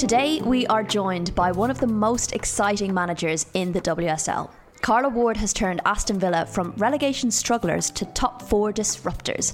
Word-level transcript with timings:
Today, 0.00 0.40
we 0.40 0.66
are 0.68 0.82
joined 0.82 1.34
by 1.34 1.52
one 1.52 1.70
of 1.70 1.78
the 1.78 1.86
most 1.86 2.32
exciting 2.32 2.94
managers 2.94 3.44
in 3.52 3.70
the 3.70 3.82
WSL. 3.82 4.48
Carla 4.80 5.10
Ward 5.10 5.36
has 5.36 5.52
turned 5.52 5.82
Aston 5.84 6.18
Villa 6.18 6.46
from 6.46 6.72
relegation 6.78 7.30
strugglers 7.30 7.90
to 7.90 8.06
top 8.06 8.40
four 8.40 8.72
disruptors. 8.72 9.52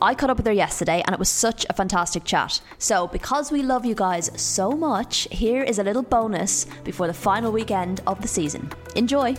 I 0.00 0.14
caught 0.14 0.30
up 0.30 0.36
with 0.36 0.46
her 0.46 0.52
yesterday 0.52 1.02
and 1.04 1.12
it 1.12 1.18
was 1.18 1.28
such 1.28 1.66
a 1.68 1.72
fantastic 1.72 2.22
chat. 2.22 2.60
So, 2.78 3.08
because 3.08 3.50
we 3.50 3.62
love 3.62 3.84
you 3.84 3.96
guys 3.96 4.30
so 4.40 4.70
much, 4.70 5.26
here 5.32 5.64
is 5.64 5.80
a 5.80 5.82
little 5.82 6.04
bonus 6.04 6.66
before 6.84 7.08
the 7.08 7.12
final 7.12 7.50
weekend 7.50 8.02
of 8.06 8.22
the 8.22 8.28
season. 8.28 8.70
Enjoy! 8.94 9.34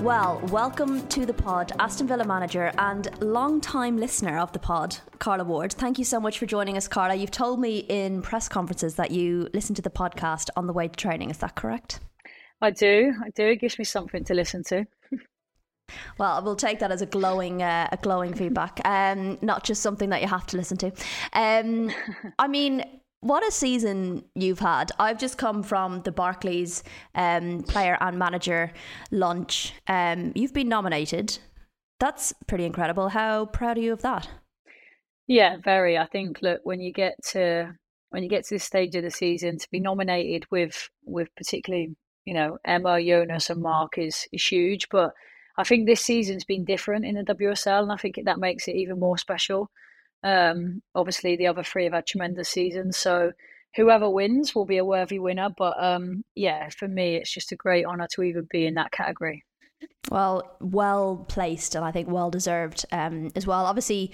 Well, 0.00 0.40
welcome 0.50 1.06
to 1.08 1.26
the 1.26 1.34
pod, 1.34 1.72
Aston 1.78 2.06
Villa 2.06 2.24
manager 2.24 2.72
and 2.78 3.08
long-time 3.22 3.96
listener 3.96 4.38
of 4.38 4.52
the 4.52 4.58
pod, 4.58 4.96
Carla 5.18 5.44
Ward. 5.44 5.72
Thank 5.72 5.98
you 5.98 6.04
so 6.04 6.20
much 6.20 6.38
for 6.38 6.46
joining 6.46 6.76
us, 6.76 6.86
Carla. 6.86 7.14
You've 7.14 7.30
told 7.30 7.58
me 7.58 7.78
in 7.78 8.22
press 8.22 8.48
conferences 8.48 8.94
that 8.96 9.10
you 9.10 9.48
listen 9.54 9.74
to 9.74 9.82
the 9.82 9.90
podcast 9.90 10.50
on 10.56 10.66
the 10.66 10.72
way 10.72 10.88
to 10.88 10.94
training. 10.94 11.30
Is 11.30 11.38
that 11.38 11.54
correct? 11.54 12.00
I 12.60 12.70
do. 12.70 13.14
I 13.24 13.30
do. 13.30 13.46
It 13.48 13.60
gives 13.60 13.78
me 13.78 13.84
something 13.84 14.24
to 14.24 14.34
listen 14.34 14.62
to. 14.64 14.86
Well, 16.18 16.42
we'll 16.42 16.56
take 16.56 16.78
that 16.78 16.90
as 16.90 17.02
a 17.02 17.06
glowing, 17.06 17.62
uh, 17.62 17.88
a 17.92 17.98
glowing 17.98 18.32
feedback, 18.32 18.80
um, 18.86 19.36
not 19.42 19.64
just 19.64 19.82
something 19.82 20.08
that 20.10 20.22
you 20.22 20.28
have 20.28 20.46
to 20.46 20.56
listen 20.56 20.78
to. 20.78 20.92
Um, 21.34 21.92
I 22.38 22.48
mean, 22.48 22.84
what 23.24 23.46
a 23.46 23.50
season 23.50 24.22
you've 24.34 24.58
had. 24.58 24.92
I've 24.98 25.18
just 25.18 25.38
come 25.38 25.62
from 25.62 26.02
the 26.02 26.12
Barclays 26.12 26.84
um, 27.14 27.62
player 27.62 27.96
and 28.00 28.18
manager 28.18 28.70
lunch. 29.10 29.72
Um, 29.88 30.32
you've 30.34 30.52
been 30.52 30.68
nominated. 30.68 31.38
That's 32.00 32.34
pretty 32.46 32.66
incredible. 32.66 33.08
How 33.08 33.46
proud 33.46 33.78
are 33.78 33.80
you 33.80 33.94
of 33.94 34.02
that? 34.02 34.28
Yeah, 35.26 35.56
very. 35.64 35.96
I 35.96 36.04
think 36.06 36.42
look 36.42 36.60
when 36.64 36.80
you 36.80 36.92
get 36.92 37.14
to 37.30 37.72
when 38.10 38.22
you 38.22 38.28
get 38.28 38.44
to 38.44 38.56
this 38.56 38.64
stage 38.64 38.94
of 38.94 39.02
the 39.02 39.10
season 39.10 39.58
to 39.58 39.66
be 39.70 39.80
nominated 39.80 40.44
with 40.50 40.90
with 41.04 41.28
particularly 41.34 41.96
you 42.26 42.34
know 42.34 42.58
Emma, 42.62 43.02
Jonas, 43.02 43.48
and 43.48 43.62
Marc 43.62 43.96
is 43.96 44.28
is 44.32 44.46
huge. 44.46 44.90
But 44.90 45.12
I 45.56 45.64
think 45.64 45.86
this 45.86 46.02
season's 46.02 46.44
been 46.44 46.66
different 46.66 47.06
in 47.06 47.14
the 47.14 47.34
WSL, 47.34 47.84
and 47.84 47.92
I 47.92 47.96
think 47.96 48.18
that 48.22 48.38
makes 48.38 48.68
it 48.68 48.76
even 48.76 49.00
more 49.00 49.16
special. 49.16 49.70
Um, 50.24 50.82
obviously, 50.94 51.36
the 51.36 51.46
other 51.46 51.62
three 51.62 51.84
have 51.84 51.92
had 51.92 52.06
tremendous 52.06 52.48
seasons, 52.48 52.96
so 52.96 53.32
whoever 53.76 54.08
wins 54.08 54.54
will 54.54 54.64
be 54.64 54.78
a 54.78 54.84
worthy 54.84 55.18
winner. 55.18 55.50
But 55.56 55.82
um, 55.82 56.24
yeah, 56.34 56.68
for 56.70 56.88
me, 56.88 57.16
it's 57.16 57.32
just 57.32 57.52
a 57.52 57.56
great 57.56 57.84
honour 57.84 58.08
to 58.14 58.22
even 58.22 58.48
be 58.50 58.66
in 58.66 58.74
that 58.74 58.90
category. 58.90 59.44
Well, 60.10 60.56
well 60.60 61.24
placed, 61.28 61.74
and 61.74 61.84
I 61.84 61.92
think 61.92 62.08
well 62.08 62.30
deserved 62.30 62.86
um, 62.90 63.30
as 63.36 63.46
well. 63.46 63.66
Obviously, 63.66 64.12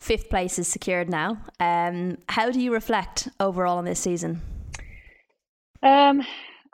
fifth 0.00 0.30
place 0.30 0.58
is 0.58 0.66
secured 0.66 1.10
now. 1.10 1.38
Um, 1.60 2.18
how 2.28 2.50
do 2.50 2.60
you 2.60 2.72
reflect 2.72 3.28
overall 3.38 3.78
on 3.78 3.84
this 3.84 4.00
season? 4.00 4.40
Um, 5.82 6.22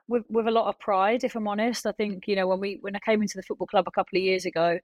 with 0.09 0.25
with 0.29 0.47
a 0.47 0.51
lot 0.51 0.69
of 0.69 0.79
pride, 0.79 1.25
if 1.25 1.35
I'm 1.35 1.49
honest. 1.49 1.87
I 1.87 1.93
think 1.93 2.29
you 2.29 2.37
know 2.37 2.47
when 2.47 2.61
we 2.61 2.79
when 2.81 2.97
I 2.97 3.01
came 3.01 3.23
into 3.23 3.37
the 3.37 3.43
football 3.43 3.67
club 3.67 3.87
a 3.89 3.93
couple 3.93 4.17
of 4.17 4.23
years 4.23 4.45
ago, 4.45 4.79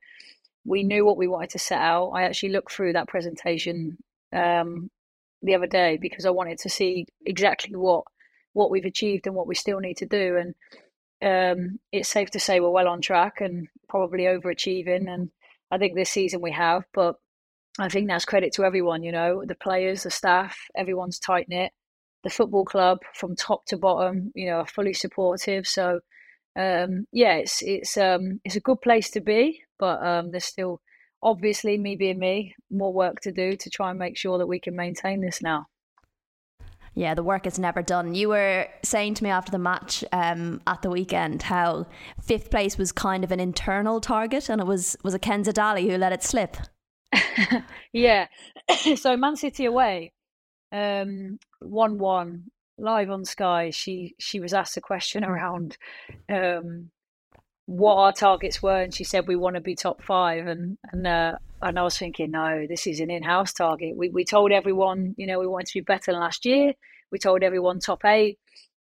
we 0.65 0.83
knew 0.85 1.05
what 1.05 1.17
we 1.17 1.27
wanted 1.27 1.51
to 1.51 1.59
set 1.59 1.81
out. 1.81 2.11
I 2.11 2.23
actually 2.23 2.51
looked 2.51 2.73
through 2.73 2.93
that 2.95 3.09
presentation 3.09 3.99
um, 4.33 4.91
the 5.43 5.55
other 5.55 5.67
day 5.67 5.99
because 6.01 6.25
I 6.25 6.31
wanted 6.31 6.59
to 6.59 6.69
see 6.69 7.07
exactly 7.25 7.77
what 7.77 8.05
what 8.55 8.71
we've 8.71 8.85
achieved 8.85 9.27
and 9.27 9.35
what 9.35 9.47
we 9.47 9.55
still 9.55 9.81
need 9.81 9.97
to 9.97 10.07
do. 10.07 10.37
And 10.37 10.55
um, 11.23 11.79
it's 11.91 12.09
safe 12.09 12.31
to 12.33 12.41
say 12.41 12.61
we're 12.61 12.69
well 12.69 12.89
on 12.89 13.01
track 13.01 13.41
and 13.41 13.69
probably 13.89 14.25
overachieving. 14.25 15.13
And 15.13 15.31
I 15.71 15.79
think 15.79 15.95
this 15.95 16.11
season 16.11 16.43
we 16.43 16.53
have, 16.53 16.85
but 16.93 17.17
I 17.79 17.89
think 17.89 18.09
that's 18.09 18.27
credit 18.27 18.53
to 18.55 18.65
everyone. 18.65 19.03
You 19.03 19.13
know, 19.13 19.43
the 19.47 19.55
players, 19.55 20.03
the 20.03 20.11
staff, 20.11 20.59
everyone's 20.77 21.19
tight 21.19 21.49
knit. 21.49 21.73
The 22.25 22.31
football 22.31 22.65
club 22.65 22.99
from 23.15 23.35
top 23.35 23.65
to 23.67 23.77
bottom, 23.77 24.33
you 24.35 24.47
know, 24.47 24.59
are 24.59 24.67
fully 24.67 24.93
supportive. 24.93 25.67
So 25.67 26.01
um, 26.55 27.07
yeah, 27.13 27.35
it's 27.37 27.63
it's 27.63 27.97
um, 27.97 28.41
it's 28.45 28.57
a 28.57 28.61
good 28.61 28.81
place 28.81 29.11
to 29.13 29.21
be, 29.21 29.63
but 29.83 30.01
um, 30.07 30.31
there's 30.31 30.45
still 30.45 30.81
obviously 31.25 31.77
me 31.77 31.97
being 31.97 32.21
me 32.21 32.55
more 32.71 32.93
work 32.93 33.19
to 33.21 33.33
do 33.33 33.57
to 33.57 33.69
try 33.69 33.91
and 33.91 33.99
make 33.99 34.17
sure 34.17 34.39
that 34.39 34.47
we 34.47 34.61
can 34.61 34.77
maintain 34.77 35.21
this 35.21 35.43
now. 35.43 35.67
Yeah, 36.95 37.15
the 37.15 37.25
work 37.25 37.49
is 37.49 37.59
never 37.59 37.83
done. 37.83 38.15
You 38.15 38.29
were 38.29 38.69
saying 38.85 39.15
to 39.15 39.25
me 39.25 39.31
after 39.31 39.51
the 39.51 39.59
match 39.59 40.05
um, 40.13 40.61
at 40.69 40.83
the 40.83 40.91
weekend 40.91 41.43
how 41.43 41.87
fifth 42.23 42.49
place 42.49 42.79
was 42.79 42.93
kind 42.93 43.25
of 43.25 43.33
an 43.33 43.41
internal 43.41 44.01
target, 44.01 44.49
and 44.49 44.61
it 44.61 44.69
was 44.69 44.97
was 45.03 45.15
a 45.15 45.19
Kenza 45.19 45.53
Dali 45.53 45.91
who 45.91 45.99
let 45.99 46.13
it 46.13 46.23
slip. 46.23 46.59
yeah, 47.93 48.29
so 48.95 49.17
Man 49.17 49.35
City 49.35 49.65
away, 49.65 50.13
um, 50.71 51.41
one 51.59 51.99
one 51.99 52.45
live 52.79 53.11
on 53.11 53.25
Sky, 53.25 53.71
she 53.71 54.15
she 54.21 54.39
was 54.39 54.55
asked 54.55 54.77
a 54.77 54.81
question 54.81 55.25
around 55.33 55.77
um, 56.29 56.93
what 57.67 57.97
our 57.97 58.13
targets 58.13 58.63
were, 58.63 58.81
and 58.81 58.95
she 58.95 59.05
said 59.05 59.27
we 59.27 59.37
want 59.37 59.55
to 59.55 59.61
be 59.61 59.75
top 59.75 60.03
five, 60.03 60.47
and 60.47 60.79
and 60.91 61.07
uh, 61.07 61.37
and 61.61 61.79
I 61.79 61.83
was 61.83 61.99
thinking, 61.99 62.33
no, 62.33 62.67
this 62.69 62.87
is 62.87 63.01
an 63.01 63.11
in-house 63.11 63.53
target. 63.53 63.97
We 63.97 64.09
we 64.09 64.25
told 64.25 64.53
everyone, 64.53 65.15
you 65.17 65.27
know, 65.27 65.39
we 65.39 65.47
wanted 65.47 65.69
to 65.69 65.81
be 65.81 65.85
better 65.85 66.13
than 66.13 66.21
last 66.21 66.45
year. 66.45 66.73
We 67.11 67.19
told 67.19 67.43
everyone 67.43 67.79
top 67.79 68.05
eight. 68.05 68.39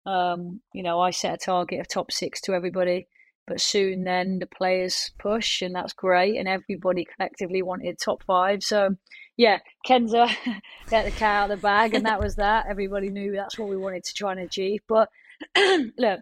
Um, 0.06 0.61
you 0.73 0.82
know, 0.82 1.00
I 1.00 1.11
set 1.11 1.35
a 1.35 1.37
target 1.37 1.81
of 1.81 1.88
top 1.88 2.11
six 2.11 2.41
to 2.43 2.55
everybody, 2.55 3.06
but 3.47 3.61
soon 3.61 4.05
then 4.05 4.38
the 4.38 4.47
players 4.47 5.11
push, 5.19 5.61
and 5.62 5.75
that's 5.75 5.93
great, 5.93 6.37
and 6.38 6.49
everybody 6.49 7.06
collectively 7.17 7.62
wanted 7.62 7.99
top 7.99 8.23
five. 8.25 8.62
So 8.62 8.97
yeah, 9.37 9.59
Kenza 9.87 10.31
get 10.91 11.05
the 11.05 11.11
cat 11.11 11.44
out 11.44 11.50
of 11.50 11.59
the 11.59 11.62
bag, 11.62 11.94
and 11.94 12.06
that 12.06 12.21
was 12.21 12.37
that. 12.37 12.67
Everybody 12.69 13.11
knew 13.11 13.32
that's 13.32 13.59
what 13.59 13.69
we 13.69 13.77
wanted 13.77 14.05
to 14.05 14.15
try 14.15 14.32
and 14.32 14.41
achieve. 14.41 14.81
But 14.88 15.11
look, 15.56 16.21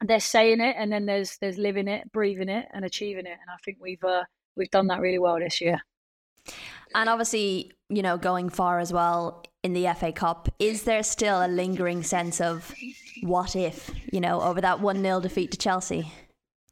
there's 0.00 0.24
saying 0.24 0.60
it, 0.60 0.76
and 0.78 0.92
then 0.92 1.06
there's 1.06 1.38
there's 1.38 1.58
living 1.58 1.88
it, 1.88 2.10
breathing 2.12 2.48
it, 2.48 2.66
and 2.72 2.84
achieving 2.84 3.26
it. 3.26 3.38
And 3.40 3.50
I 3.50 3.56
think 3.64 3.78
we've 3.80 4.02
uh, 4.04 4.24
we've 4.56 4.70
done 4.70 4.88
that 4.88 5.00
really 5.00 5.18
well 5.18 5.38
this 5.38 5.60
year. 5.60 5.80
And 6.94 7.08
obviously, 7.08 7.72
you 7.88 8.02
know, 8.02 8.16
going 8.16 8.48
far 8.48 8.78
as 8.78 8.92
well 8.92 9.42
in 9.62 9.72
the 9.72 9.92
FA 9.98 10.12
Cup, 10.12 10.48
is 10.58 10.82
there 10.82 11.02
still 11.02 11.44
a 11.44 11.48
lingering 11.48 12.02
sense 12.02 12.40
of 12.40 12.72
what 13.22 13.56
if, 13.56 13.90
you 14.12 14.20
know, 14.20 14.40
over 14.40 14.60
that 14.60 14.80
1 14.80 15.02
0 15.02 15.20
defeat 15.20 15.50
to 15.52 15.58
Chelsea? 15.58 16.12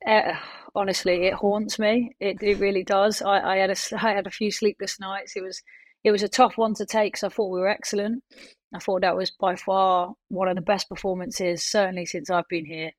Uh, 0.06 0.34
honestly, 0.74 1.26
it 1.26 1.34
haunts 1.34 1.78
me. 1.78 2.14
It, 2.20 2.42
it 2.42 2.58
really 2.58 2.84
does. 2.84 3.22
I, 3.22 3.40
I, 3.40 3.56
had 3.56 3.70
a, 3.70 3.76
I 3.94 4.12
had 4.12 4.26
a 4.26 4.30
few 4.30 4.50
sleepless 4.50 5.00
nights. 5.00 5.34
It 5.36 5.42
was 5.42 5.62
it 6.04 6.10
was 6.10 6.22
a 6.22 6.28
tough 6.28 6.58
one 6.58 6.74
to 6.74 6.86
take 6.86 7.14
because 7.14 7.24
I 7.24 7.28
thought 7.28 7.52
we 7.52 7.60
were 7.60 7.68
excellent. 7.68 8.24
I 8.74 8.80
thought 8.80 9.02
that 9.02 9.16
was 9.16 9.30
by 9.30 9.54
far 9.54 10.14
one 10.28 10.48
of 10.48 10.56
the 10.56 10.62
best 10.62 10.88
performances, 10.88 11.62
certainly 11.62 12.06
since 12.06 12.28
I've 12.28 12.48
been 12.48 12.66
here. 12.66 12.90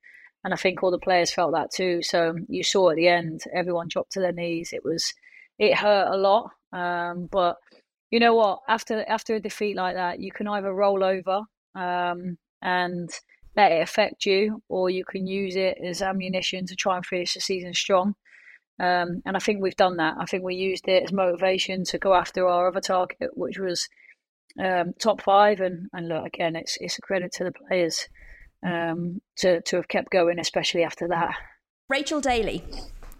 And 0.44 0.54
I 0.54 0.57
think 0.57 0.84
all 0.84 0.92
the 0.92 0.98
players 0.98 1.31
felt 1.31 1.54
that 1.54 1.72
too. 1.72 2.01
So 2.01 2.36
you 2.50 2.63
saw 2.63 2.90
at 2.90 2.98
the 2.98 3.07
end, 3.07 3.44
everyone 3.54 3.88
dropped 3.88 4.12
to 4.13 4.19
their 4.19 4.34
knees. 4.34 4.74
It 4.74 4.84
was, 4.84 5.13
it 5.57 5.78
hurt 5.78 6.12
a 6.12 6.18
lot. 6.18 6.51
Um, 6.74 7.30
but 7.31 7.57
you 8.12 8.19
know 8.19 8.36
what? 8.36 8.60
After 8.68 9.04
after 9.07 9.36
a 9.36 9.40
defeat 9.40 9.75
like 9.75 9.95
that, 9.95 10.19
you 10.19 10.31
can 10.31 10.48
either 10.48 10.74
roll 10.74 11.04
over 11.04 11.42
um, 11.75 12.38
and 12.62 13.10
let 13.56 13.72
it 13.72 13.81
affect 13.81 14.25
you, 14.25 14.62
or 14.69 14.90
you 14.90 15.04
can 15.06 15.25
use 15.25 15.56
it 15.56 15.78
as 15.84 16.01
ammunition 16.01 16.66
to 16.68 16.75
try 16.75 16.95
and 16.95 17.06
finish 17.06 17.34
the 17.34 17.40
season 17.40 17.74
strong. 17.74 18.16
Um, 18.80 19.22
and 19.25 19.36
I 19.36 19.40
think 19.40 19.62
we've 19.62 19.75
done 19.75 19.98
that. 19.98 20.16
I 20.19 20.25
think 20.25 20.44
we 20.44 20.56
used 20.56 20.88
it 20.88 21.04
as 21.04 21.12
motivation 21.12 21.84
to 21.86 21.98
go 21.98 22.13
after 22.13 22.48
our 22.48 22.68
other 22.68 22.81
target, 22.81 23.31
which 23.34 23.60
was 23.60 23.88
um, 24.60 24.94
top 25.00 25.22
five. 25.22 25.60
And, 25.60 25.88
and 25.94 26.07
look, 26.07 26.25
again, 26.25 26.56
it's 26.56 26.78
it's 26.81 26.98
a 26.98 27.01
credit 27.01 27.31
to 27.34 27.44
the 27.44 27.51
players 27.51 28.07
um, 28.65 29.21
to 29.38 29.62
to 29.62 29.75
have 29.77 29.88
kept 29.88 30.12
going, 30.12 30.39
especially 30.39 30.83
after 30.83 31.07
that. 31.10 31.36
Rachel 31.89 32.21
Daly. 32.21 32.63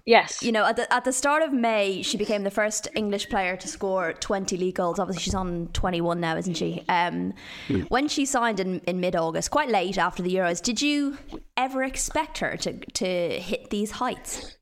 Yes. 0.06 0.44
You 0.44 0.52
know, 0.52 0.66
at 0.66 0.76
the, 0.76 0.92
at 0.94 1.06
the 1.06 1.14
start 1.14 1.44
of 1.44 1.54
May, 1.54 2.02
she 2.02 2.18
became 2.18 2.44
the 2.44 2.52
first 2.52 2.90
English 2.94 3.30
player 3.30 3.56
to 3.56 3.68
score 3.68 4.14
20 4.14 4.58
league 4.58 4.76
goals. 4.76 5.00
Obviously, 5.00 5.24
she's 5.24 5.36
on 5.36 5.70
21 5.72 6.20
now, 6.20 6.36
isn't 6.36 6.56
she? 6.56 6.84
Um, 6.90 7.34
mm. 7.70 7.90
When 7.90 8.10
she 8.10 8.26
signed 8.26 8.60
in, 8.60 8.80
in 8.80 9.00
mid 9.00 9.16
August, 9.16 9.52
quite 9.52 9.70
late 9.70 9.98
after 9.98 10.22
the 10.22 10.36
Euros, 10.36 10.62
did 10.62 10.82
you 10.82 11.18
ever 11.56 11.84
expect 11.84 12.40
her 12.40 12.58
to, 12.58 12.78
to 12.80 13.06
hit 13.40 13.70
these 13.70 13.92
heights? 13.92 14.58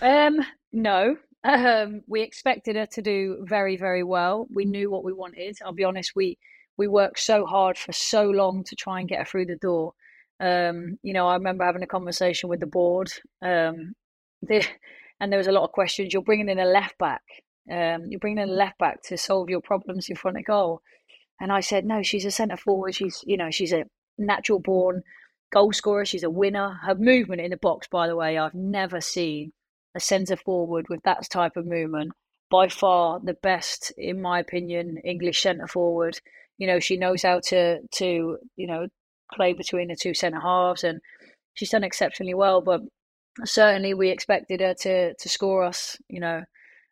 Um, 0.00 0.38
no. 0.72 1.16
Um, 1.44 2.00
we 2.06 2.22
expected 2.22 2.76
her 2.76 2.86
to 2.86 3.02
do 3.02 3.44
very, 3.46 3.76
very 3.76 4.02
well. 4.02 4.46
We 4.52 4.64
knew 4.64 4.90
what 4.90 5.04
we 5.04 5.12
wanted. 5.12 5.58
I'll 5.64 5.72
be 5.72 5.84
honest, 5.84 6.12
we, 6.16 6.38
we 6.78 6.88
worked 6.88 7.20
so 7.20 7.44
hard 7.44 7.76
for 7.76 7.92
so 7.92 8.24
long 8.24 8.64
to 8.64 8.76
try 8.76 9.00
and 9.00 9.08
get 9.08 9.18
her 9.18 9.24
through 9.26 9.46
the 9.46 9.56
door. 9.56 9.92
Um, 10.40 10.98
you 11.02 11.12
know, 11.12 11.26
I 11.26 11.34
remember 11.34 11.64
having 11.64 11.82
a 11.82 11.86
conversation 11.86 12.48
with 12.48 12.60
the 12.60 12.66
board 12.66 13.10
um, 13.42 13.94
the, 14.42 14.64
and 15.20 15.32
there 15.32 15.38
was 15.38 15.46
a 15.46 15.52
lot 15.52 15.64
of 15.64 15.72
questions. 15.72 16.12
You're 16.12 16.22
bringing 16.22 16.48
in 16.48 16.58
a 16.58 16.64
left 16.64 16.98
back. 16.98 17.22
Um, 17.70 18.06
you're 18.08 18.20
bringing 18.20 18.42
in 18.42 18.48
a 18.48 18.52
left 18.52 18.78
back 18.78 19.02
to 19.04 19.18
solve 19.18 19.50
your 19.50 19.60
problems 19.60 20.08
in 20.08 20.16
front 20.16 20.38
of 20.38 20.44
goal. 20.44 20.80
And 21.40 21.52
I 21.52 21.60
said, 21.60 21.84
no, 21.84 22.02
she's 22.02 22.24
a 22.24 22.30
centre 22.30 22.56
forward. 22.56 22.94
She's, 22.94 23.22
you 23.26 23.36
know, 23.36 23.50
she's 23.50 23.72
a 23.72 23.84
natural 24.16 24.58
born 24.58 25.02
goal 25.52 25.72
scorer. 25.72 26.04
She's 26.04 26.22
a 26.22 26.30
winner. 26.30 26.78
Her 26.84 26.94
movement 26.94 27.40
in 27.40 27.50
the 27.50 27.56
box, 27.56 27.86
by 27.88 28.06
the 28.06 28.16
way, 28.16 28.38
I've 28.38 28.54
never 28.54 29.00
seen 29.00 29.52
a 29.94 30.00
centre 30.00 30.36
forward 30.36 30.86
with 30.88 31.02
that 31.04 31.28
type 31.30 31.56
of 31.56 31.66
movement. 31.66 32.12
By 32.50 32.68
far 32.68 33.20
the 33.22 33.34
best, 33.34 33.92
in 33.98 34.22
my 34.22 34.40
opinion, 34.40 34.98
English 35.04 35.42
centre 35.42 35.66
forward. 35.66 36.18
You 36.56 36.66
know, 36.66 36.80
she 36.80 36.96
knows 36.96 37.22
how 37.22 37.40
to 37.40 37.80
to 37.86 38.38
you 38.56 38.66
know 38.66 38.88
play 39.34 39.52
between 39.52 39.88
the 39.88 39.96
two 39.96 40.14
centre 40.14 40.40
halves, 40.40 40.84
and 40.84 41.00
she's 41.54 41.70
done 41.70 41.84
exceptionally 41.84 42.34
well. 42.34 42.60
But 42.60 42.82
certainly 43.44 43.94
we 43.94 44.10
expected 44.10 44.60
her 44.60 44.74
to 44.74 45.14
to 45.14 45.28
score 45.28 45.64
us. 45.64 45.96
You 46.08 46.20
know, 46.20 46.42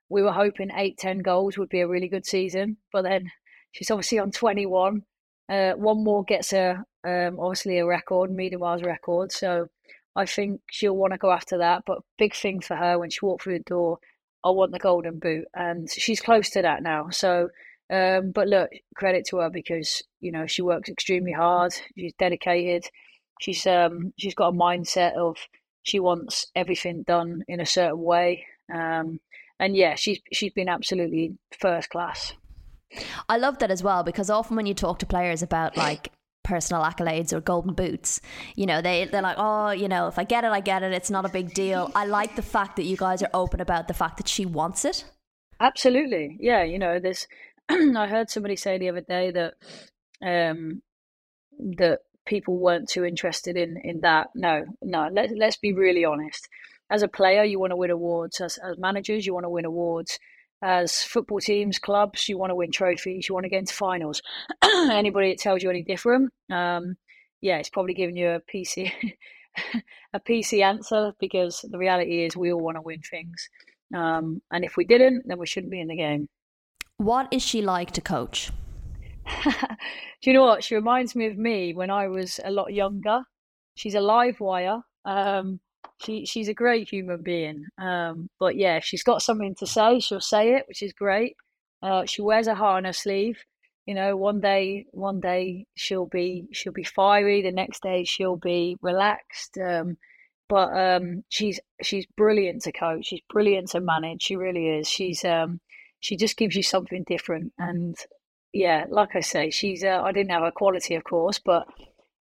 we 0.08 0.22
were 0.22 0.32
hoping 0.32 0.70
eight, 0.76 0.98
ten 0.98 1.18
goals 1.18 1.58
would 1.58 1.68
be 1.68 1.80
a 1.80 1.88
really 1.88 2.08
good 2.08 2.26
season, 2.26 2.76
but 2.92 3.02
then 3.02 3.30
she's 3.72 3.90
obviously 3.90 4.18
on 4.18 4.30
twenty 4.30 4.66
one. 4.66 5.02
Uh, 5.48 5.72
one 5.72 6.02
more 6.02 6.24
gets 6.24 6.50
her 6.50 6.82
um, 7.04 7.38
obviously 7.38 7.78
a 7.78 7.86
record, 7.86 8.30
Miles 8.34 8.82
record. 8.82 9.30
So 9.30 9.68
I 10.16 10.26
think 10.26 10.60
she'll 10.70 10.96
want 10.96 11.12
to 11.12 11.18
go 11.18 11.30
after 11.30 11.58
that. 11.58 11.82
But 11.86 11.98
big 12.18 12.34
thing 12.34 12.60
for 12.60 12.76
her 12.76 12.98
when 12.98 13.10
she 13.10 13.20
walked 13.22 13.44
through 13.44 13.58
the 13.58 13.64
door, 13.64 13.98
I 14.44 14.50
want 14.50 14.72
the 14.72 14.78
golden 14.78 15.18
boot, 15.20 15.44
and 15.54 15.88
she's 15.90 16.20
close 16.20 16.50
to 16.50 16.62
that 16.62 16.82
now. 16.82 17.10
So. 17.10 17.48
Um, 17.88 18.32
but 18.32 18.48
look, 18.48 18.70
credit 18.96 19.26
to 19.28 19.38
her 19.38 19.50
because 19.50 20.02
you 20.20 20.32
know 20.32 20.46
she 20.46 20.62
works 20.62 20.88
extremely 20.88 21.32
hard. 21.32 21.72
She's 21.96 22.14
dedicated. 22.18 22.86
She's 23.40 23.66
um, 23.66 24.12
she's 24.18 24.34
got 24.34 24.48
a 24.48 24.56
mindset 24.56 25.14
of 25.14 25.36
she 25.82 26.00
wants 26.00 26.46
everything 26.54 27.04
done 27.06 27.44
in 27.46 27.60
a 27.60 27.66
certain 27.66 28.02
way. 28.02 28.44
Um, 28.72 29.20
and 29.58 29.76
yeah, 29.76 29.94
she's 29.94 30.20
she's 30.32 30.52
been 30.52 30.68
absolutely 30.68 31.36
first 31.58 31.90
class. 31.90 32.32
I 33.28 33.36
love 33.36 33.58
that 33.58 33.70
as 33.70 33.82
well 33.82 34.02
because 34.02 34.30
often 34.30 34.56
when 34.56 34.66
you 34.66 34.74
talk 34.74 34.98
to 35.00 35.06
players 35.06 35.42
about 35.42 35.76
like 35.76 36.08
personal 36.44 36.82
accolades 36.82 37.32
or 37.32 37.40
golden 37.40 37.74
boots, 37.74 38.20
you 38.56 38.66
know, 38.66 38.82
they 38.82 39.04
they're 39.04 39.22
like, 39.22 39.36
oh, 39.38 39.70
you 39.70 39.88
know, 39.88 40.08
if 40.08 40.18
I 40.18 40.24
get 40.24 40.44
it, 40.44 40.50
I 40.50 40.60
get 40.60 40.82
it. 40.82 40.92
It's 40.92 41.10
not 41.10 41.24
a 41.24 41.28
big 41.28 41.54
deal. 41.54 41.90
I 41.94 42.06
like 42.06 42.36
the 42.36 42.42
fact 42.42 42.76
that 42.76 42.84
you 42.84 42.96
guys 42.96 43.22
are 43.22 43.30
open 43.32 43.60
about 43.60 43.88
the 43.88 43.94
fact 43.94 44.16
that 44.16 44.28
she 44.28 44.44
wants 44.44 44.84
it. 44.84 45.04
Absolutely, 45.60 46.36
yeah. 46.40 46.62
You 46.64 46.78
know, 46.78 46.98
there's. 46.98 47.26
I 47.96 48.06
heard 48.06 48.30
somebody 48.30 48.56
say 48.56 48.78
the 48.78 48.88
other 48.88 49.00
day 49.00 49.30
that 49.32 49.54
um, 50.22 50.82
that 51.58 52.00
people 52.26 52.56
weren't 52.58 52.88
too 52.88 53.04
interested 53.04 53.56
in 53.56 53.78
in 53.82 54.00
that. 54.00 54.28
No, 54.34 54.64
no. 54.82 55.08
Let 55.12 55.30
let's 55.36 55.56
be 55.56 55.72
really 55.72 56.04
honest. 56.04 56.48
As 56.90 57.02
a 57.02 57.08
player, 57.08 57.42
you 57.42 57.58
want 57.58 57.72
to 57.72 57.76
win 57.76 57.90
awards. 57.90 58.40
As 58.40 58.58
as 58.58 58.78
managers, 58.78 59.26
you 59.26 59.34
want 59.34 59.44
to 59.44 59.50
win 59.50 59.64
awards. 59.64 60.18
As 60.62 61.02
football 61.02 61.40
teams, 61.40 61.78
clubs, 61.78 62.28
you 62.28 62.38
want 62.38 62.50
to 62.50 62.54
win 62.54 62.70
trophies. 62.70 63.28
You 63.28 63.34
want 63.34 63.44
to 63.44 63.50
get 63.50 63.58
into 63.58 63.74
finals. 63.74 64.22
Anybody 64.64 65.30
that 65.30 65.38
tells 65.38 65.62
you 65.62 65.68
any 65.68 65.82
different, 65.82 66.32
um, 66.50 66.96
yeah, 67.42 67.58
it's 67.58 67.68
probably 67.68 67.92
giving 67.92 68.16
you 68.16 68.30
a 68.30 68.40
PC 68.40 68.90
a 70.14 70.20
PC 70.20 70.62
answer 70.62 71.12
because 71.20 71.64
the 71.70 71.78
reality 71.78 72.24
is 72.24 72.36
we 72.36 72.52
all 72.52 72.62
want 72.62 72.76
to 72.76 72.82
win 72.82 73.00
things. 73.00 73.48
Um, 73.94 74.42
and 74.50 74.64
if 74.64 74.76
we 74.76 74.84
didn't, 74.84 75.24
then 75.26 75.38
we 75.38 75.46
shouldn't 75.46 75.70
be 75.70 75.80
in 75.80 75.88
the 75.88 75.96
game. 75.96 76.28
What 76.98 77.28
is 77.30 77.42
she 77.42 77.62
like 77.62 77.90
to 77.92 78.00
coach? 78.00 78.50
Do 79.44 80.30
you 80.30 80.32
know 80.32 80.44
what? 80.44 80.64
She 80.64 80.74
reminds 80.74 81.14
me 81.14 81.26
of 81.26 81.36
me 81.36 81.74
when 81.74 81.90
I 81.90 82.08
was 82.08 82.40
a 82.44 82.50
lot 82.50 82.72
younger. 82.72 83.22
She's 83.74 83.94
a 83.94 84.00
live 84.00 84.40
wire. 84.40 84.80
Um, 85.04 85.60
she 86.02 86.26
she's 86.26 86.48
a 86.48 86.54
great 86.54 86.88
human 86.88 87.22
being. 87.22 87.66
Um, 87.78 88.28
but 88.38 88.56
yeah, 88.56 88.80
she's 88.80 89.02
got 89.02 89.22
something 89.22 89.54
to 89.56 89.66
say, 89.66 90.00
she'll 90.00 90.20
say 90.20 90.54
it, 90.54 90.64
which 90.68 90.82
is 90.82 90.92
great. 90.92 91.36
Uh, 91.82 92.04
she 92.06 92.22
wears 92.22 92.46
her 92.46 92.54
heart 92.54 92.78
on 92.78 92.84
her 92.84 92.92
sleeve. 92.92 93.38
You 93.86 93.94
know, 93.94 94.16
one 94.16 94.40
day, 94.40 94.86
one 94.90 95.20
day 95.20 95.66
she'll 95.76 96.06
be 96.06 96.46
she'll 96.52 96.72
be 96.72 96.84
fiery. 96.84 97.42
The 97.42 97.52
next 97.52 97.82
day 97.82 98.04
she'll 98.04 98.36
be 98.36 98.76
relaxed. 98.82 99.58
Um, 99.58 99.96
but 100.48 100.76
um, 100.76 101.24
she's 101.28 101.60
she's 101.82 102.06
brilliant 102.16 102.62
to 102.62 102.72
coach. 102.72 103.06
She's 103.06 103.20
brilliant 103.30 103.68
to 103.70 103.80
manage. 103.80 104.22
She 104.22 104.36
really 104.36 104.68
is. 104.68 104.88
She's 104.88 105.24
um, 105.24 105.60
she 106.06 106.16
just 106.16 106.36
gives 106.36 106.54
you 106.54 106.62
something 106.62 107.04
different, 107.08 107.52
and 107.58 107.96
yeah, 108.52 108.84
like 108.88 109.16
I 109.16 109.20
say, 109.20 109.50
she's. 109.50 109.82
Uh, 109.82 110.00
I 110.04 110.12
didn't 110.12 110.30
have 110.30 110.42
her 110.42 110.52
quality, 110.52 110.94
of 110.94 111.02
course, 111.02 111.40
but 111.44 111.66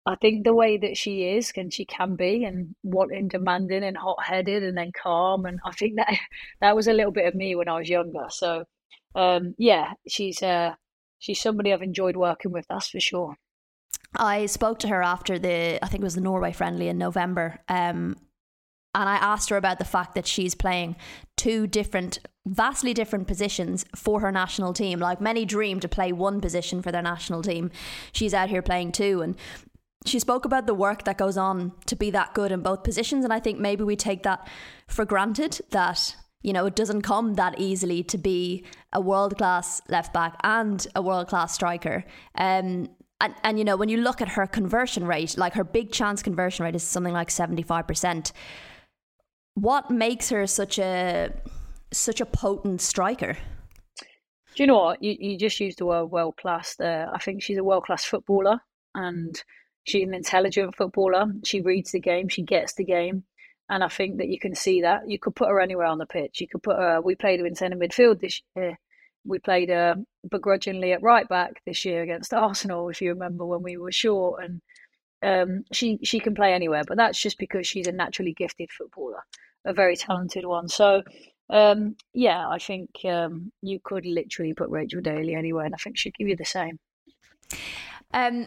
I 0.07 0.17
think 0.17 0.45
the 0.45 0.55
way 0.55 0.79
that 0.79 0.97
she 0.97 1.25
is 1.25 1.53
and 1.57 1.71
she 1.73 1.85
can 1.85 2.17
be, 2.17 2.45
and 2.45 2.75
what 2.81 3.09
wanting, 3.09 3.29
demanding, 3.29 3.85
and 3.85 3.97
hot 3.99 4.25
headed, 4.25 4.63
and 4.63 4.79
then 4.79 4.93
calm, 4.93 5.45
and 5.45 5.61
I 5.63 5.73
think 5.73 5.97
that 5.97 6.17
that 6.63 6.75
was 6.75 6.89
a 6.89 6.95
little 6.95 7.13
bit 7.13 7.27
of 7.27 7.35
me 7.35 7.55
when 7.55 7.69
I 7.69 7.79
was 7.79 7.89
younger. 7.91 8.27
So, 8.31 8.65
um, 9.15 9.55
yeah, 9.59 9.93
she's 10.09 10.43
uh, 10.43 10.75
she's 11.19 11.41
somebody 11.41 11.73
I've 11.73 11.83
enjoyed 11.83 12.17
working 12.17 12.53
with. 12.53 12.65
That's 12.71 12.89
for 12.89 13.01
sure. 13.01 13.37
I 14.17 14.47
spoke 14.47 14.79
to 14.81 14.89
her 14.89 15.03
after 15.03 15.39
the, 15.39 15.79
I 15.85 15.89
think 15.89 16.01
it 16.01 16.05
was 16.05 16.15
the 16.15 16.23
Norway 16.23 16.53
friendly 16.53 16.89
in 16.89 16.97
November, 16.97 17.59
um, 17.69 18.17
and 18.97 19.09
I 19.09 19.17
asked 19.17 19.51
her 19.51 19.57
about 19.59 19.79
the 19.79 19.85
fact 19.85 20.15
that 20.15 20.27
she's 20.27 20.55
playing 20.55 20.97
two 21.37 21.67
different, 21.67 22.19
vastly 22.47 22.95
different 22.95 23.29
positions 23.29 23.85
for 23.95 24.21
her 24.21 24.33
national 24.33 24.73
team. 24.73 24.99
Like 24.99 25.21
many 25.21 25.45
dream 25.45 25.81
to 25.81 25.89
play 25.89 26.13
one 26.13 26.41
position 26.41 26.81
for 26.81 26.91
their 26.91 27.03
national 27.03 27.43
team, 27.43 27.71
she's 28.13 28.33
out 28.33 28.49
here 28.49 28.63
playing 28.63 28.93
two. 28.93 29.21
And 29.21 29.37
she 30.07 30.19
spoke 30.19 30.47
about 30.47 30.67
the 30.67 30.75
work 30.75 31.05
that 31.05 31.19
goes 31.19 31.37
on 31.37 31.73
to 31.87 31.95
be 31.95 32.11
that 32.11 32.33
good 32.33 32.51
in 32.51 32.63
both 32.63 32.85
positions. 32.85 33.23
And 33.23 33.35
I 33.35 33.39
think 33.39 33.59
maybe 33.59 33.85
we 33.85 33.97
take 33.97 34.23
that 34.23 34.49
for 34.89 35.05
granted 35.05 35.61
that 35.71 36.17
you 36.43 36.53
know, 36.53 36.67
it 36.67 36.77
doesn't 36.77 37.03
come 37.03 37.35
that 37.35 37.59
easily 37.59 38.05
to 38.05 38.17
be 38.17 38.65
a 38.93 39.01
world 39.01 39.37
class 39.37 39.83
left 39.89 40.13
back 40.13 40.37
and 40.45 40.87
a 40.95 41.03
world 41.03 41.27
class 41.27 41.53
striker. 41.53 42.05
Um, 42.37 42.89
and, 43.21 43.35
and, 43.43 43.59
you 43.59 43.65
know, 43.65 43.77
when 43.77 43.89
you 43.89 43.97
look 43.97 44.21
at 44.21 44.29
her 44.29 44.47
conversion 44.47 45.07
rate, 45.07 45.37
like 45.37 45.55
her 45.55 45.65
big 45.65 45.91
chance 45.91 46.23
conversion 46.23 46.65
rate 46.65 46.77
is 46.77 46.85
something 46.85 47.15
like 47.15 47.31
75% 47.31 48.31
what 49.57 49.91
makes 49.91 50.29
her 50.29 50.47
such 50.47 50.79
a 50.79 51.33
such 51.93 52.21
a 52.21 52.27
potent 52.27 52.83
striker? 52.83 53.39
Do 54.55 54.63
you 54.63 54.67
know 54.67 54.79
what? 54.79 55.03
You, 55.03 55.17
you 55.19 55.39
just 55.39 55.59
used 55.61 55.79
the 55.79 55.87
word 55.87 56.07
world 56.07 56.37
class 56.37 56.77
there. 56.77 57.09
I 57.13 57.19
think 57.19 57.43
she's 57.43 57.59
a 57.59 57.65
world 57.65 57.85
class 57.85 58.05
footballer 58.05 58.61
and 58.95 59.35
she's 59.85 60.07
an 60.07 60.15
intelligent 60.15 60.77
footballer. 60.77 61.27
She 61.45 61.63
reads 61.63 61.93
the 61.93 62.01
game. 62.01 62.29
She 62.29 62.43
gets 62.43 62.75
the 62.75 62.85
game. 62.85 63.25
And 63.69 63.83
I 63.83 63.89
think 63.89 64.19
that 64.19 64.29
you 64.29 64.39
can 64.39 64.55
see 64.55 64.83
that. 64.83 65.09
You 65.09 65.19
could 65.19 65.35
put 65.35 65.49
her 65.49 65.61
anywhere 65.61 65.87
on 65.87 65.99
the 65.99 66.07
pitch. 66.07 66.41
You 66.41 66.49
could 66.49 66.63
put 66.63 66.77
her, 66.77 67.01
we 67.01 67.15
played 67.15 67.41
her 67.41 67.47
in 67.47 67.55
centre 67.55 67.77
midfield 67.77 68.21
this 68.21 68.41
year. 68.55 68.79
We 69.25 69.39
played 69.39 69.71
her 69.71 69.97
begrudgingly 70.31 70.93
at 70.93 71.03
right 71.03 71.29
back 71.29 71.63
this 71.67 71.85
year 71.85 72.03
against 72.03 72.33
Arsenal, 72.33 72.91
if 72.91 73.01
you 73.01 73.11
remember 73.11 73.45
when 73.45 73.63
we 73.63 73.77
were 73.77 73.91
short. 73.91 74.45
And 74.45 74.61
um, 75.27 75.65
she, 75.73 75.99
she 76.05 76.21
can 76.21 76.35
play 76.35 76.53
anywhere, 76.53 76.85
but 76.87 76.97
that's 76.97 77.21
just 77.21 77.39
because 77.39 77.67
she's 77.67 77.89
a 77.89 77.93
naturally 77.93 78.33
gifted 78.33 78.71
footballer, 78.71 79.25
a 79.65 79.73
very 79.73 79.97
talented 79.97 80.47
one. 80.47 80.69
So, 80.69 81.03
um, 81.51 81.97
yeah, 82.15 82.49
I 82.49 82.59
think 82.59 82.91
um, 83.05 83.51
you 83.61 83.81
could 83.83 84.07
literally 84.07 84.55
put 84.55 84.71
Rachel 84.71 85.01
Daly 85.01 85.35
anywhere, 85.35 85.65
and 85.65 85.75
I 85.75 85.79
think 85.79 85.99
she'd 85.99 86.15
give 86.15 86.29
you 86.29 86.37
the 86.37 86.45
same. 86.45 86.79
Um, 88.15 88.47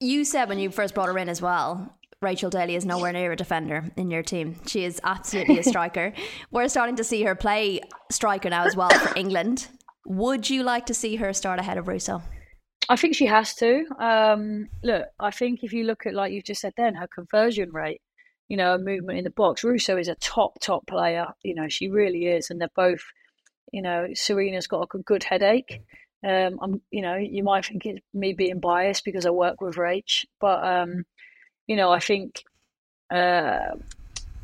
you 0.00 0.24
said 0.24 0.48
when 0.48 0.58
you 0.58 0.70
first 0.70 0.94
brought 0.94 1.08
her 1.08 1.18
in 1.18 1.28
as 1.28 1.42
well, 1.42 1.94
Rachel 2.22 2.48
Daly 2.48 2.76
is 2.76 2.86
nowhere 2.86 3.12
near 3.12 3.32
a 3.32 3.36
defender 3.36 3.90
in 3.96 4.10
your 4.10 4.22
team. 4.22 4.56
She 4.66 4.84
is 4.84 5.00
absolutely 5.04 5.58
a 5.58 5.62
striker. 5.62 6.14
We're 6.50 6.68
starting 6.68 6.96
to 6.96 7.04
see 7.04 7.22
her 7.24 7.34
play 7.34 7.80
striker 8.10 8.48
now 8.48 8.64
as 8.64 8.74
well 8.74 8.90
for 8.90 9.18
England. 9.18 9.68
Would 10.06 10.48
you 10.48 10.62
like 10.62 10.86
to 10.86 10.94
see 10.94 11.16
her 11.16 11.34
start 11.34 11.58
ahead 11.58 11.76
of 11.76 11.88
Russo? 11.88 12.22
I 12.90 12.96
think 12.96 13.14
she 13.14 13.26
has 13.26 13.54
to. 13.54 13.84
Um, 14.00 14.68
look, 14.82 15.06
I 15.20 15.30
think 15.30 15.62
if 15.62 15.72
you 15.72 15.84
look 15.84 16.06
at, 16.06 16.14
like 16.14 16.32
you've 16.32 16.42
just 16.42 16.60
said 16.60 16.72
then, 16.76 16.96
her 16.96 17.06
conversion 17.06 17.70
rate, 17.70 18.02
you 18.48 18.56
know, 18.56 18.76
movement 18.78 19.16
in 19.16 19.22
the 19.22 19.30
box, 19.30 19.62
Russo 19.62 19.96
is 19.96 20.08
a 20.08 20.16
top, 20.16 20.58
top 20.60 20.88
player. 20.88 21.28
You 21.44 21.54
know, 21.54 21.68
she 21.68 21.88
really 21.88 22.26
is. 22.26 22.50
And 22.50 22.60
they're 22.60 22.68
both, 22.74 23.04
you 23.72 23.80
know, 23.80 24.08
Sarina's 24.14 24.66
got 24.66 24.88
a 24.92 24.98
good 24.98 25.22
headache. 25.22 25.82
Um, 26.26 26.58
I'm, 26.60 26.82
you 26.90 27.00
know, 27.00 27.14
you 27.14 27.44
might 27.44 27.64
think 27.64 27.86
it's 27.86 28.00
me 28.12 28.32
being 28.32 28.58
biased 28.58 29.04
because 29.04 29.24
I 29.24 29.30
work 29.30 29.60
with 29.60 29.76
Rach, 29.76 30.24
but 30.40 30.64
um, 30.66 31.04
you 31.68 31.76
know, 31.76 31.92
I 31.92 32.00
think 32.00 32.42
uh, 33.08 33.76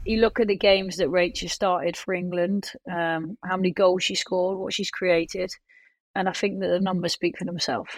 you 0.04 0.20
look 0.20 0.38
at 0.38 0.46
the 0.46 0.56
games 0.56 0.98
that 0.98 1.10
Rachel 1.10 1.48
started 1.48 1.96
for 1.96 2.14
England, 2.14 2.70
um, 2.88 3.36
how 3.44 3.56
many 3.56 3.72
goals 3.72 4.04
she 4.04 4.14
scored, 4.14 4.56
what 4.56 4.72
she's 4.72 4.90
created, 4.90 5.50
and 6.14 6.28
I 6.28 6.32
think 6.32 6.60
that 6.60 6.68
the 6.68 6.80
numbers 6.80 7.12
speak 7.12 7.36
for 7.36 7.44
themselves. 7.44 7.90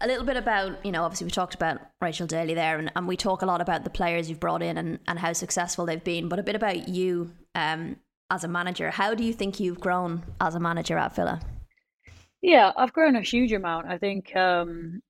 A 0.00 0.06
little 0.06 0.24
bit 0.24 0.36
about, 0.36 0.84
you 0.84 0.90
know, 0.90 1.04
obviously 1.04 1.26
we 1.26 1.30
talked 1.30 1.54
about 1.54 1.80
Rachel 2.00 2.26
Daly 2.26 2.54
there, 2.54 2.78
and, 2.78 2.90
and 2.96 3.06
we 3.06 3.16
talk 3.16 3.42
a 3.42 3.46
lot 3.46 3.60
about 3.60 3.84
the 3.84 3.90
players 3.90 4.28
you've 4.28 4.40
brought 4.40 4.62
in 4.62 4.76
and, 4.76 4.98
and 5.06 5.18
how 5.18 5.32
successful 5.32 5.86
they've 5.86 6.02
been, 6.02 6.28
but 6.28 6.38
a 6.38 6.42
bit 6.42 6.56
about 6.56 6.88
you 6.88 7.32
um, 7.54 7.96
as 8.30 8.42
a 8.42 8.48
manager. 8.48 8.90
How 8.90 9.14
do 9.14 9.22
you 9.22 9.32
think 9.32 9.60
you've 9.60 9.80
grown 9.80 10.24
as 10.40 10.54
a 10.54 10.60
manager 10.60 10.98
at 10.98 11.14
Villa? 11.14 11.40
Yeah, 12.42 12.72
I've 12.76 12.92
grown 12.92 13.16
a 13.16 13.22
huge 13.22 13.52
amount. 13.52 13.86
I 13.86 13.98
think 13.98 14.34
um, 14.36 15.00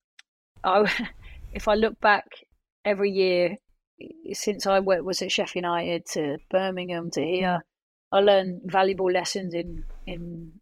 I, 0.63 0.85
if 1.53 1.67
I 1.67 1.75
look 1.75 2.01
back 2.01 2.27
every 2.85 3.11
year 3.11 3.57
since 4.33 4.67
I 4.67 4.81
was 4.81 5.23
at 5.23 5.33
Sheffield 5.33 5.65
United 5.65 6.07
to 6.13 6.39
Birmingham 6.51 7.11
to 7.13 7.23
here, 7.23 7.65
I 8.13 8.21
learned 8.21 8.63
valuable 8.67 9.11
lessons 9.11 9.55
in 9.55 9.85
in 10.07 10.53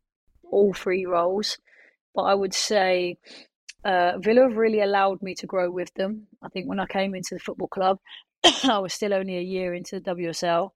all 0.50 0.72
three 0.72 1.04
roles. 1.04 1.58
But 2.14 2.22
I 2.22 2.34
would 2.34 2.54
say 2.54 3.18
uh, 3.84 4.18
Villa 4.18 4.42
have 4.42 4.56
really 4.56 4.80
allowed 4.80 5.22
me 5.22 5.34
to 5.36 5.46
grow 5.46 5.70
with 5.70 5.92
them. 5.94 6.26
I 6.42 6.48
think 6.48 6.68
when 6.68 6.80
I 6.80 6.86
came 6.86 7.14
into 7.14 7.34
the 7.34 7.40
football 7.40 7.68
club, 7.68 7.98
I 8.64 8.78
was 8.78 8.94
still 8.94 9.14
only 9.14 9.38
a 9.38 9.42
year 9.42 9.74
into 9.74 10.00
the 10.00 10.14
WSL, 10.14 10.70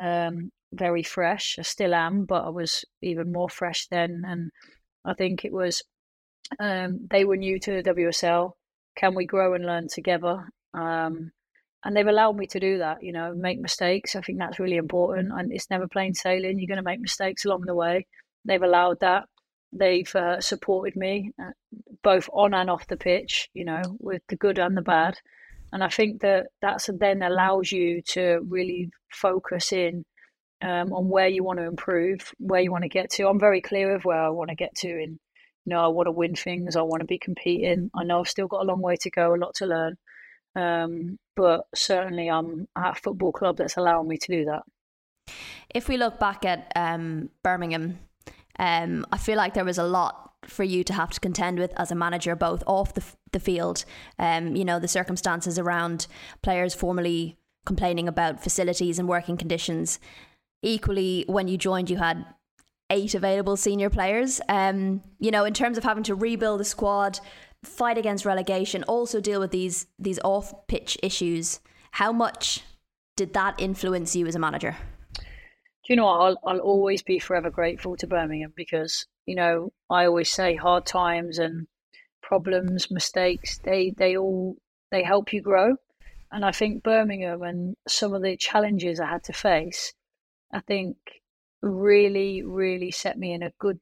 um, 0.00 0.50
very 0.72 1.02
fresh. 1.02 1.56
I 1.58 1.62
still 1.62 1.94
am, 1.94 2.24
but 2.24 2.44
I 2.44 2.50
was 2.50 2.84
even 3.02 3.32
more 3.32 3.48
fresh 3.48 3.86
then. 3.88 4.22
And 4.26 4.50
I 5.04 5.14
think 5.14 5.44
it 5.44 5.52
was 5.52 5.82
um, 6.58 7.06
they 7.10 7.24
were 7.24 7.36
new 7.36 7.58
to 7.60 7.82
the 7.82 7.94
WSL. 7.94 8.52
Can 8.96 9.14
we 9.14 9.26
grow 9.26 9.54
and 9.54 9.66
learn 9.66 9.88
together? 9.88 10.48
Um, 10.72 11.32
and 11.84 11.94
they've 11.94 12.06
allowed 12.06 12.36
me 12.36 12.46
to 12.46 12.60
do 12.60 12.78
that, 12.78 13.02
you 13.02 13.12
know, 13.12 13.34
make 13.34 13.60
mistakes. 13.60 14.16
I 14.16 14.20
think 14.20 14.38
that's 14.38 14.58
really 14.58 14.76
important. 14.76 15.32
And 15.32 15.52
it's 15.52 15.70
never 15.70 15.86
plain 15.86 16.14
sailing. 16.14 16.58
You're 16.58 16.68
going 16.68 16.76
to 16.76 16.82
make 16.82 17.00
mistakes 17.00 17.44
along 17.44 17.62
the 17.62 17.74
way. 17.74 18.06
They've 18.44 18.62
allowed 18.62 19.00
that. 19.00 19.24
They've 19.76 20.14
uh, 20.14 20.40
supported 20.40 20.96
me 20.96 21.32
uh, 21.42 21.50
both 22.02 22.30
on 22.32 22.54
and 22.54 22.70
off 22.70 22.86
the 22.86 22.96
pitch, 22.96 23.50
you 23.54 23.64
know, 23.64 23.82
with 23.98 24.22
the 24.28 24.36
good 24.36 24.58
and 24.58 24.76
the 24.76 24.82
bad. 24.82 25.18
And 25.72 25.82
I 25.82 25.88
think 25.88 26.20
that 26.22 26.46
that's 26.62 26.88
then 26.92 27.22
allows 27.22 27.72
you 27.72 28.00
to 28.02 28.46
really 28.48 28.90
focus 29.10 29.72
in 29.72 30.04
um, 30.62 30.92
on 30.92 31.08
where 31.08 31.26
you 31.26 31.42
want 31.42 31.58
to 31.58 31.66
improve, 31.66 32.32
where 32.38 32.60
you 32.60 32.70
want 32.70 32.82
to 32.82 32.88
get 32.88 33.10
to. 33.10 33.28
I'm 33.28 33.40
very 33.40 33.60
clear 33.60 33.94
of 33.94 34.04
where 34.04 34.20
I 34.20 34.28
want 34.28 34.50
to 34.50 34.56
get 34.56 34.74
to. 34.76 34.88
And, 34.88 35.18
you 35.64 35.70
know, 35.70 35.84
I 35.84 35.88
want 35.88 36.06
to 36.06 36.12
win 36.12 36.36
things. 36.36 36.76
I 36.76 36.82
want 36.82 37.00
to 37.00 37.06
be 37.06 37.18
competing. 37.18 37.90
I 37.94 38.04
know 38.04 38.20
I've 38.20 38.28
still 38.28 38.46
got 38.46 38.62
a 38.62 38.68
long 38.68 38.80
way 38.80 38.96
to 39.00 39.10
go, 39.10 39.34
a 39.34 39.36
lot 39.36 39.56
to 39.56 39.66
learn. 39.66 39.96
Um, 40.56 41.18
but 41.34 41.66
certainly, 41.74 42.30
I'm 42.30 42.68
at 42.76 42.96
a 42.96 43.00
football 43.00 43.32
club 43.32 43.56
that's 43.56 43.76
allowing 43.76 44.06
me 44.06 44.18
to 44.18 44.32
do 44.32 44.44
that. 44.44 44.62
If 45.74 45.88
we 45.88 45.96
look 45.96 46.20
back 46.20 46.44
at 46.44 46.70
um, 46.76 47.30
Birmingham, 47.42 47.98
um, 48.58 49.06
I 49.12 49.18
feel 49.18 49.36
like 49.36 49.54
there 49.54 49.64
was 49.64 49.78
a 49.78 49.84
lot 49.84 50.32
for 50.46 50.64
you 50.64 50.84
to 50.84 50.92
have 50.92 51.10
to 51.10 51.20
contend 51.20 51.58
with 51.58 51.72
as 51.78 51.90
a 51.90 51.94
manager, 51.94 52.36
both 52.36 52.62
off 52.66 52.94
the, 52.94 53.04
the 53.32 53.40
field. 53.40 53.84
Um, 54.18 54.56
you 54.56 54.64
know, 54.64 54.78
the 54.78 54.88
circumstances 54.88 55.58
around 55.58 56.06
players 56.42 56.74
formally 56.74 57.38
complaining 57.66 58.08
about 58.08 58.42
facilities 58.42 58.98
and 58.98 59.08
working 59.08 59.36
conditions. 59.36 59.98
Equally, 60.62 61.24
when 61.26 61.48
you 61.48 61.56
joined, 61.56 61.90
you 61.90 61.96
had 61.96 62.24
eight 62.90 63.14
available 63.14 63.56
senior 63.56 63.90
players. 63.90 64.40
Um, 64.48 65.02
you 65.18 65.30
know, 65.30 65.44
in 65.44 65.54
terms 65.54 65.78
of 65.78 65.84
having 65.84 66.04
to 66.04 66.14
rebuild 66.14 66.60
the 66.60 66.64
squad, 66.64 67.20
fight 67.64 67.98
against 67.98 68.24
relegation, 68.24 68.82
also 68.84 69.20
deal 69.20 69.40
with 69.40 69.50
these 69.50 69.86
these 69.98 70.20
off 70.24 70.66
pitch 70.66 70.98
issues. 71.02 71.60
How 71.92 72.12
much 72.12 72.62
did 73.16 73.32
that 73.34 73.54
influence 73.58 74.16
you 74.16 74.26
as 74.26 74.34
a 74.34 74.38
manager? 74.38 74.76
Do 75.86 75.92
you 75.92 75.96
know 75.96 76.06
what? 76.06 76.20
I'll 76.20 76.38
I'll 76.46 76.60
always 76.60 77.02
be 77.02 77.18
forever 77.18 77.50
grateful 77.50 77.96
to 77.96 78.06
Birmingham 78.06 78.52
because 78.56 79.06
you 79.26 79.34
know 79.34 79.72
I 79.90 80.06
always 80.06 80.32
say 80.32 80.56
hard 80.56 80.86
times 80.86 81.38
and 81.38 81.66
problems, 82.24 82.90
mistakes, 82.90 83.58
they 83.58 83.92
they 83.96 84.16
all 84.16 84.56
they 84.90 85.02
help 85.02 85.32
you 85.32 85.42
grow. 85.42 85.76
And 86.32 86.44
I 86.44 86.50
think 86.50 86.82
Birmingham 86.82 87.42
and 87.42 87.76
some 87.86 88.12
of 88.14 88.22
the 88.22 88.36
challenges 88.36 88.98
I 88.98 89.06
had 89.06 89.24
to 89.24 89.32
face, 89.32 89.92
I 90.52 90.60
think 90.60 90.96
really, 91.62 92.42
really 92.42 92.90
set 92.90 93.16
me 93.18 93.32
in 93.32 93.42
a 93.42 93.52
good 93.58 93.78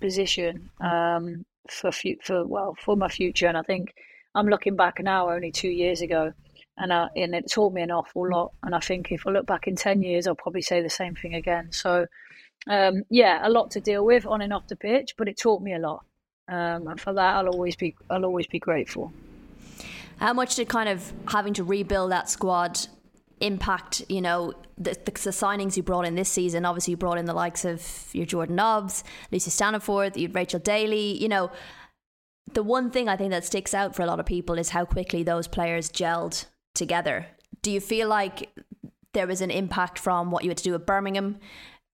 position 0.00 0.70
um, 0.80 1.46
for 1.70 1.90
for 2.22 2.46
well 2.46 2.74
for 2.84 2.96
my 2.96 3.08
future. 3.08 3.46
And 3.46 3.56
I 3.56 3.62
think 3.62 3.94
I'm 4.34 4.48
looking 4.48 4.76
back 4.76 5.00
now, 5.00 5.30
only 5.30 5.52
two 5.52 5.70
years 5.70 6.02
ago, 6.02 6.32
and 6.76 6.92
I, 6.92 7.08
and 7.16 7.34
it 7.34 7.50
taught 7.50 7.72
me 7.72 7.82
an 7.82 7.90
awful 7.90 8.28
lot. 8.30 8.52
And 8.62 8.74
I 8.74 8.80
think 8.80 9.12
if 9.12 9.26
I 9.26 9.30
look 9.30 9.46
back 9.46 9.66
in 9.66 9.76
ten 9.76 10.02
years, 10.02 10.26
I'll 10.26 10.34
probably 10.34 10.62
say 10.62 10.82
the 10.82 10.90
same 10.90 11.14
thing 11.14 11.34
again. 11.34 11.72
So 11.72 12.06
um, 12.68 13.02
yeah, 13.10 13.46
a 13.46 13.50
lot 13.50 13.72
to 13.72 13.80
deal 13.80 14.04
with 14.04 14.26
on 14.26 14.40
and 14.40 14.52
off 14.52 14.68
the 14.68 14.76
pitch, 14.76 15.14
but 15.16 15.28
it 15.28 15.36
taught 15.36 15.62
me 15.62 15.74
a 15.74 15.78
lot. 15.78 16.04
Um, 16.48 16.86
and 16.88 17.00
for 17.00 17.12
that, 17.12 17.36
I'll 17.36 17.48
always 17.48 17.76
be 17.76 17.94
I'll 18.10 18.24
always 18.24 18.46
be 18.46 18.58
grateful. 18.58 19.12
How 20.18 20.32
much 20.32 20.56
did 20.56 20.68
kind 20.68 20.88
of 20.88 21.12
having 21.28 21.54
to 21.54 21.64
rebuild 21.64 22.12
that 22.12 22.28
squad 22.28 22.78
impact, 23.40 24.04
you 24.08 24.20
know, 24.20 24.52
the, 24.78 24.92
the, 24.92 25.10
the, 25.10 25.30
signings 25.30 25.76
you 25.76 25.82
brought 25.82 26.06
in 26.06 26.14
this 26.14 26.28
season? 26.28 26.64
Obviously, 26.64 26.92
you 26.92 26.96
brought 26.96 27.18
in 27.18 27.24
the 27.24 27.34
likes 27.34 27.64
of 27.64 28.08
your 28.12 28.26
Jordan 28.26 28.56
Nobbs, 28.56 29.02
Lucy 29.32 29.50
Staniforth, 29.50 30.16
you 30.16 30.28
Rachel 30.28 30.60
Daly. 30.60 31.20
You 31.20 31.28
know, 31.28 31.50
the 32.52 32.62
one 32.62 32.90
thing 32.90 33.08
I 33.08 33.16
think 33.16 33.30
that 33.30 33.44
sticks 33.44 33.74
out 33.74 33.96
for 33.96 34.02
a 34.02 34.06
lot 34.06 34.20
of 34.20 34.26
people 34.26 34.58
is 34.58 34.68
how 34.68 34.84
quickly 34.84 35.22
those 35.22 35.48
players 35.48 35.90
gelled 35.90 36.44
together. 36.74 37.26
Do 37.62 37.70
you 37.70 37.80
feel 37.80 38.08
like 38.08 38.50
there 39.12 39.26
was 39.26 39.40
an 39.40 39.50
impact 39.50 39.98
from 39.98 40.30
what 40.30 40.44
you 40.44 40.50
had 40.50 40.58
to 40.58 40.64
do 40.64 40.74
at 40.74 40.86
Birmingham? 40.86 41.38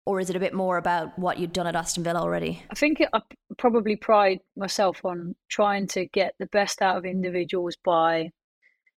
Or 0.06 0.20
is 0.20 0.30
it 0.30 0.36
a 0.36 0.40
bit 0.40 0.54
more 0.54 0.78
about 0.78 1.18
what 1.18 1.38
you'd 1.38 1.52
done 1.52 1.66
at 1.66 1.76
Aston 1.76 2.02
Villa 2.02 2.20
already? 2.20 2.62
I 2.70 2.74
think 2.74 3.02
I 3.12 3.20
probably 3.58 3.96
pride 3.96 4.40
myself 4.56 5.04
on 5.04 5.34
trying 5.48 5.86
to 5.88 6.06
get 6.06 6.34
the 6.38 6.46
best 6.46 6.80
out 6.80 6.96
of 6.96 7.04
individuals 7.04 7.76
by 7.84 8.30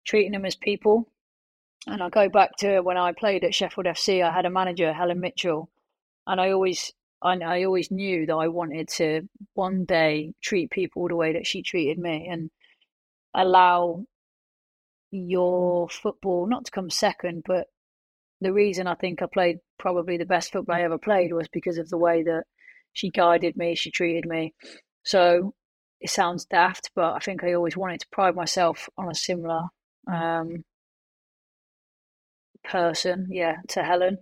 treating 0.05 0.33
them 0.33 0.45
as 0.45 0.55
people 0.55 1.09
and 1.87 2.03
I 2.03 2.09
go 2.09 2.29
back 2.29 2.57
to 2.59 2.81
when 2.81 2.97
I 2.97 3.13
played 3.13 3.45
at 3.45 3.55
Sheffield 3.55 3.87
FC. 3.87 4.23
I 4.23 4.33
had 4.33 4.47
a 4.47 4.51
manager, 4.51 4.93
Helen 4.93 5.21
Mitchell, 5.21 5.71
and 6.27 6.41
I 6.41 6.51
always, 6.51 6.93
I, 7.23 7.37
I 7.39 7.65
always 7.65 7.91
knew 7.91 8.27
that 8.27 8.35
I 8.35 8.49
wanted 8.49 8.89
to 8.97 9.29
one 9.55 9.85
day 9.85 10.35
treat 10.43 10.71
people 10.71 11.09
the 11.09 11.17
way 11.17 11.33
that 11.33 11.47
she 11.47 11.63
treated 11.63 11.99
me, 11.99 12.29
and 12.31 12.51
allow 13.35 14.05
your 15.11 15.89
football 15.89 16.47
not 16.47 16.65
to 16.67 16.71
come 16.71 16.91
second, 16.91 17.45
but 17.47 17.67
the 18.41 18.53
reason 18.53 18.87
I 18.87 18.95
think 18.95 19.23
I 19.23 19.27
played 19.27 19.59
probably 19.79 20.17
the 20.17 20.25
best 20.25 20.53
football 20.53 20.77
I 20.77 20.83
ever 20.83 20.99
played 20.99 21.33
was 21.33 21.49
because 21.49 21.79
of 21.79 21.89
the 21.89 21.99
way 21.99 22.23
that 22.23 22.45
she 22.93 23.11
guided 23.11 23.57
me, 23.57 23.75
she 23.75 23.91
treated 23.91 24.27
me. 24.27 24.55
So 25.05 25.55
it 26.01 26.11
sounds 26.11 26.47
daft, 26.47 26.91
but 26.95 27.15
I 27.15 27.19
think 27.19 27.45
I 27.45 27.53
always 27.53 27.77
wanted 27.77 28.01
to 28.01 28.09
pride 28.11 28.35
myself 28.35 28.89
on 28.97 29.11
a 29.11 29.15
similar 29.15 29.65
um, 30.11 30.65
person, 32.65 33.29
yeah, 33.31 33.57
to 33.69 33.83
Helen. 33.83 34.19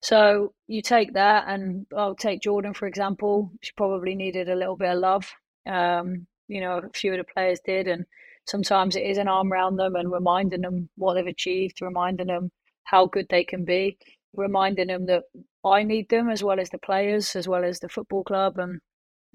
So 0.00 0.54
you 0.66 0.80
take 0.80 1.14
that, 1.14 1.44
and 1.48 1.86
I'll 1.96 2.14
take 2.14 2.40
Jordan 2.40 2.72
for 2.72 2.86
example. 2.86 3.52
She 3.62 3.72
probably 3.76 4.14
needed 4.14 4.48
a 4.48 4.54
little 4.54 4.76
bit 4.76 4.90
of 4.90 4.98
love. 4.98 5.30
Um, 5.66 6.26
you 6.46 6.60
know, 6.60 6.78
a 6.78 6.88
few 6.94 7.12
of 7.12 7.18
the 7.18 7.32
players 7.32 7.60
did, 7.64 7.88
and 7.88 8.06
sometimes 8.48 8.96
it 8.96 9.02
is 9.02 9.18
an 9.18 9.28
arm 9.28 9.52
around 9.52 9.76
them 9.76 9.94
and 9.94 10.10
reminding 10.10 10.62
them 10.62 10.88
what 10.96 11.14
they've 11.14 11.26
achieved, 11.26 11.82
reminding 11.82 12.28
them 12.28 12.50
how 12.84 13.06
good 13.06 13.26
they 13.28 13.44
can 13.44 13.64
be, 13.64 13.98
reminding 14.34 14.88
them 14.88 15.06
that 15.06 15.24
I 15.64 15.82
need 15.82 16.08
them 16.08 16.30
as 16.30 16.42
well 16.42 16.58
as 16.58 16.70
the 16.70 16.78
players, 16.78 17.36
as 17.36 17.46
well 17.46 17.64
as 17.64 17.80
the 17.80 17.88
football 17.88 18.24
club. 18.24 18.58
And 18.58 18.80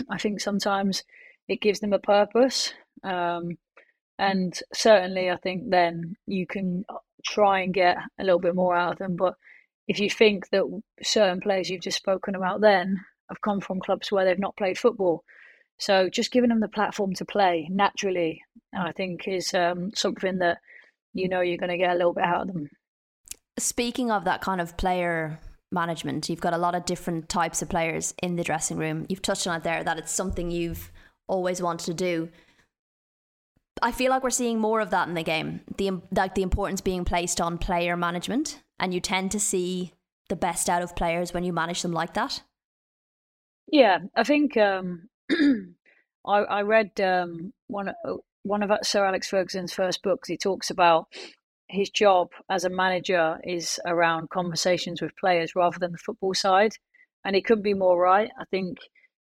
I 0.09 0.17
think 0.17 0.41
sometimes 0.41 1.03
it 1.47 1.61
gives 1.61 1.79
them 1.79 1.93
a 1.93 1.99
purpose. 1.99 2.73
Um, 3.03 3.57
and 4.17 4.57
certainly, 4.73 5.29
I 5.29 5.37
think 5.37 5.69
then 5.69 6.15
you 6.25 6.47
can 6.47 6.83
try 7.25 7.61
and 7.61 7.73
get 7.73 7.97
a 8.19 8.23
little 8.23 8.39
bit 8.39 8.55
more 8.55 8.75
out 8.75 8.93
of 8.93 8.97
them. 8.97 9.15
But 9.15 9.35
if 9.87 9.99
you 9.99 10.09
think 10.09 10.49
that 10.49 10.63
certain 11.03 11.39
players 11.39 11.69
you've 11.69 11.81
just 11.81 11.97
spoken 11.97 12.35
about 12.35 12.61
then 12.61 12.99
have 13.29 13.41
come 13.41 13.61
from 13.61 13.79
clubs 13.79 14.11
where 14.11 14.25
they've 14.25 14.39
not 14.39 14.57
played 14.57 14.77
football, 14.77 15.23
so 15.77 16.09
just 16.09 16.31
giving 16.31 16.49
them 16.49 16.59
the 16.59 16.67
platform 16.67 17.13
to 17.15 17.25
play 17.25 17.67
naturally, 17.69 18.41
I 18.77 18.91
think, 18.91 19.27
is 19.27 19.53
um, 19.53 19.91
something 19.95 20.39
that 20.39 20.59
you 21.13 21.27
know 21.27 21.41
you're 21.41 21.57
going 21.57 21.71
to 21.71 21.77
get 21.77 21.91
a 21.91 21.97
little 21.97 22.13
bit 22.13 22.23
out 22.23 22.41
of 22.41 22.47
them. 22.47 22.69
Speaking 23.57 24.11
of 24.11 24.25
that 24.25 24.41
kind 24.41 24.61
of 24.61 24.77
player 24.77 25.39
management, 25.71 26.29
you've 26.29 26.41
got 26.41 26.53
a 26.53 26.57
lot 26.57 26.75
of 26.75 26.85
different 26.85 27.29
types 27.29 27.61
of 27.61 27.69
players 27.69 28.13
in 28.21 28.35
the 28.35 28.43
dressing 28.43 28.77
room. 28.77 29.05
You've 29.09 29.21
touched 29.21 29.47
on 29.47 29.57
it 29.57 29.63
there 29.63 29.83
that 29.83 29.97
it's 29.97 30.11
something 30.11 30.51
you've 30.51 30.91
always 31.27 31.61
wanted 31.61 31.85
to 31.85 31.93
do. 31.93 32.29
I 33.81 33.91
feel 33.91 34.11
like 34.11 34.23
we're 34.23 34.29
seeing 34.29 34.59
more 34.59 34.81
of 34.81 34.91
that 34.91 35.07
in 35.07 35.15
the 35.15 35.23
game. 35.23 35.61
The 35.77 36.01
like 36.11 36.35
the 36.35 36.43
importance 36.43 36.81
being 36.81 37.05
placed 37.05 37.41
on 37.41 37.57
player 37.57 37.97
management, 37.97 38.61
and 38.79 38.93
you 38.93 38.99
tend 38.99 39.31
to 39.31 39.39
see 39.39 39.93
the 40.29 40.35
best 40.35 40.69
out 40.69 40.81
of 40.81 40.95
players 40.95 41.33
when 41.33 41.43
you 41.43 41.51
manage 41.51 41.81
them 41.81 41.91
like 41.91 42.13
that. 42.13 42.41
Yeah, 43.71 43.99
I 44.15 44.23
think 44.23 44.55
um, 44.57 45.09
I, 46.25 46.37
I, 46.37 46.61
read 46.61 46.99
um, 47.01 47.53
one 47.67 47.89
uh, 47.89 48.13
one 48.43 48.63
of 48.63 48.71
Sir 48.83 49.05
Alex 49.05 49.29
Ferguson's 49.29 49.73
first 49.73 50.03
books. 50.03 50.27
He 50.27 50.37
talks 50.37 50.69
about 50.69 51.07
his 51.69 51.89
job 51.89 52.29
as 52.49 52.65
a 52.65 52.69
manager 52.69 53.39
is 53.43 53.79
around 53.85 54.29
conversations 54.29 55.01
with 55.01 55.15
players 55.17 55.55
rather 55.55 55.79
than 55.79 55.91
the 55.91 55.97
football 55.97 56.33
side, 56.33 56.73
and 57.25 57.35
it 57.35 57.45
couldn't 57.45 57.63
be 57.63 57.73
more 57.73 57.99
right. 57.99 58.29
I 58.39 58.45
think 58.45 58.77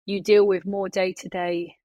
you 0.06 0.22
deal 0.22 0.46
with 0.48 0.66
more 0.66 0.90
day 0.90 1.14
to 1.14 1.30
day 1.30 1.76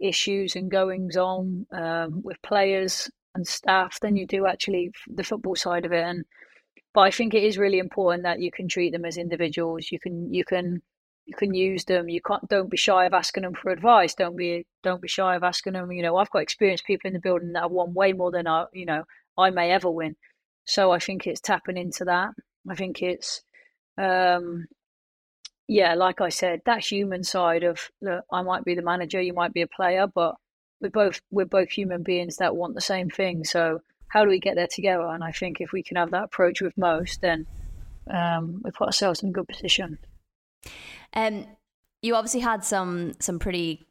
issues 0.00 0.56
and 0.56 0.70
goings 0.70 1.16
on 1.16 1.66
um, 1.72 2.22
with 2.22 2.40
players 2.42 3.10
and 3.34 3.46
staff 3.46 4.00
than 4.00 4.16
you 4.16 4.26
do 4.26 4.46
actually 4.46 4.90
the 5.06 5.22
football 5.22 5.54
side 5.54 5.84
of 5.84 5.92
it. 5.92 6.02
And 6.02 6.24
but 6.92 7.02
I 7.02 7.10
think 7.10 7.34
it 7.34 7.44
is 7.44 7.58
really 7.58 7.78
important 7.78 8.24
that 8.24 8.40
you 8.40 8.50
can 8.50 8.66
treat 8.66 8.92
them 8.92 9.04
as 9.04 9.16
individuals. 9.16 9.92
You 9.92 10.00
can 10.00 10.32
you 10.32 10.44
can 10.44 10.82
you 11.30 11.36
can 11.36 11.54
use 11.54 11.84
them. 11.84 12.08
You 12.08 12.20
can't 12.20 12.48
don't 12.48 12.68
be 12.68 12.76
shy 12.76 13.04
of 13.04 13.14
asking 13.14 13.44
them 13.44 13.54
for 13.54 13.70
advice. 13.70 14.14
Don't 14.16 14.36
be 14.36 14.66
don't 14.82 15.00
be 15.00 15.06
shy 15.06 15.36
of 15.36 15.44
asking 15.44 15.74
them. 15.74 15.92
You 15.92 16.02
know, 16.02 16.16
I've 16.16 16.30
got 16.30 16.42
experienced 16.42 16.84
people 16.84 17.06
in 17.06 17.14
the 17.14 17.20
building 17.20 17.52
that 17.52 17.62
have 17.62 17.70
won 17.70 17.94
way 17.94 18.12
more 18.12 18.32
than 18.32 18.48
I 18.48 18.64
you 18.72 18.84
know 18.84 19.04
I 19.38 19.50
may 19.50 19.70
ever 19.70 19.88
win. 19.88 20.16
So 20.64 20.90
I 20.90 20.98
think 20.98 21.26
it's 21.26 21.40
tapping 21.40 21.76
into 21.76 22.04
that. 22.06 22.30
I 22.68 22.74
think 22.74 23.00
it's 23.00 23.42
um, 23.96 24.66
yeah, 25.68 25.94
like 25.94 26.20
I 26.20 26.30
said, 26.30 26.62
that 26.66 26.84
human 26.84 27.22
side 27.22 27.62
of 27.62 27.78
look, 28.02 28.24
I 28.32 28.42
might 28.42 28.64
be 28.64 28.74
the 28.74 28.82
manager, 28.82 29.22
you 29.22 29.32
might 29.32 29.52
be 29.52 29.62
a 29.62 29.68
player, 29.68 30.08
but 30.08 30.34
we're 30.80 30.90
both 30.90 31.20
we're 31.30 31.44
both 31.44 31.70
human 31.70 32.02
beings 32.02 32.38
that 32.38 32.56
want 32.56 32.74
the 32.74 32.80
same 32.80 33.08
thing. 33.08 33.44
So 33.44 33.82
how 34.08 34.24
do 34.24 34.30
we 34.30 34.40
get 34.40 34.56
there 34.56 34.66
together? 34.66 35.06
And 35.06 35.22
I 35.22 35.30
think 35.30 35.60
if 35.60 35.70
we 35.70 35.84
can 35.84 35.96
have 35.96 36.10
that 36.10 36.24
approach 36.24 36.60
with 36.60 36.76
most, 36.76 37.20
then 37.20 37.46
um, 38.10 38.62
we 38.64 38.72
put 38.72 38.88
ourselves 38.88 39.22
in 39.22 39.28
a 39.28 39.32
good 39.32 39.46
position. 39.46 39.98
Um, 41.14 41.46
you 42.02 42.14
obviously 42.14 42.40
had 42.40 42.64
some 42.64 43.14
some 43.20 43.38
pretty 43.38 43.86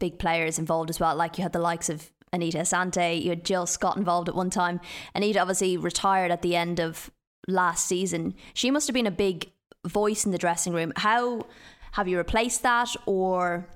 big 0.00 0.18
players 0.18 0.58
involved 0.58 0.90
as 0.90 0.98
well. 0.98 1.14
Like 1.14 1.38
you 1.38 1.42
had 1.42 1.52
the 1.52 1.58
likes 1.60 1.88
of 1.88 2.10
Anita 2.32 2.58
Asante, 2.58 3.22
you 3.22 3.30
had 3.30 3.44
Jill 3.44 3.66
Scott 3.66 3.96
involved 3.96 4.28
at 4.28 4.34
one 4.34 4.50
time. 4.50 4.80
Anita 5.14 5.40
obviously 5.40 5.76
retired 5.76 6.30
at 6.30 6.42
the 6.42 6.56
end 6.56 6.80
of 6.80 7.10
last 7.46 7.86
season. 7.86 8.34
She 8.54 8.70
must 8.70 8.88
have 8.88 8.94
been 8.94 9.06
a 9.06 9.12
big 9.12 9.52
voice 9.86 10.24
in 10.24 10.32
the 10.32 10.38
dressing 10.38 10.72
room. 10.72 10.92
How 10.96 11.46
have 11.92 12.08
you 12.08 12.18
replaced 12.18 12.62
that, 12.62 12.88
or 13.06 13.68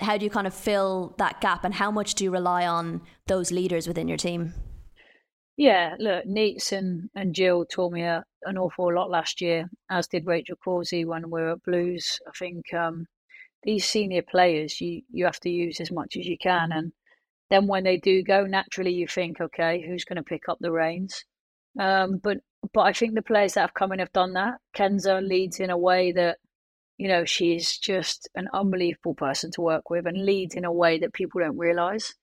how 0.00 0.18
do 0.18 0.24
you 0.24 0.30
kind 0.30 0.46
of 0.46 0.52
fill 0.52 1.14
that 1.16 1.40
gap, 1.40 1.64
and 1.64 1.72
how 1.72 1.90
much 1.90 2.14
do 2.14 2.24
you 2.24 2.30
rely 2.30 2.66
on 2.66 3.00
those 3.26 3.50
leaders 3.50 3.88
within 3.88 4.06
your 4.06 4.18
team? 4.18 4.52
Yeah, 5.56 5.94
look, 6.00 6.26
Neats 6.26 6.72
and, 6.72 7.10
and 7.14 7.34
Jill 7.34 7.64
taught 7.64 7.92
me 7.92 8.02
a, 8.02 8.24
an 8.42 8.58
awful 8.58 8.92
lot 8.92 9.10
last 9.10 9.40
year, 9.40 9.70
as 9.88 10.08
did 10.08 10.26
Rachel 10.26 10.56
Corsie 10.56 11.06
when 11.06 11.30
we 11.30 11.40
were 11.40 11.52
at 11.52 11.62
Blues. 11.62 12.18
I 12.26 12.32
think 12.36 12.74
um, 12.74 13.06
these 13.62 13.84
senior 13.88 14.22
players 14.22 14.80
you, 14.80 15.02
you 15.10 15.26
have 15.26 15.38
to 15.40 15.50
use 15.50 15.80
as 15.80 15.92
much 15.92 16.16
as 16.16 16.26
you 16.26 16.36
can. 16.36 16.72
And 16.72 16.92
then 17.50 17.68
when 17.68 17.84
they 17.84 17.98
do 17.98 18.22
go, 18.24 18.46
naturally 18.46 18.92
you 18.92 19.06
think, 19.06 19.40
okay, 19.40 19.84
who's 19.86 20.04
going 20.04 20.16
to 20.16 20.24
pick 20.24 20.48
up 20.48 20.58
the 20.60 20.72
reins? 20.72 21.24
Um, 21.78 22.18
but 22.22 22.38
but 22.72 22.80
I 22.80 22.92
think 22.92 23.14
the 23.14 23.22
players 23.22 23.54
that 23.54 23.60
have 23.60 23.74
come 23.74 23.92
in 23.92 23.98
have 23.98 24.12
done 24.12 24.32
that. 24.32 24.54
Kenza 24.74 25.20
leads 25.20 25.60
in 25.60 25.68
a 25.70 25.76
way 25.76 26.12
that, 26.12 26.38
you 26.96 27.08
know, 27.08 27.24
she's 27.26 27.76
just 27.76 28.28
an 28.34 28.48
unbelievable 28.54 29.14
person 29.14 29.50
to 29.52 29.60
work 29.60 29.90
with 29.90 30.06
and 30.06 30.24
leads 30.24 30.54
in 30.54 30.64
a 30.64 30.72
way 30.72 30.98
that 30.98 31.12
people 31.12 31.40
don't 31.42 31.58
realise. 31.58 32.14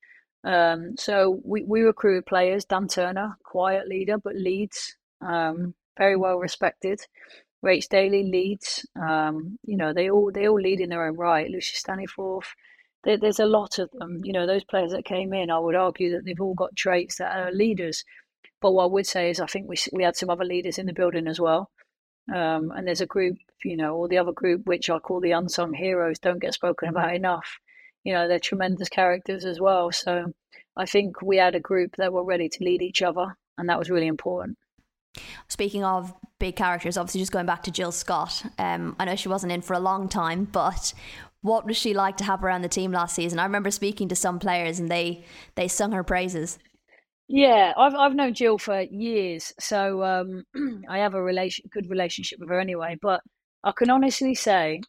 Um, 0.43 0.95
so 0.97 1.39
we, 1.43 1.63
we 1.63 1.81
recruited 1.81 2.25
players. 2.25 2.65
Dan 2.65 2.87
Turner, 2.87 3.37
quiet 3.43 3.87
leader, 3.87 4.17
but 4.17 4.35
leads, 4.35 4.95
um, 5.21 5.75
very 5.97 6.15
well 6.15 6.37
respected. 6.37 6.99
Rach 7.63 7.87
Daly 7.89 8.23
leads. 8.23 8.85
Um, 8.99 9.59
you 9.63 9.77
know, 9.77 9.93
they 9.93 10.09
all 10.09 10.31
they 10.31 10.47
all 10.47 10.59
lead 10.59 10.79
in 10.79 10.89
their 10.89 11.05
own 11.05 11.15
right. 11.15 11.49
Lucia 11.49 11.75
Staniforth. 11.75 12.47
There, 13.03 13.17
there's 13.17 13.39
a 13.39 13.45
lot 13.45 13.79
of 13.79 13.89
them. 13.91 14.21
You 14.23 14.33
know, 14.33 14.47
those 14.47 14.63
players 14.63 14.91
that 14.91 15.05
came 15.05 15.33
in, 15.33 15.51
I 15.51 15.59
would 15.59 15.75
argue 15.75 16.11
that 16.11 16.25
they've 16.25 16.41
all 16.41 16.55
got 16.55 16.75
traits 16.75 17.17
that 17.17 17.35
are 17.35 17.51
leaders. 17.51 18.03
But 18.61 18.71
what 18.73 18.83
I 18.83 18.87
would 18.87 19.07
say 19.07 19.29
is, 19.29 19.39
I 19.39 19.45
think 19.45 19.67
we 19.67 19.75
we 19.93 20.03
had 20.03 20.15
some 20.15 20.29
other 20.29 20.45
leaders 20.45 20.77
in 20.77 20.87
the 20.87 20.93
building 20.93 21.27
as 21.27 21.39
well. 21.39 21.69
Um, 22.33 22.71
and 22.71 22.87
there's 22.87 23.01
a 23.01 23.05
group, 23.05 23.37
you 23.63 23.75
know, 23.75 23.95
or 23.95 24.07
the 24.07 24.17
other 24.17 24.31
group, 24.31 24.65
which 24.65 24.89
I 24.89 24.99
call 24.99 25.19
the 25.19 25.31
unsung 25.31 25.73
heroes, 25.73 26.19
don't 26.19 26.39
get 26.39 26.53
spoken 26.53 26.89
about 26.89 27.13
enough. 27.15 27.59
You 28.03 28.13
know, 28.13 28.27
they're 28.27 28.39
tremendous 28.39 28.89
characters 28.89 29.45
as 29.45 29.59
well. 29.59 29.91
So 29.91 30.33
I 30.75 30.85
think 30.85 31.21
we 31.21 31.37
had 31.37 31.55
a 31.55 31.59
group 31.59 31.95
that 31.97 32.13
were 32.13 32.23
ready 32.23 32.49
to 32.49 32.63
lead 32.63 32.81
each 32.81 33.01
other, 33.01 33.37
and 33.57 33.69
that 33.69 33.79
was 33.79 33.89
really 33.89 34.07
important. 34.07 34.57
Speaking 35.49 35.83
of 35.83 36.13
big 36.39 36.55
characters, 36.55 36.97
obviously, 36.97 37.21
just 37.21 37.31
going 37.31 37.45
back 37.45 37.63
to 37.63 37.71
Jill 37.71 37.91
Scott, 37.91 38.43
um, 38.57 38.95
I 38.99 39.05
know 39.05 39.15
she 39.15 39.29
wasn't 39.29 39.51
in 39.51 39.61
for 39.61 39.73
a 39.73 39.79
long 39.79 40.07
time, 40.07 40.45
but 40.45 40.93
what 41.41 41.65
was 41.65 41.75
she 41.75 41.93
like 41.93 42.17
to 42.17 42.23
have 42.23 42.43
around 42.43 42.61
the 42.61 42.69
team 42.69 42.91
last 42.91 43.15
season? 43.15 43.39
I 43.39 43.43
remember 43.43 43.71
speaking 43.71 44.07
to 44.09 44.15
some 44.15 44.39
players, 44.39 44.79
and 44.79 44.89
they 44.89 45.25
they 45.55 45.67
sung 45.67 45.91
her 45.91 46.03
praises. 46.03 46.57
Yeah, 47.27 47.73
I've 47.77 47.95
I've 47.95 48.15
known 48.15 48.33
Jill 48.33 48.57
for 48.57 48.81
years, 48.81 49.53
so 49.59 50.03
um, 50.03 50.43
I 50.89 50.99
have 50.99 51.13
a 51.13 51.21
relation 51.21 51.65
good 51.71 51.89
relationship 51.89 52.39
with 52.39 52.49
her 52.49 52.59
anyway. 52.59 52.97
But 53.01 53.21
I 53.63 53.71
can 53.71 53.89
honestly 53.89 54.35
say 54.35 54.81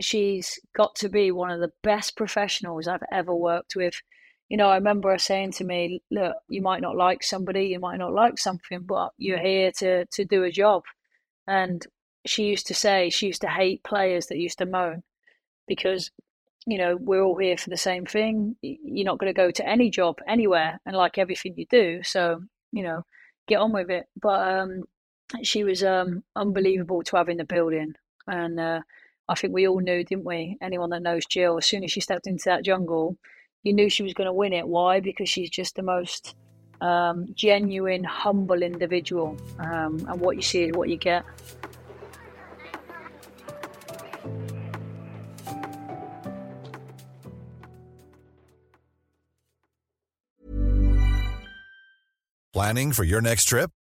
she's 0.00 0.58
got 0.74 0.94
to 0.96 1.08
be 1.08 1.30
one 1.30 1.50
of 1.50 1.60
the 1.60 1.72
best 1.82 2.16
professionals 2.16 2.88
I've 2.88 3.02
ever 3.12 3.34
worked 3.34 3.76
with. 3.76 3.94
You 4.48 4.56
know, 4.56 4.68
I 4.68 4.76
remember 4.76 5.10
her 5.10 5.18
saying 5.18 5.52
to 5.52 5.64
me, 5.64 6.02
"Look, 6.10 6.36
you 6.48 6.62
might 6.62 6.82
not 6.82 6.96
like 6.96 7.22
somebody, 7.22 7.66
you 7.66 7.80
might 7.80 7.98
not 7.98 8.12
like 8.12 8.38
something, 8.38 8.80
but 8.82 9.12
you're 9.18 9.38
here 9.38 9.72
to 9.78 10.06
to 10.06 10.24
do 10.24 10.44
a 10.44 10.50
job." 10.50 10.84
And 11.46 11.86
she 12.26 12.44
used 12.44 12.66
to 12.68 12.74
say 12.74 13.10
she 13.10 13.26
used 13.28 13.42
to 13.42 13.48
hate 13.48 13.82
players 13.84 14.26
that 14.26 14.38
used 14.38 14.58
to 14.58 14.66
moan 14.66 15.02
because 15.66 16.10
you 16.66 16.78
know, 16.78 16.96
we're 16.96 17.22
all 17.22 17.36
here 17.36 17.56
for 17.56 17.70
the 17.70 17.76
same 17.76 18.04
thing. 18.06 18.56
You're 18.62 19.06
not 19.06 19.18
going 19.18 19.32
to 19.32 19.36
go 19.36 19.50
to 19.50 19.66
any 19.66 19.90
job 19.90 20.18
anywhere 20.28 20.80
and 20.84 20.96
like 20.96 21.18
everything 21.18 21.54
you 21.56 21.66
do. 21.66 22.02
So, 22.02 22.42
you 22.72 22.82
know, 22.82 23.04
get 23.48 23.60
on 23.60 23.72
with 23.72 23.90
it. 23.90 24.06
But 24.20 24.48
um, 24.48 24.84
she 25.42 25.64
was 25.64 25.82
um, 25.82 26.22
unbelievable 26.36 27.02
to 27.04 27.16
have 27.16 27.28
in 27.28 27.38
the 27.38 27.44
building. 27.44 27.94
And 28.26 28.60
uh, 28.60 28.80
I 29.30 29.34
think 29.34 29.54
we 29.54 29.68
all 29.68 29.78
knew, 29.78 30.02
didn't 30.02 30.24
we? 30.24 30.58
Anyone 30.60 30.90
that 30.90 31.02
knows 31.02 31.24
Jill, 31.24 31.56
as 31.56 31.64
soon 31.64 31.84
as 31.84 31.92
she 31.92 32.00
stepped 32.00 32.26
into 32.26 32.42
that 32.46 32.64
jungle, 32.64 33.16
you 33.62 33.72
knew 33.72 33.88
she 33.88 34.02
was 34.02 34.12
going 34.12 34.26
to 34.26 34.32
win 34.32 34.52
it. 34.52 34.66
Why? 34.66 34.98
Because 34.98 35.28
she's 35.28 35.48
just 35.48 35.76
the 35.76 35.84
most 35.84 36.34
um, 36.80 37.28
genuine, 37.36 38.02
humble 38.02 38.60
individual. 38.60 39.36
Um, 39.60 40.04
and 40.08 40.20
what 40.20 40.34
you 40.34 40.42
see 40.42 40.64
is 40.64 40.72
what 40.72 40.88
you 40.88 40.96
get. 40.96 41.24
Planning 52.52 52.90
for 52.90 53.04
your 53.04 53.20
next 53.20 53.44
trip? 53.44 53.70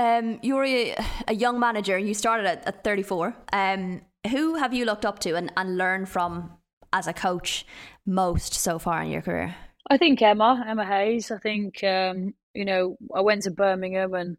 Um, 0.00 0.38
you're 0.42 0.64
a, 0.64 0.96
a 1.28 1.34
young 1.34 1.60
manager. 1.60 1.98
You 1.98 2.14
started 2.14 2.46
at, 2.46 2.66
at 2.66 2.84
34. 2.84 3.34
Um, 3.52 4.00
who 4.30 4.54
have 4.54 4.72
you 4.72 4.86
looked 4.86 5.04
up 5.04 5.18
to 5.20 5.34
and, 5.34 5.52
and 5.58 5.76
learned 5.76 6.08
from 6.08 6.52
as 6.90 7.06
a 7.06 7.12
coach 7.12 7.66
most 8.06 8.54
so 8.54 8.78
far 8.78 9.02
in 9.02 9.10
your 9.10 9.20
career? 9.20 9.54
I 9.90 9.98
think 9.98 10.22
Emma, 10.22 10.64
Emma 10.66 10.86
Hayes. 10.86 11.30
I 11.30 11.38
think 11.38 11.84
um, 11.84 12.32
you 12.54 12.64
know 12.64 12.96
I 13.14 13.20
went 13.20 13.42
to 13.42 13.50
Birmingham 13.50 14.14
and 14.14 14.38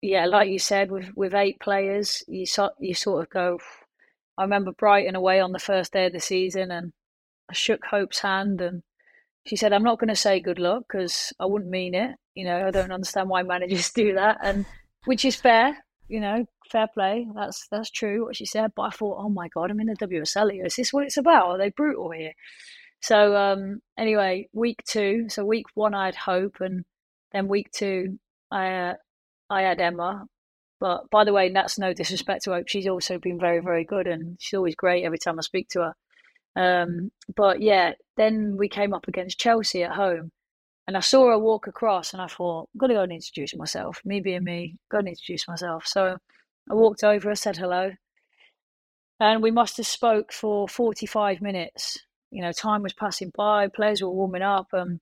yeah, 0.00 0.26
like 0.26 0.50
you 0.50 0.58
said, 0.60 0.92
with 0.92 1.10
with 1.16 1.34
eight 1.34 1.58
players, 1.58 2.22
you 2.28 2.46
sort 2.46 2.74
you 2.78 2.94
sort 2.94 3.22
of 3.22 3.30
go. 3.30 3.58
I 4.38 4.42
remember 4.42 4.72
Brighton 4.72 5.16
away 5.16 5.40
on 5.40 5.52
the 5.52 5.58
first 5.58 5.92
day 5.92 6.06
of 6.06 6.12
the 6.12 6.20
season, 6.20 6.70
and 6.70 6.92
I 7.50 7.54
shook 7.54 7.84
Hope's 7.86 8.20
hand, 8.20 8.60
and 8.60 8.82
she 9.46 9.56
said, 9.56 9.72
"I'm 9.72 9.82
not 9.82 9.98
going 9.98 10.08
to 10.08 10.16
say 10.16 10.40
good 10.40 10.58
luck 10.58 10.84
because 10.86 11.32
I 11.40 11.46
wouldn't 11.46 11.70
mean 11.70 11.94
it. 11.94 12.16
You 12.34 12.44
know, 12.44 12.66
I 12.66 12.70
don't 12.70 12.92
understand 12.92 13.28
why 13.28 13.42
managers 13.42 13.90
do 13.94 14.14
that, 14.14 14.38
and 14.42 14.66
which 15.04 15.24
is 15.24 15.36
fair. 15.36 15.84
You 16.08 16.20
know, 16.20 16.46
fair 16.70 16.88
play. 16.92 17.26
That's 17.34 17.66
that's 17.70 17.90
true 17.90 18.26
what 18.26 18.36
she 18.36 18.46
said. 18.46 18.72
But 18.76 18.82
I 18.82 18.90
thought, 18.90 19.18
oh 19.18 19.28
my 19.28 19.48
god, 19.48 19.70
I'm 19.70 19.80
in 19.80 19.86
the 19.86 20.06
WSL. 20.06 20.64
Is 20.66 20.76
this 20.76 20.92
what 20.92 21.04
it's 21.04 21.16
about? 21.16 21.46
Are 21.46 21.58
they 21.58 21.70
brutal 21.70 22.10
here? 22.10 22.32
So 23.00 23.36
um, 23.36 23.80
anyway, 23.98 24.48
week 24.52 24.82
two. 24.86 25.26
So 25.28 25.44
week 25.44 25.66
one, 25.74 25.94
I 25.94 26.06
had 26.06 26.14
Hope, 26.14 26.56
and 26.60 26.84
then 27.32 27.48
week 27.48 27.70
two, 27.72 28.18
I 28.50 28.72
uh, 28.72 28.94
I 29.50 29.62
had 29.62 29.80
Emma. 29.80 30.26
But 30.80 31.08
by 31.10 31.24
the 31.24 31.32
way, 31.32 31.50
that's 31.50 31.78
no 31.78 31.94
disrespect 31.94 32.44
to 32.44 32.52
Hope. 32.52 32.68
She's 32.68 32.88
also 32.88 33.18
been 33.18 33.38
very, 33.38 33.60
very 33.60 33.84
good, 33.84 34.06
and 34.06 34.36
she's 34.40 34.56
always 34.56 34.74
great 34.74 35.04
every 35.04 35.18
time 35.18 35.38
I 35.38 35.42
speak 35.42 35.68
to 35.70 35.80
her. 35.80 35.94
Um, 36.56 37.10
but 37.34 37.60
yeah, 37.60 37.92
then 38.16 38.56
we 38.58 38.68
came 38.68 38.92
up 38.94 39.08
against 39.08 39.38
Chelsea 39.38 39.82
at 39.82 39.92
home, 39.92 40.30
and 40.86 40.96
I 40.96 41.00
saw 41.00 41.28
her 41.28 41.38
walk 41.38 41.66
across, 41.66 42.12
and 42.12 42.20
I 42.20 42.26
thought, 42.26 42.68
I'm 42.74 42.78
gonna 42.78 42.94
go 42.94 43.02
and 43.02 43.12
introduce 43.12 43.56
myself. 43.56 44.00
Me 44.04 44.20
being 44.20 44.44
me, 44.44 44.76
go 44.90 44.98
and 44.98 45.08
introduce 45.08 45.48
myself. 45.48 45.86
So 45.86 46.18
I 46.70 46.74
walked 46.74 47.04
over, 47.04 47.30
I 47.30 47.34
said 47.34 47.56
hello, 47.56 47.92
and 49.20 49.42
we 49.42 49.50
must 49.50 49.76
have 49.78 49.86
spoke 49.86 50.32
for 50.32 50.68
45 50.68 51.40
minutes. 51.40 51.98
You 52.30 52.42
know, 52.42 52.52
time 52.52 52.82
was 52.82 52.92
passing 52.92 53.30
by, 53.34 53.68
players 53.68 54.02
were 54.02 54.10
warming 54.10 54.42
up, 54.42 54.66
um, 54.72 55.00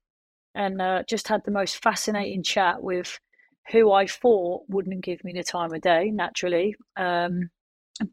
and 0.54 0.80
uh, 0.80 1.02
just 1.08 1.28
had 1.28 1.42
the 1.44 1.50
most 1.50 1.82
fascinating 1.82 2.42
chat 2.42 2.82
with 2.82 3.18
who 3.70 3.92
I 3.92 4.06
thought 4.06 4.64
wouldn't 4.68 5.04
give 5.04 5.24
me 5.24 5.32
the 5.32 5.44
time 5.44 5.72
of 5.72 5.80
day 5.80 6.10
naturally, 6.10 6.74
um, 6.96 7.50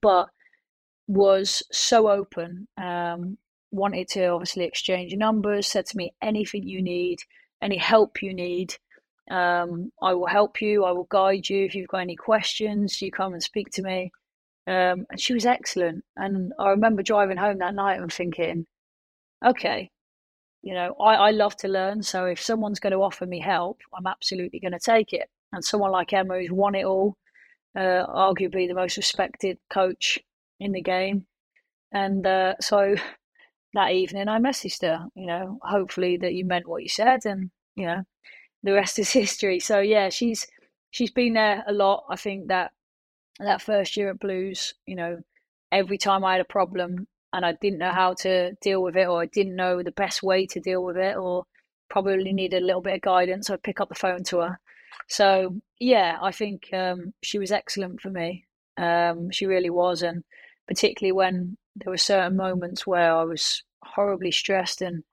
but 0.02 0.28
was 1.08 1.64
so 1.72 2.10
open. 2.10 2.68
Um, 2.78 3.38
wanted 3.72 4.08
to 4.10 4.28
obviously 4.28 4.66
exchange 4.66 5.14
numbers. 5.16 5.68
Said 5.68 5.86
to 5.88 5.98
me, 5.98 6.14
anything 6.22 6.68
you 6.68 6.82
need, 6.82 7.20
any 7.62 7.78
help 7.78 8.22
you 8.22 8.34
need, 8.34 8.76
um, 9.30 9.92
I 10.02 10.14
will 10.14 10.28
help 10.28 10.62
you. 10.62 10.86
I 10.86 10.92
will 10.92 11.08
guide 11.10 11.50
you. 11.50 11.66
If 11.66 11.76
you've 11.76 11.88
got 11.88 12.02
any 12.02 12.16
questions, 12.16 13.02
you 13.02 13.12
come 13.12 13.34
and 13.34 13.44
speak 13.44 13.70
to 13.74 13.84
me. 13.84 14.12
Um, 14.68 15.06
and 15.10 15.20
she 15.20 15.34
was 15.34 15.46
excellent. 15.46 16.04
And 16.16 16.54
I 16.60 16.70
remember 16.70 17.04
driving 17.04 17.38
home 17.38 17.60
that 17.60 17.76
night 17.76 18.00
and 18.00 18.12
thinking, 18.12 18.66
okay, 19.46 19.92
you 20.62 20.74
know, 20.74 20.96
I, 21.00 21.16
I 21.16 21.32
love 21.32 21.56
to 21.58 21.68
learn. 21.68 22.04
So 22.04 22.26
if 22.26 22.42
someone's 22.42 22.80
going 22.80 22.92
to 22.92 23.02
offer 23.02 23.26
me 23.26 23.40
help, 23.40 23.80
I'm 23.96 24.08
absolutely 24.08 24.60
going 24.60 24.74
to 24.74 24.80
take 24.80 25.14
it 25.14 25.30
and 25.52 25.64
someone 25.64 25.92
like 25.92 26.14
Emma 26.14 26.40
who's 26.40 26.52
won 26.52 26.76
it 26.76 26.86
all, 26.86 27.16
uh, 27.76 28.06
arguably 28.08 28.68
the 28.68 28.74
most 28.74 28.98
respected 28.98 29.58
coach 29.70 30.20
in 30.60 30.72
the 30.72 30.82
game. 30.82 31.26
And 31.92 32.26
uh, 32.26 32.56
so 32.60 32.96
that 33.74 33.92
evening 33.92 34.28
I 34.28 34.40
messaged 34.40 34.82
her, 34.82 35.06
you 35.16 35.28
know, 35.28 35.60
hopefully 35.62 36.18
that 36.18 36.34
you 36.34 36.46
meant 36.46 36.68
what 36.68 36.84
you 36.84 36.90
said 36.90 37.26
and, 37.26 37.52
you 37.76 37.86
know, 37.86 38.04
the 38.64 38.74
rest 38.74 39.00
is 39.00 39.12
history. 39.22 39.60
So 39.60 39.80
yeah, 39.80 40.10
she's 40.10 40.48
she's 40.92 41.12
been 41.12 41.34
there 41.34 41.64
a 41.68 41.74
lot. 41.74 42.06
I 42.10 42.16
think 42.16 42.48
that 42.48 42.72
that 43.40 43.62
first 43.62 43.96
year 43.96 44.10
at 44.10 44.20
Blues, 44.20 44.74
you 44.86 44.96
know, 44.96 45.20
every 45.72 45.98
time 45.98 46.24
I 46.26 46.34
had 46.34 46.42
a 46.42 46.46
problem 46.46 47.08
and 47.32 47.46
I 47.46 47.54
didn't 47.62 47.80
know 47.80 47.92
how 47.92 48.16
to 48.16 48.54
deal 48.62 48.82
with 48.82 48.98
it 48.98 49.08
or 49.08 49.22
I 49.22 49.28
didn't 49.28 49.56
know 49.56 49.84
the 49.84 49.92
best 49.92 50.24
way 50.24 50.46
to 50.48 50.60
deal 50.60 50.84
with 50.84 50.98
it 50.98 51.16
or 51.16 51.46
probably 51.90 52.34
needed 52.34 52.62
a 52.62 52.66
little 52.66 52.82
bit 52.82 52.96
of 52.96 53.02
guidance, 53.02 53.50
I'd 53.50 53.64
pick 53.64 53.80
up 53.80 53.90
the 53.90 53.96
phone 53.96 54.24
to 54.26 54.40
her 54.40 54.60
so 55.10 55.60
yeah, 55.80 56.18
I 56.22 56.32
think 56.32 56.70
um, 56.74 57.14
she 57.24 57.40
was 57.40 57.52
excellent 57.52 58.02
for 58.02 58.10
me. 58.10 58.46
Um, 58.78 59.32
she 59.32 59.46
really 59.46 59.70
was, 59.70 60.02
and 60.02 60.24
particularly 60.68 61.12
when 61.12 61.58
there 61.80 61.92
were 61.92 61.98
certain 61.98 62.36
moments 62.36 62.86
where 62.86 63.14
I 63.14 63.24
was 63.24 63.64
horribly 63.84 64.32
stressed 64.32 64.82
and 64.82 65.04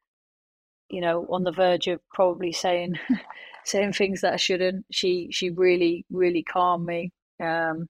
you 0.90 1.00
know 1.00 1.26
on 1.30 1.44
the 1.44 1.52
verge 1.52 1.86
of 1.86 2.00
probably 2.12 2.52
saying 2.52 2.94
saying 3.64 3.92
things 3.92 4.20
that 4.20 4.34
I 4.34 4.36
shouldn't. 4.36 4.86
She 4.90 5.28
she 5.30 5.50
really 5.50 6.04
really 6.10 6.42
calmed 6.42 6.86
me, 6.86 7.12
um, 7.40 7.88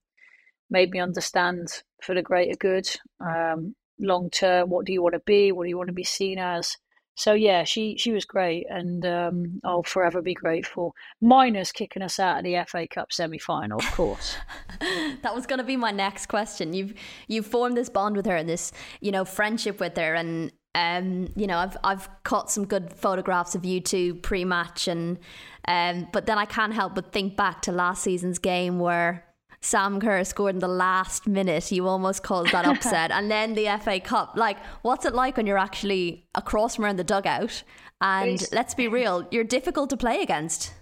made 0.71 0.91
me 0.91 1.01
understand 1.01 1.69
for 2.03 2.15
the 2.15 2.23
greater 2.23 2.57
good, 2.57 2.89
um, 3.21 3.75
long 3.99 4.31
term. 4.31 4.71
What 4.71 4.87
do 4.87 4.93
you 4.93 5.03
want 5.03 5.15
to 5.15 5.21
be? 5.21 5.53
What 5.53 5.65
do 5.65 5.69
you 5.69 5.79
want 5.79 5.89
to 5.89 5.95
be 5.95 6.05
seen 6.05 6.39
as? 6.39 6.77
So 7.17 7.33
yeah, 7.33 7.65
she 7.65 7.97
she 7.97 8.13
was 8.13 8.27
great, 8.27 8.67
and 8.69 9.05
um, 9.07 9.61
I'll 9.65 9.83
forever 9.83 10.21
be 10.21 10.35
grateful. 10.35 10.95
Minus 11.23 11.73
kicking 11.73 12.03
us 12.03 12.21
out 12.21 12.39
of 12.39 12.45
the 12.45 12.63
FA 12.69 12.87
Cup 12.87 13.11
semi 13.11 13.39
final, 13.39 13.79
of 13.79 13.91
course. 13.93 14.37
that 15.23 15.35
was 15.35 15.47
going 15.47 15.59
to 15.59 15.65
be 15.65 15.79
my 15.79 15.91
next 15.91 16.27
question. 16.27 16.75
You've 16.75 16.93
you've 17.27 17.47
formed 17.47 17.75
this 17.75 17.89
bond 17.89 18.17
with 18.17 18.27
her 18.27 18.37
and 18.37 18.47
this 18.47 18.71
you 19.01 19.13
know 19.13 19.25
friendship 19.25 19.81
with 19.81 19.97
her, 19.97 20.15
and 20.15 20.53
um, 20.75 21.29
you 21.37 21.47
know 21.47 21.57
I've 21.57 21.79
I've 21.83 22.09
caught 22.23 22.51
some 22.51 22.67
good 22.67 22.93
photographs 22.93 23.55
of 23.55 23.65
you 23.65 23.81
two 23.81 24.17
pre 24.17 24.45
match, 24.45 24.87
and 24.87 25.19
um, 25.67 26.09
but 26.13 26.27
then 26.27 26.37
I 26.37 26.45
can't 26.45 26.75
help 26.75 26.95
but 26.95 27.13
think 27.13 27.35
back 27.35 27.63
to 27.63 27.73
last 27.73 28.03
season's 28.03 28.39
game 28.39 28.79
where 28.79 29.25
Sam 29.61 30.01
Kerr 30.01 30.25
scored 30.25 30.55
in 30.55 30.61
the 30.61 30.69
last 30.69 31.27
minute. 31.27 31.71
You 31.73 31.87
almost 31.89 32.23
caused 32.23 32.53
that 32.53 32.65
upset. 32.67 33.11
and 33.11 33.31
then 33.31 33.55
the 33.55 33.67
FA 33.83 34.01
Cup. 34.01 34.33
Like, 34.37 34.59
what's 34.83 35.05
it 35.05 35.15
like 35.15 35.37
when 35.37 35.47
you're 35.47 35.59
actually 35.59 36.27
across 36.35 36.77
from 36.77 36.85
her 36.85 36.91
in 36.91 36.97
the 36.97 37.05
dugout? 37.05 37.63
And 38.01 38.33
it's, 38.33 38.53
let's 38.53 38.75
be 38.75 38.89
real, 38.89 39.27
you're 39.31 39.45
difficult 39.45 39.91
to 39.91 39.97
play 39.97 40.21
against. 40.21 40.73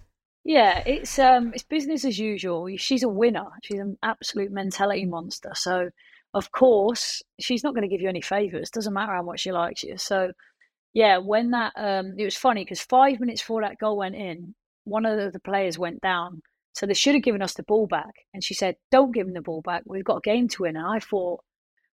Yeah, 0.45 0.83
it's 0.87 1.19
um, 1.19 1.53
it's 1.55 1.63
business 1.63 2.05
as 2.05 2.19
usual. 2.19 2.69
She's 2.77 3.03
a 3.03 3.09
winner. 3.09 3.47
She's 3.63 3.81
an 3.81 3.97
absolute 4.03 4.53
mentality 4.53 5.07
monster. 5.07 5.53
So, 5.55 5.89
of 6.35 6.53
course, 6.53 7.23
she's 7.41 7.65
not 7.65 7.75
going 7.75 7.89
to 7.89 7.89
give 7.89 8.03
you 8.03 8.11
any 8.11 8.21
favors. 8.21 8.69
Doesn't 8.69 8.93
matter 8.93 9.13
how 9.13 9.23
much 9.23 9.41
she 9.41 9.53
likes 9.53 9.83
you. 9.83 9.97
So, 9.97 10.33
yeah, 10.93 11.17
when 11.17 11.53
that 11.53 11.73
um, 11.77 12.15
it 12.19 12.25
was 12.25 12.37
funny 12.37 12.63
because 12.63 12.83
five 12.83 13.21
minutes 13.21 13.41
before 13.41 13.63
that 13.63 13.79
goal 13.79 13.97
went 13.97 14.17
in, 14.17 14.55
one 14.85 15.07
of 15.07 15.33
the 15.33 15.41
players 15.41 15.79
went 15.79 16.03
down 16.03 16.43
so 16.75 16.87
they 16.87 16.95
should 16.95 17.15
have 17.15 17.23
given 17.23 17.43
us 17.43 17.55
the 17.55 17.63
ball 17.63 17.87
back. 17.87 18.27
And 18.35 18.45
she 18.45 18.53
said, 18.53 18.77
Don't 18.91 19.13
give 19.13 19.27
them 19.27 19.35
the 19.35 19.41
ball 19.41 19.63
back. 19.63 19.83
We've 19.87 20.05
got 20.05 20.19
a 20.19 20.21
game 20.21 20.49
to 20.49 20.63
win. 20.63 20.77
And 20.77 20.87
I 20.87 20.99
thought, 20.99 21.43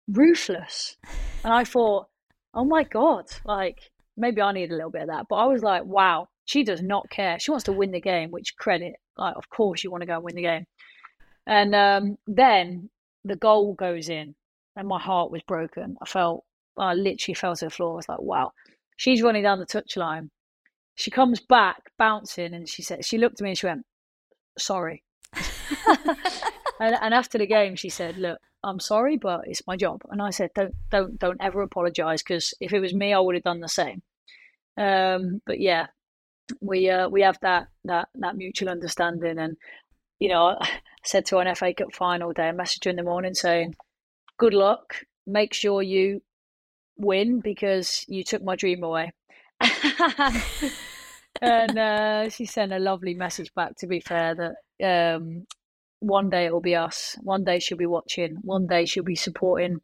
ruthless. 0.08 0.98
And 1.44 1.54
I 1.54 1.64
thought, 1.64 2.08
oh 2.54 2.66
my 2.66 2.84
God, 2.84 3.26
like 3.46 3.80
maybe 4.18 4.42
I 4.42 4.52
need 4.52 4.72
a 4.72 4.76
little 4.76 4.92
bit 4.92 5.04
of 5.04 5.08
that. 5.10 5.28
But 5.30 5.36
I 5.36 5.46
was 5.46 5.62
like, 5.64 5.86
wow, 5.86 6.28
she 6.46 6.64
does 6.64 6.82
not 6.82 7.10
care. 7.10 7.40
She 7.40 7.52
wants 7.52 7.66
to 7.66 7.74
win 7.74 7.92
the 7.92 8.02
game, 8.02 8.32
which 8.32 8.56
credit. 8.58 8.94
Like, 9.18 9.36
of 9.36 9.50
course 9.50 9.84
you 9.84 9.92
want 9.92 10.02
to 10.02 10.08
go 10.08 10.16
and 10.16 10.24
win 10.24 10.36
the 10.36 10.42
game. 10.42 10.66
And 11.46 11.76
um, 11.76 12.18
then 12.28 12.90
the 13.24 13.36
goal 13.36 13.74
goes 13.74 14.08
in, 14.10 14.36
and 14.76 14.88
my 14.88 15.00
heart 15.00 15.32
was 15.32 15.42
broken. 15.44 15.98
I 16.02 16.06
felt, 16.06 16.46
I 16.78 16.94
literally 16.94 17.34
fell 17.34 17.56
to 17.56 17.66
the 17.66 17.72
floor. 17.72 17.94
I 17.94 17.96
was 17.96 18.10
like, 18.10 18.22
wow. 18.22 18.52
She's 18.98 19.22
running 19.22 19.44
down 19.44 19.60
the 19.60 19.66
touchline. 19.66 20.30
She 20.96 21.12
comes 21.12 21.40
back 21.40 21.92
bouncing, 21.98 22.54
and 22.54 22.68
she 22.68 22.82
said, 22.82 23.06
she 23.06 23.18
looked 23.18 23.42
at 23.42 23.44
me 23.44 23.50
and 23.50 23.58
she 23.58 23.66
went, 23.66 23.86
sorry. 24.58 25.04
and, 26.80 26.96
and 27.02 27.14
after 27.14 27.38
the 27.38 27.48
game, 27.48 27.76
she 27.76 27.90
said, 27.90 28.18
"Look, 28.18 28.40
I'm 28.64 28.80
sorry, 28.80 29.18
but 29.18 29.42
it's 29.48 29.66
my 29.68 29.76
job." 29.76 30.02
And 30.10 30.22
I 30.22 30.32
said, 30.32 30.52
"Don't, 30.56 30.74
don't, 30.90 31.20
don't 31.20 31.42
ever 31.42 31.62
apologize 31.62 32.24
because 32.24 32.54
if 32.60 32.74
it 32.74 32.80
was 32.80 32.94
me, 32.94 33.14
I 33.14 33.20
would 33.20 33.36
have 33.36 33.44
done 33.44 33.60
the 33.60 33.70
same." 33.70 34.02
Um, 34.78 35.42
but 35.46 35.60
yeah, 35.60 35.88
we 36.62 36.90
uh, 36.90 37.10
we 37.10 37.22
have 37.22 37.40
that 37.42 37.68
that 37.86 38.10
that 38.16 38.38
mutual 38.38 38.70
understanding, 38.70 39.38
and 39.38 39.58
you 40.20 40.30
know, 40.30 40.58
I 40.60 40.70
said 41.04 41.26
to 41.28 41.38
an 41.40 41.54
FA 41.56 41.74
Cup 41.74 41.94
final 41.94 42.34
day, 42.34 42.50
a 42.50 42.54
message 42.54 42.88
in 42.88 42.96
the 42.96 43.04
morning 43.04 43.34
saying, 43.34 43.76
"Good 44.38 44.54
luck. 44.54 44.96
Make 45.28 45.54
sure 45.54 45.82
you 45.82 46.22
win 46.98 47.40
because 47.40 48.04
you 48.08 48.24
took 48.24 48.44
my 48.44 48.56
dream 48.56 48.84
away." 48.84 49.12
and 51.42 51.78
uh, 51.78 52.30
she 52.30 52.46
sent 52.46 52.74
a 52.74 52.80
lovely 52.80 53.14
message 53.14 53.54
back. 53.54 53.76
To 53.78 53.88
be 53.88 54.00
fair, 54.00 54.36
that 54.36 55.16
um, 55.16 55.46
one 56.00 56.30
day 56.30 56.46
it 56.46 56.54
will 56.54 56.62
be 56.62 56.76
us. 56.76 57.16
One 57.22 57.44
day 57.44 57.60
she'll 57.60 57.78
be 57.78 57.86
watching. 57.86 58.38
One 58.42 58.68
day 58.68 58.86
she'll 58.86 59.04
be 59.04 59.16
supporting 59.16 59.82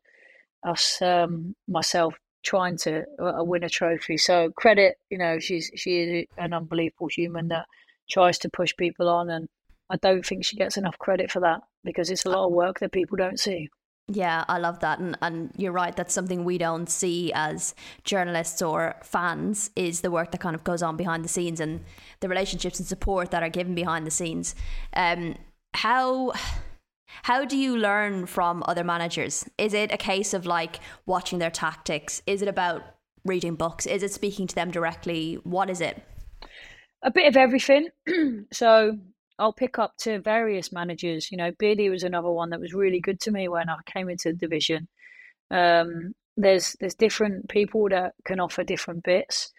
us. 0.66 1.02
Um, 1.02 1.56
myself 1.68 2.16
trying 2.44 2.78
to 2.78 3.04
uh, 3.20 3.44
win 3.44 3.64
a 3.64 3.70
trophy. 3.70 4.18
So 4.18 4.52
credit, 4.52 4.98
you 5.10 5.18
know, 5.18 5.40
she's 5.40 5.72
she 5.76 6.00
is 6.00 6.28
an 6.38 6.54
unbelievable 6.54 7.08
human 7.08 7.48
that 7.50 7.66
tries 8.10 8.38
to 8.40 8.50
push 8.50 8.74
people 8.78 9.10
on, 9.10 9.30
and 9.30 9.50
I 9.90 9.98
don't 9.98 10.26
think 10.26 10.46
she 10.46 10.56
gets 10.56 10.78
enough 10.78 10.98
credit 11.00 11.32
for 11.32 11.42
that. 11.42 11.62
because 11.84 12.10
it's 12.10 12.26
a 12.26 12.30
lot 12.30 12.48
of 12.48 12.52
work 12.52 12.80
that 12.80 12.92
people 12.92 13.16
don't 13.16 13.40
see. 13.40 13.70
Yeah, 14.08 14.46
I 14.48 14.60
love 14.60 14.80
that. 14.82 15.00
And, 15.00 15.18
and 15.22 15.52
you're 15.58 15.72
right, 15.72 15.96
that's 15.96 16.14
something 16.14 16.44
we 16.46 16.60
don't 16.60 16.88
see 16.90 17.32
as 17.34 17.74
journalists 18.04 18.62
or 18.62 18.96
fans 19.04 19.72
is 19.76 20.02
the 20.02 20.12
work 20.12 20.32
that 20.32 20.42
kind 20.42 20.56
of 20.56 20.64
goes 20.64 20.84
on 20.84 20.96
behind 20.96 21.24
the 21.24 21.30
scenes 21.30 21.60
and 21.60 21.84
the 22.20 22.30
relationships 22.30 22.78
and 22.80 22.88
support 22.88 23.32
that 23.32 23.42
are 23.42 23.50
given 23.50 23.74
behind 23.74 24.06
the 24.06 24.12
scenes. 24.12 24.54
Um, 24.96 25.36
how 25.74 26.34
how 27.24 27.46
do 27.46 27.58
you 27.58 27.78
learn 27.78 28.26
from 28.28 28.64
other 28.68 28.84
managers? 28.84 29.46
Is 29.58 29.74
it 29.74 29.92
a 29.92 29.98
case 29.98 30.34
of 30.34 30.46
like 30.46 30.80
watching 31.06 31.40
their 31.40 31.50
tactics? 31.50 32.22
Is 32.28 32.42
it 32.42 32.48
about 32.48 32.84
reading 33.24 33.56
books? 33.56 33.88
Is 33.88 34.04
it 34.04 34.12
speaking 34.12 34.46
to 34.48 34.56
them 34.56 34.70
directly? 34.70 35.36
What 35.44 35.70
is 35.70 35.82
it? 35.82 36.04
A 37.02 37.12
bit 37.12 37.28
of 37.28 37.38
everything. 37.38 37.88
so 38.52 38.98
I'll 39.38 39.54
pick 39.54 39.78
up 39.80 39.98
to 40.00 40.20
various 40.20 40.72
managers. 40.72 41.32
You 41.32 41.38
know, 41.38 41.52
Beardy 41.60 41.90
was 41.90 42.04
another 42.04 42.32
one 42.32 42.50
that 42.52 42.60
was 42.60 42.74
really 42.74 43.00
good 43.00 43.20
to 43.22 43.32
me 43.32 43.48
when 43.48 43.70
I 43.70 43.78
came 43.86 44.10
into 44.10 44.30
the 44.30 44.38
division. 44.38 44.88
Um, 45.52 46.14
there's 46.38 46.76
there's 46.80 46.96
different 46.96 47.50
people 47.50 47.88
that 47.90 48.14
can 48.26 48.40
offer 48.40 48.64
different 48.64 49.04
bits. 49.04 49.52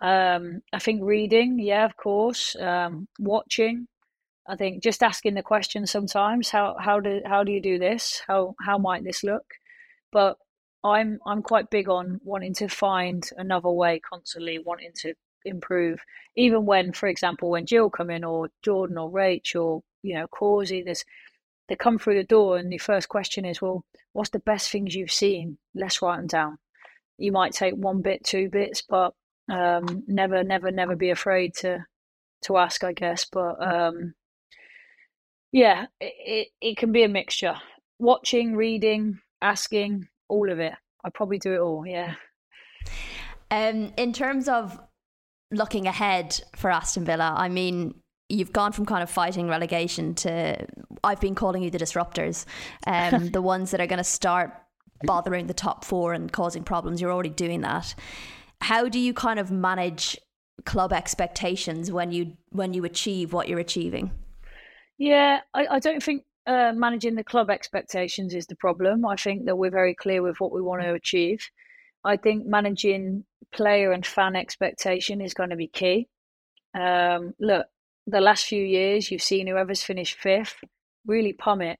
Um, 0.00 0.62
I 0.72 0.78
think 0.78 1.02
reading, 1.04 1.58
yeah, 1.58 1.84
of 1.84 1.96
course. 1.96 2.56
Um, 2.56 3.08
watching, 3.18 3.86
I 4.48 4.56
think 4.56 4.82
just 4.82 5.02
asking 5.02 5.34
the 5.34 5.42
question 5.42 5.86
sometimes. 5.86 6.50
How 6.50 6.76
how 6.78 7.00
do 7.00 7.20
how 7.24 7.44
do 7.44 7.52
you 7.52 7.62
do 7.62 7.78
this? 7.78 8.22
How 8.26 8.54
how 8.60 8.78
might 8.78 9.04
this 9.04 9.22
look? 9.22 9.44
But 10.10 10.36
I'm 10.84 11.20
I'm 11.26 11.42
quite 11.42 11.70
big 11.70 11.88
on 11.88 12.20
wanting 12.24 12.54
to 12.54 12.68
find 12.68 13.28
another 13.36 13.70
way 13.70 14.00
constantly, 14.00 14.58
wanting 14.58 14.92
to 15.02 15.14
improve. 15.44 16.00
Even 16.36 16.66
when, 16.66 16.92
for 16.92 17.08
example, 17.08 17.50
when 17.50 17.66
Jill 17.66 17.90
come 17.90 18.10
in 18.10 18.24
or 18.24 18.48
Jordan 18.62 18.98
or 18.98 19.10
Rach 19.10 19.54
or 19.54 19.82
you 20.02 20.14
know 20.14 20.26
Corsie, 20.26 20.82
this 20.82 21.04
they 21.68 21.76
come 21.76 21.98
through 21.98 22.16
the 22.16 22.24
door 22.24 22.56
and 22.56 22.72
the 22.72 22.78
first 22.78 23.08
question 23.08 23.44
is, 23.44 23.62
well, 23.62 23.84
what's 24.12 24.30
the 24.30 24.38
best 24.40 24.70
things 24.70 24.94
you've 24.94 25.12
seen? 25.12 25.58
Let's 25.74 26.02
write 26.02 26.16
them 26.16 26.26
down. 26.26 26.58
You 27.18 27.32
might 27.32 27.52
take 27.52 27.74
one 27.74 28.02
bit, 28.02 28.24
two 28.24 28.48
bits, 28.48 28.82
but 28.82 29.14
um, 29.50 30.02
never, 30.06 30.42
never, 30.42 30.70
never 30.70 30.96
be 30.96 31.10
afraid 31.10 31.54
to 31.56 31.84
to 32.42 32.56
ask, 32.56 32.82
I 32.82 32.92
guess. 32.92 33.24
But 33.24 33.62
um, 33.62 34.14
yeah, 35.52 35.86
it, 36.00 36.12
it, 36.18 36.48
it 36.60 36.76
can 36.76 36.92
be 36.92 37.04
a 37.04 37.08
mixture. 37.08 37.54
Watching, 37.98 38.56
reading, 38.56 39.20
asking, 39.40 40.08
all 40.28 40.50
of 40.50 40.58
it. 40.58 40.72
I 41.04 41.10
probably 41.10 41.38
do 41.38 41.54
it 41.54 41.60
all. 41.60 41.86
Yeah. 41.86 42.14
Um, 43.50 43.92
in 43.96 44.12
terms 44.12 44.48
of 44.48 44.80
looking 45.52 45.86
ahead 45.86 46.40
for 46.56 46.70
Aston 46.70 47.04
Villa, 47.04 47.34
I 47.36 47.48
mean, 47.48 47.94
you've 48.28 48.52
gone 48.52 48.72
from 48.72 48.86
kind 48.86 49.02
of 49.02 49.10
fighting 49.10 49.48
relegation 49.48 50.14
to 50.14 50.66
I've 51.04 51.20
been 51.20 51.34
calling 51.34 51.62
you 51.62 51.70
the 51.70 51.78
disruptors, 51.78 52.46
um, 52.86 53.28
the 53.32 53.42
ones 53.42 53.70
that 53.70 53.80
are 53.80 53.86
going 53.86 53.98
to 53.98 54.04
start 54.04 54.52
bothering 55.04 55.46
the 55.46 55.54
top 55.54 55.84
four 55.84 56.14
and 56.14 56.32
causing 56.32 56.64
problems. 56.64 57.00
You're 57.00 57.12
already 57.12 57.30
doing 57.30 57.60
that. 57.60 57.94
How 58.60 58.88
do 58.88 58.98
you 58.98 59.12
kind 59.12 59.38
of 59.38 59.50
manage 59.50 60.18
club 60.64 60.92
expectations 60.92 61.90
when 61.90 62.12
you 62.12 62.36
when 62.50 62.72
you 62.72 62.84
achieve 62.84 63.32
what 63.32 63.48
you're 63.48 63.58
achieving? 63.58 64.10
Yeah, 64.98 65.40
I, 65.52 65.66
I 65.66 65.78
don't 65.80 66.02
think 66.02 66.22
uh, 66.46 66.72
managing 66.74 67.16
the 67.16 67.24
club 67.24 67.50
expectations 67.50 68.34
is 68.34 68.46
the 68.46 68.56
problem. 68.56 69.04
I 69.04 69.16
think 69.16 69.46
that 69.46 69.56
we're 69.56 69.70
very 69.70 69.94
clear 69.94 70.22
with 70.22 70.40
what 70.40 70.52
we 70.52 70.62
want 70.62 70.82
to 70.82 70.94
achieve. 70.94 71.40
I 72.04 72.16
think 72.16 72.46
managing 72.46 73.24
player 73.52 73.92
and 73.92 74.04
fan 74.04 74.36
expectation 74.36 75.20
is 75.20 75.34
going 75.34 75.50
to 75.50 75.56
be 75.56 75.68
key. 75.68 76.08
Um, 76.74 77.34
look, 77.38 77.66
the 78.06 78.20
last 78.20 78.46
few 78.46 78.62
years, 78.64 79.10
you've 79.10 79.22
seen 79.22 79.46
whoever's 79.46 79.82
finished 79.82 80.18
fifth 80.18 80.56
really 81.06 81.32
plummet. 81.32 81.78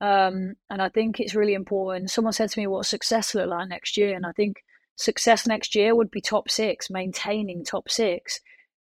Um, 0.00 0.54
and 0.68 0.82
I 0.82 0.88
think 0.88 1.20
it's 1.20 1.34
really 1.34 1.54
important. 1.54 2.10
Someone 2.10 2.32
said 2.32 2.50
to 2.50 2.58
me, 2.58 2.66
what 2.66 2.86
success 2.86 3.34
look 3.34 3.48
like 3.48 3.68
next 3.68 3.96
year? 3.96 4.16
And 4.16 4.26
I 4.26 4.32
think 4.32 4.64
success 4.96 5.46
next 5.46 5.74
year 5.74 5.94
would 5.94 6.10
be 6.10 6.20
top 6.20 6.50
six, 6.50 6.90
maintaining 6.90 7.64
top 7.64 7.88
six, 7.88 8.40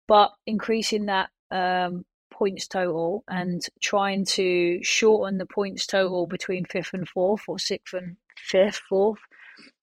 but 0.06 0.30
increasing 0.46 1.06
that 1.06 1.30
um, 1.50 2.04
points 2.32 2.68
total 2.68 3.24
and 3.28 3.62
trying 3.80 4.24
to 4.24 4.78
shorten 4.82 5.38
the 5.38 5.46
points 5.46 5.86
total 5.86 6.26
between 6.26 6.64
fifth 6.64 6.94
and 6.94 7.08
fourth 7.08 7.42
or 7.48 7.58
sixth 7.58 7.94
and 7.94 8.16
fifth, 8.36 8.80
fourth. 8.88 9.18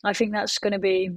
I 0.03 0.13
think 0.13 0.31
that's 0.31 0.57
going 0.57 0.73
to 0.73 0.79
be, 0.79 1.09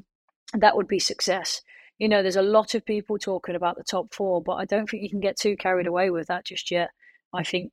that 0.54 0.76
would 0.76 0.88
be 0.88 0.98
success. 0.98 1.62
You 1.98 2.08
know, 2.08 2.22
there's 2.22 2.36
a 2.36 2.42
lot 2.42 2.74
of 2.74 2.84
people 2.84 3.18
talking 3.18 3.54
about 3.54 3.76
the 3.76 3.84
top 3.84 4.14
four, 4.14 4.42
but 4.42 4.54
I 4.54 4.64
don't 4.64 4.88
think 4.88 5.02
you 5.02 5.10
can 5.10 5.20
get 5.20 5.36
too 5.36 5.56
carried 5.56 5.86
away 5.86 6.10
with 6.10 6.28
that 6.28 6.44
just 6.44 6.70
yet. 6.70 6.90
I 7.32 7.42
think, 7.42 7.72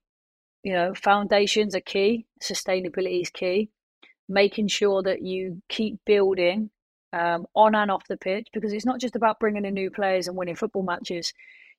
you 0.64 0.74
know, 0.74 0.94
foundations 0.94 1.76
are 1.76 1.82
key, 1.82 2.26
sustainability 2.42 3.22
is 3.22 3.30
key, 3.30 3.70
making 4.28 4.68
sure 4.68 5.04
that 5.04 5.22
you 5.22 5.62
keep 5.70 6.00
building 6.06 6.72
um, 7.14 7.46
on 7.56 7.76
and 7.76 7.92
off 7.92 8.08
the 8.10 8.18
pitch 8.18 8.48
because 8.52 8.74
it's 8.74 8.86
not 8.86 9.00
just 9.00 9.16
about 9.16 9.40
bringing 9.40 9.64
in 9.64 9.74
new 9.74 9.92
players 9.92 10.28
and 10.28 10.36
winning 10.36 10.56
football 10.56 10.84
matches 10.84 11.34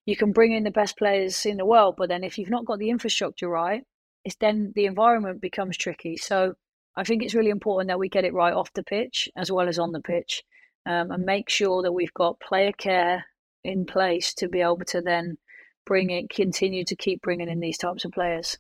you 0.06 0.16
can 0.16 0.32
bring 0.32 0.52
in 0.52 0.62
the 0.62 0.70
best 0.70 0.96
players 0.96 1.44
in 1.44 1.56
the 1.56 1.66
world, 1.66 1.96
but 1.98 2.09
then 2.09 2.22
if 2.22 2.38
you've 2.38 2.48
not 2.48 2.64
got 2.64 2.78
the 2.78 2.90
infrastructure 2.90 3.48
right, 3.48 3.82
it's 4.24 4.37
then 4.37 4.72
the 4.74 4.87
environment 4.87 5.40
becomes 5.40 5.76
tricky. 5.76 6.16
So 6.16 6.54
I 6.96 7.02
think 7.02 7.22
it's 7.22 7.35
really 7.35 7.50
important 7.50 7.88
that 7.88 7.98
we 7.98 8.09
get 8.09 8.24
it 8.24 8.32
right 8.32 8.54
off 8.54 8.72
the 8.72 8.85
pitch 8.85 9.28
as 9.37 9.50
well 9.50 9.68
as 9.68 9.78
on 9.78 9.92
the 9.92 10.00
pitch, 10.00 10.44
um, 10.87 11.11
and 11.11 11.25
make 11.25 11.51
sure 11.51 11.83
that 11.83 11.92
we've 11.92 12.14
got 12.14 12.40
player 12.40 12.72
care 12.72 13.25
in 13.64 13.85
place 13.85 14.33
to 14.35 14.49
be 14.49 14.61
able 14.61 14.85
to 14.87 15.01
then 15.01 15.37
bring 15.85 16.11
it, 16.11 16.31
continue 16.31 16.85
to 16.85 16.96
keep 16.96 17.20
bringing 17.22 17.49
in 17.49 17.61
these 17.61 17.79
types 17.79 18.05
of 18.05 18.12
players. 18.12 18.57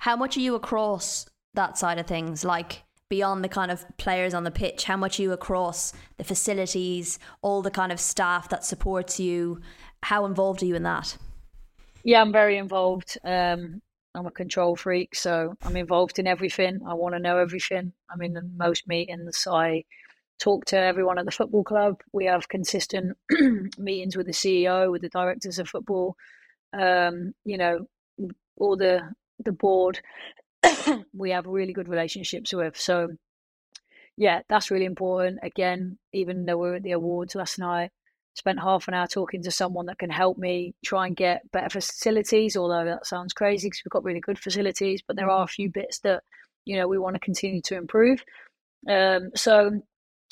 How 0.00 0.16
much 0.16 0.36
are 0.36 0.40
you 0.40 0.54
across 0.54 1.26
that 1.54 1.78
side 1.78 1.98
of 1.98 2.06
things? 2.06 2.44
Like 2.44 2.82
beyond 3.08 3.42
the 3.42 3.48
kind 3.48 3.70
of 3.70 3.84
players 3.96 4.34
on 4.34 4.44
the 4.44 4.50
pitch, 4.50 4.84
how 4.84 4.96
much 4.96 5.18
are 5.18 5.22
you 5.22 5.32
across 5.32 5.92
the 6.16 6.24
facilities, 6.24 7.18
all 7.42 7.62
the 7.62 7.70
kind 7.70 7.90
of 7.90 7.98
staff 7.98 8.48
that 8.50 8.64
supports 8.64 9.18
you? 9.18 9.60
How 10.02 10.26
involved 10.26 10.62
are 10.62 10.66
you 10.66 10.76
in 10.76 10.82
that? 10.84 11.16
Yeah, 12.04 12.20
I'm 12.20 12.32
very 12.32 12.56
involved. 12.56 13.18
Um, 13.24 13.82
I'm 14.14 14.26
a 14.26 14.30
control 14.30 14.74
freak, 14.74 15.14
so 15.14 15.54
I'm 15.62 15.76
involved 15.76 16.18
in 16.18 16.26
everything. 16.26 16.80
I 16.86 16.94
want 16.94 17.14
to 17.14 17.20
know 17.20 17.38
everything. 17.38 17.92
I'm 18.10 18.22
in 18.22 18.32
the 18.32 18.48
most 18.56 18.88
meetings. 18.88 19.46
I 19.48 19.84
talk 20.40 20.64
to 20.66 20.76
everyone 20.76 21.18
at 21.18 21.26
the 21.26 21.30
football 21.30 21.62
club. 21.62 22.00
We 22.12 22.26
have 22.26 22.48
consistent 22.48 23.16
meetings 23.78 24.16
with 24.16 24.26
the 24.26 24.32
CEO, 24.32 24.90
with 24.90 25.02
the 25.02 25.08
directors 25.08 25.58
of 25.58 25.68
football. 25.68 26.16
Um, 26.72 27.34
you 27.44 27.58
know, 27.58 27.86
all 28.56 28.76
the 28.76 29.02
the 29.38 29.52
board. 29.52 30.00
we 31.14 31.30
have 31.30 31.46
really 31.46 31.72
good 31.72 31.88
relationships 31.88 32.52
with. 32.52 32.78
So, 32.78 33.08
yeah, 34.16 34.42
that's 34.48 34.70
really 34.70 34.84
important. 34.84 35.38
Again, 35.42 35.98
even 36.12 36.44
though 36.44 36.58
we 36.58 36.68
are 36.68 36.74
at 36.74 36.82
the 36.82 36.92
awards 36.92 37.34
last 37.34 37.58
night, 37.58 37.90
spent 38.34 38.60
half 38.60 38.88
an 38.88 38.94
hour 38.94 39.06
talking 39.06 39.42
to 39.42 39.50
someone 39.50 39.86
that 39.86 39.98
can 39.98 40.10
help 40.10 40.38
me 40.38 40.74
try 40.84 41.06
and 41.06 41.16
get 41.16 41.50
better 41.52 41.68
facilities 41.68 42.56
although 42.56 42.84
that 42.84 43.04
sounds 43.06 43.32
crazy 43.32 43.66
because 43.66 43.82
we've 43.84 43.90
got 43.90 44.04
really 44.04 44.20
good 44.20 44.38
facilities 44.38 45.02
but 45.06 45.16
there 45.16 45.28
are 45.28 45.44
a 45.44 45.48
few 45.48 45.68
bits 45.70 45.98
that 46.00 46.22
you 46.64 46.76
know 46.76 46.86
we 46.86 46.98
want 46.98 47.14
to 47.14 47.20
continue 47.20 47.60
to 47.60 47.76
improve 47.76 48.22
um, 48.88 49.30
so 49.34 49.82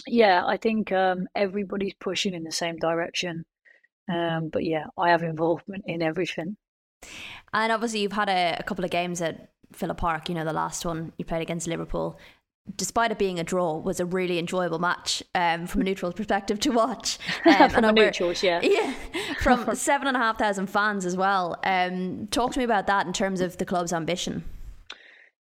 yeah 0.06 0.44
i 0.46 0.56
think 0.56 0.92
um, 0.92 1.26
everybody's 1.34 1.94
pushing 2.00 2.34
in 2.34 2.44
the 2.44 2.52
same 2.52 2.76
direction 2.76 3.44
um, 4.10 4.48
but 4.48 4.64
yeah 4.64 4.86
i 4.96 5.10
have 5.10 5.22
involvement 5.22 5.84
in 5.86 6.02
everything 6.02 6.56
and 7.52 7.72
obviously 7.72 8.00
you've 8.00 8.12
had 8.12 8.28
a, 8.28 8.56
a 8.58 8.62
couple 8.62 8.84
of 8.84 8.90
games 8.90 9.20
at 9.22 9.52
Villa 9.76 9.94
Park, 9.94 10.30
you 10.30 10.34
know, 10.34 10.46
the 10.46 10.52
last 10.52 10.86
one 10.86 11.12
you 11.18 11.26
played 11.26 11.42
against 11.42 11.68
Liverpool 11.68 12.18
despite 12.76 13.10
it 13.10 13.18
being 13.18 13.38
a 13.38 13.44
draw, 13.44 13.78
was 13.78 14.00
a 14.00 14.06
really 14.06 14.38
enjoyable 14.38 14.78
match 14.78 15.22
um, 15.34 15.66
from 15.66 15.80
a 15.80 15.84
neutral 15.84 16.12
perspective 16.12 16.60
to 16.60 16.70
watch. 16.70 17.18
Um, 17.48 17.70
from 17.70 17.84
a 17.84 17.92
neutrals, 17.92 18.42
yeah. 18.42 18.60
Yeah, 18.62 18.92
from 19.40 19.74
seven 19.74 20.06
and 20.06 20.16
a 20.16 20.20
half 20.20 20.38
thousand 20.38 20.66
fans 20.66 21.06
as 21.06 21.16
well. 21.16 21.58
Um, 21.64 22.26
talk 22.30 22.52
to 22.52 22.58
me 22.58 22.64
about 22.64 22.86
that 22.88 23.06
in 23.06 23.12
terms 23.12 23.40
of 23.40 23.56
the 23.56 23.64
club's 23.64 23.92
ambition. 23.92 24.44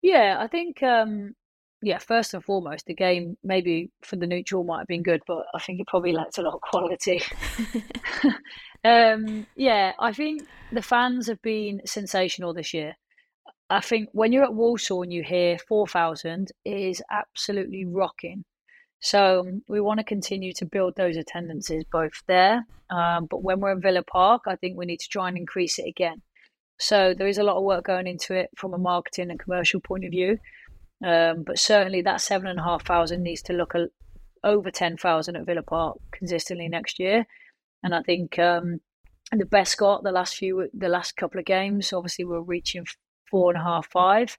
Yeah, 0.03 0.37
I 0.39 0.47
think, 0.47 0.83
um, 0.83 1.35
yeah, 1.83 1.99
first 1.99 2.35
and 2.35 2.43
foremost, 2.43 2.87
the 2.87 2.95
game 2.95 3.37
maybe 3.45 3.91
for 4.03 4.17
the 4.17 4.27
neutral 4.27 4.65
might 4.65 4.79
have 4.79 4.87
been 4.87 5.03
good, 5.03 5.23
but 5.27 5.45
I 5.55 5.61
think 5.61 5.81
it 5.81 5.87
probably 5.87 6.13
lacked 6.13 6.39
a 6.39 6.43
lot 6.43 6.55
of 6.55 6.61
quality. 6.61 7.23
Um, 8.87 9.49
yeah, 9.57 9.95
I 9.99 10.13
think 10.13 10.47
the 10.71 10.83
fans 10.83 11.27
have 11.27 11.43
been 11.43 11.81
sensational 11.85 12.55
this 12.55 12.73
year. 12.73 12.95
I 13.69 13.81
think 13.81 14.11
when 14.13 14.33
you're 14.33 14.45
at 14.45 14.55
Walsall 14.55 15.03
and 15.03 15.13
you 15.13 15.25
hear 15.25 15.59
4,000, 15.67 16.53
it 16.65 16.71
is 16.71 17.03
absolutely 17.11 17.85
rocking. 17.85 18.45
So 19.01 19.41
um, 19.41 19.63
we 19.67 19.81
want 19.81 19.99
to 19.99 20.05
continue 20.05 20.53
to 20.53 20.65
build 20.65 20.95
those 20.95 21.17
attendances 21.17 21.85
both 21.91 22.23
there, 22.29 22.65
um, 22.91 23.27
but 23.29 23.43
when 23.43 23.59
we're 23.59 23.73
in 23.73 23.81
Villa 23.81 24.05
Park, 24.05 24.43
I 24.47 24.55
think 24.55 24.77
we 24.77 24.87
need 24.87 25.01
to 25.01 25.09
try 25.09 25.29
and 25.29 25.37
increase 25.37 25.81
it 25.81 25.89
again. 25.89 26.23
So 26.79 27.13
there 27.13 27.27
is 27.27 27.39
a 27.39 27.43
lot 27.43 27.57
of 27.57 27.65
work 27.65 27.87
going 27.87 28.07
into 28.07 28.35
it 28.35 28.51
from 28.57 28.73
a 28.73 28.79
marketing 28.79 29.31
and 29.31 29.41
commercial 29.41 29.81
point 29.81 30.05
of 30.05 30.13
view, 30.13 30.39
um, 31.05 31.43
but 31.45 31.59
certainly 31.59 32.03
that 32.03 32.21
seven 32.21 32.47
and 32.47 32.59
a 32.59 32.63
half 32.63 32.87
thousand 32.87 33.23
needs 33.23 33.43
to 33.43 33.53
look 33.53 33.75
a, 33.75 33.89
over 34.45 34.71
ten 34.71 34.97
thousand 34.97 35.37
at 35.37 35.47
Villa 35.47 35.63
Park 35.63 35.99
consistently 36.13 36.69
next 36.69 36.99
year, 36.99 37.27
and 37.83 37.95
I 37.95 38.03
think 38.03 38.39
um, 38.39 38.81
the 39.33 39.47
best 39.47 39.77
got 39.77 40.03
the 40.03 40.13
last 40.13 40.37
few 40.37 40.69
the 40.73 40.89
last 40.89 41.17
couple 41.17 41.39
of 41.41 41.47
games. 41.47 41.93
Obviously, 41.93 42.25
we're 42.25 42.41
reaching 42.41 42.87
four 43.31 43.51
and 43.51 43.61
a 43.61 43.65
half, 43.65 43.89
five. 43.89 44.39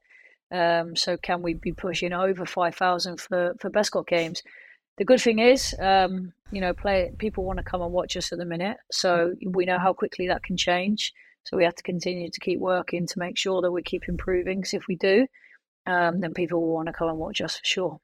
Um, 0.50 0.96
so 0.96 1.16
can 1.18 1.42
we 1.42 1.54
be 1.54 1.72
pushing 1.72 2.12
over 2.12 2.46
five 2.46 2.74
thousand 2.74 3.20
for 3.20 3.54
for 3.60 3.70
Bescot 3.70 4.06
games? 4.06 4.42
The 4.96 5.04
good 5.04 5.20
thing 5.20 5.38
is, 5.38 5.76
um, 5.78 6.32
you 6.50 6.60
know, 6.60 6.72
play 6.72 7.12
people 7.18 7.44
want 7.44 7.58
to 7.58 7.62
come 7.62 7.82
and 7.82 7.92
watch 7.92 8.16
us 8.16 8.32
at 8.32 8.38
the 8.38 8.44
minute, 8.44 8.78
so 8.90 9.34
we 9.46 9.64
know 9.64 9.78
how 9.78 9.92
quickly 9.92 10.26
that 10.28 10.42
can 10.42 10.56
change. 10.56 11.12
So 11.44 11.56
we 11.56 11.64
have 11.64 11.76
to 11.76 11.82
continue 11.82 12.30
to 12.30 12.40
keep 12.40 12.58
working 12.58 13.06
to 13.06 13.18
make 13.18 13.38
sure 13.38 13.62
that 13.62 13.70
we 13.70 13.82
keep 13.82 14.08
improving. 14.08 14.58
Because 14.58 14.74
if 14.74 14.86
we 14.88 14.96
do, 14.96 15.26
um, 15.88 16.20
then 16.20 16.34
people 16.34 16.60
will 16.60 16.74
want 16.74 16.86
to 16.86 16.92
come 16.92 17.08
and 17.08 17.18
watch 17.18 17.40
us 17.40 17.56
for 17.58 17.64
sure. 17.64 18.00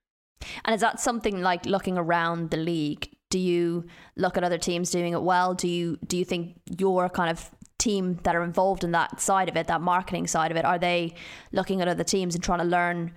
And 0.64 0.74
is 0.74 0.80
that 0.80 1.00
something 1.00 1.40
like 1.40 1.66
looking 1.66 1.96
around 1.96 2.50
the 2.50 2.56
league? 2.56 3.10
Do 3.30 3.38
you 3.38 3.86
look 4.16 4.36
at 4.36 4.44
other 4.44 4.58
teams 4.58 4.90
doing 4.90 5.12
it 5.12 5.22
well? 5.22 5.54
Do 5.54 5.68
you 5.68 5.98
do 6.06 6.16
you 6.16 6.24
think 6.24 6.60
your 6.78 7.08
kind 7.08 7.30
of 7.30 7.50
team 7.78 8.18
that 8.22 8.36
are 8.36 8.42
involved 8.42 8.84
in 8.84 8.92
that 8.92 9.20
side 9.20 9.48
of 9.48 9.56
it, 9.56 9.66
that 9.66 9.80
marketing 9.80 10.26
side 10.26 10.50
of 10.50 10.56
it, 10.56 10.64
are 10.64 10.78
they 10.78 11.14
looking 11.52 11.80
at 11.80 11.88
other 11.88 12.04
teams 12.04 12.34
and 12.34 12.42
trying 12.42 12.60
to 12.60 12.64
learn 12.64 13.12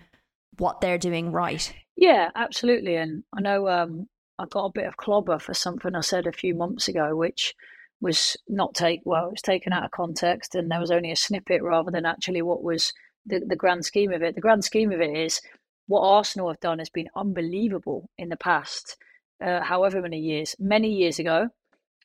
what 0.57 0.81
they're 0.81 0.97
doing 0.97 1.31
right? 1.31 1.73
Yeah, 1.95 2.29
absolutely. 2.35 2.95
And 2.95 3.23
I 3.35 3.41
know 3.41 3.67
um, 3.67 4.07
I 4.39 4.45
got 4.45 4.65
a 4.65 4.71
bit 4.71 4.85
of 4.85 4.97
clobber 4.97 5.39
for 5.39 5.53
something 5.53 5.95
I 5.95 6.01
said 6.01 6.27
a 6.27 6.31
few 6.31 6.55
months 6.55 6.87
ago, 6.87 7.15
which 7.15 7.55
was 8.01 8.37
not 8.47 8.73
take 8.73 9.01
well, 9.05 9.27
it 9.27 9.31
was 9.31 9.41
taken 9.41 9.73
out 9.73 9.83
of 9.83 9.91
context, 9.91 10.55
and 10.55 10.69
there 10.69 10.79
was 10.79 10.91
only 10.91 11.11
a 11.11 11.15
snippet 11.15 11.61
rather 11.61 11.91
than 11.91 12.05
actually 12.05 12.41
what 12.41 12.63
was 12.63 12.93
the, 13.27 13.41
the 13.45 13.55
grand 13.55 13.85
scheme 13.85 14.11
of 14.11 14.23
it. 14.23 14.35
The 14.35 14.41
grand 14.41 14.63
scheme 14.63 14.91
of 14.91 15.01
it 15.01 15.15
is 15.15 15.41
what 15.87 16.01
Arsenal 16.01 16.49
have 16.49 16.59
done 16.59 16.79
has 16.79 16.89
been 16.89 17.09
unbelievable 17.15 18.09
in 18.17 18.29
the 18.29 18.37
past, 18.37 18.97
uh, 19.43 19.61
however 19.61 20.01
many 20.01 20.19
years. 20.19 20.55
Many 20.59 20.89
years 20.89 21.19
ago, 21.19 21.49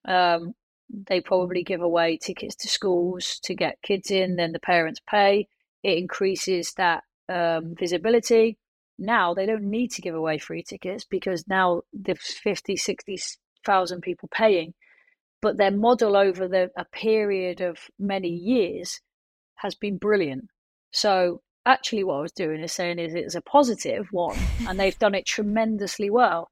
um, 0.05 0.55
they 0.89 1.21
probably 1.21 1.63
give 1.63 1.81
away 1.81 2.19
tickets 2.19 2.55
to 2.57 2.69
schools 2.69 3.41
to 3.45 3.55
get 3.55 3.83
kids 3.83 4.11
in, 4.11 4.37
then 4.37 4.53
the 4.53 4.61
parents 4.61 5.01
pay. 5.09 5.49
It 5.83 5.99
increases 5.99 6.75
that 6.75 7.03
um, 7.29 7.75
visibility. 7.79 8.59
Now 8.99 9.35
they 9.35 9.47
don't 9.47 9.71
need 9.71 9.91
to 9.93 10.03
give 10.03 10.15
away 10.15 10.39
free 10.39 10.63
tickets 10.63 11.05
because 11.05 11.49
now 11.49 11.83
there's 11.93 12.21
50, 12.21 12.77
60,000 12.77 14.01
people 14.01 14.29
paying. 14.33 14.75
But 15.41 15.57
their 15.57 15.73
model 15.73 16.17
over 16.17 16.47
the, 16.47 16.71
a 16.77 16.85
period 16.85 17.61
of 17.61 17.79
many 17.99 18.29
years 18.29 19.01
has 19.57 19.75
been 19.75 19.97
brilliant. 19.99 20.45
So 20.93 21.41
actually 21.65 22.05
what 22.05 22.17
I 22.17 22.21
was 22.21 22.33
doing 22.33 22.63
is 22.63 22.73
saying 22.73 22.99
is 22.99 23.15
it's 23.15 23.35
a 23.35 23.41
positive 23.41 24.09
one, 24.11 24.39
and 24.69 24.79
they've 24.79 24.99
done 24.99 25.15
it 25.15 25.27
tremendously 25.27 26.11
well. 26.11 26.51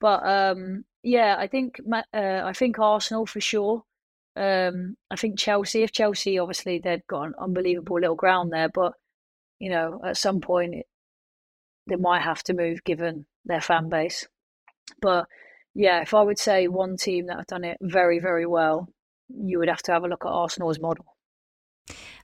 But 0.00 0.26
um, 0.26 0.84
yeah, 1.02 1.36
I 1.38 1.46
think 1.46 1.80
uh, 1.92 2.02
I 2.12 2.52
think 2.52 2.78
Arsenal 2.78 3.26
for 3.26 3.40
sure. 3.40 3.84
Um, 4.36 4.96
I 5.10 5.16
think 5.16 5.38
Chelsea. 5.38 5.82
If 5.82 5.92
Chelsea, 5.92 6.38
obviously, 6.38 6.78
they've 6.78 7.06
got 7.06 7.22
an 7.28 7.34
unbelievable 7.40 8.00
little 8.00 8.16
ground 8.16 8.52
there, 8.52 8.68
but 8.68 8.92
you 9.58 9.70
know, 9.70 10.00
at 10.04 10.18
some 10.18 10.40
point 10.40 10.74
it, 10.74 10.86
they 11.86 11.96
might 11.96 12.22
have 12.22 12.42
to 12.44 12.54
move 12.54 12.84
given 12.84 13.26
their 13.44 13.60
fan 13.60 13.88
base. 13.88 14.26
But 15.00 15.26
yeah, 15.74 16.02
if 16.02 16.14
I 16.14 16.22
would 16.22 16.38
say 16.38 16.68
one 16.68 16.96
team 16.96 17.26
that 17.26 17.38
have 17.38 17.46
done 17.46 17.64
it 17.64 17.78
very, 17.80 18.18
very 18.18 18.46
well, 18.46 18.88
you 19.28 19.58
would 19.58 19.68
have 19.68 19.82
to 19.82 19.92
have 19.92 20.04
a 20.04 20.08
look 20.08 20.24
at 20.24 20.30
Arsenal's 20.30 20.80
model. 20.80 21.15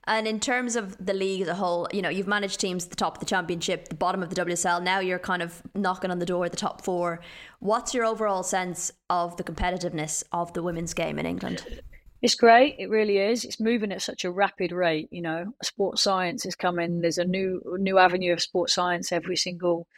And 0.04 0.26
in 0.26 0.40
terms 0.40 0.74
of 0.74 1.04
the 1.04 1.14
league 1.14 1.42
as 1.42 1.48
a 1.48 1.54
whole, 1.54 1.88
you 1.92 2.02
know, 2.02 2.08
you've 2.08 2.26
managed 2.26 2.58
teams 2.58 2.84
at 2.84 2.90
the 2.90 2.96
top 2.96 3.16
of 3.16 3.20
the 3.20 3.26
championship, 3.26 3.88
the 3.88 3.94
bottom 3.94 4.22
of 4.22 4.34
the 4.34 4.44
WSL. 4.44 4.82
Now 4.82 4.98
you're 4.98 5.20
kind 5.20 5.42
of 5.42 5.62
knocking 5.74 6.10
on 6.10 6.18
the 6.18 6.26
door 6.26 6.46
of 6.46 6.50
the 6.50 6.56
top 6.56 6.82
four. 6.82 7.20
What's 7.60 7.94
your 7.94 8.04
overall 8.04 8.42
sense 8.42 8.90
of 9.08 9.36
the 9.36 9.44
competitiveness 9.44 10.24
of 10.32 10.52
the 10.54 10.62
women's 10.62 10.92
game 10.92 11.18
in 11.18 11.26
England? 11.26 11.82
It's 12.20 12.34
great. 12.36 12.76
It 12.78 12.88
really 12.88 13.18
is. 13.18 13.44
It's 13.44 13.60
moving 13.60 13.90
at 13.92 14.02
such 14.02 14.24
a 14.24 14.30
rapid 14.30 14.70
rate. 14.70 15.08
You 15.10 15.22
know, 15.22 15.54
sports 15.62 16.02
science 16.02 16.46
is 16.46 16.54
coming. 16.54 17.00
There's 17.00 17.18
a 17.18 17.24
new 17.24 17.60
new 17.78 17.98
avenue 17.98 18.32
of 18.32 18.40
sports 18.40 18.74
science 18.74 19.10
every 19.10 19.36
single 19.36 19.88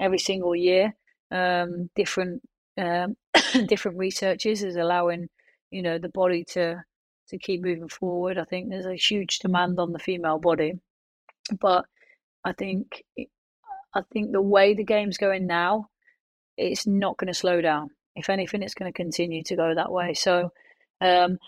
every 0.00 0.18
single 0.18 0.56
year. 0.56 0.94
Um, 1.30 1.90
different 1.94 2.42
um, 2.78 3.16
different 3.66 3.98
researchers 3.98 4.62
is 4.62 4.76
allowing 4.76 5.28
you 5.70 5.82
know 5.82 5.98
the 5.98 6.08
body 6.08 6.44
to 6.52 6.82
to 7.28 7.38
keep 7.38 7.62
moving 7.62 7.88
forward. 7.88 8.38
I 8.38 8.44
think 8.44 8.68
there's 8.68 8.86
a 8.86 8.94
huge 8.94 9.38
demand 9.38 9.78
on 9.78 9.92
the 9.92 9.98
female 9.98 10.38
body, 10.38 10.74
but 11.60 11.86
I 12.44 12.52
think 12.52 13.04
I 13.94 14.02
think 14.12 14.32
the 14.32 14.42
way 14.42 14.74
the 14.74 14.84
game's 14.84 15.16
going 15.16 15.46
now, 15.46 15.88
it's 16.56 16.86
not 16.86 17.16
going 17.16 17.28
to 17.28 17.34
slow 17.34 17.60
down. 17.60 17.90
If 18.14 18.30
anything, 18.30 18.62
it's 18.62 18.74
going 18.74 18.92
to 18.92 18.96
continue 18.96 19.42
to 19.44 19.56
go 19.56 19.74
that 19.74 19.90
way. 19.92 20.14
So, 20.14 20.52
um, 21.00 21.38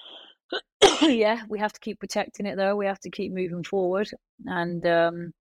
yeah, 1.03 1.43
we 1.49 1.59
have 1.59 1.73
to 1.73 1.81
keep 1.81 2.01
protecting 2.01 2.47
it 2.47 2.57
though. 2.57 2.77
We 2.77 2.87
have 2.87 3.01
to 3.01 3.11
keep 3.11 3.33
moving 3.33 3.65
forward. 3.65 4.11
And 4.47 4.85
um, 4.87 5.33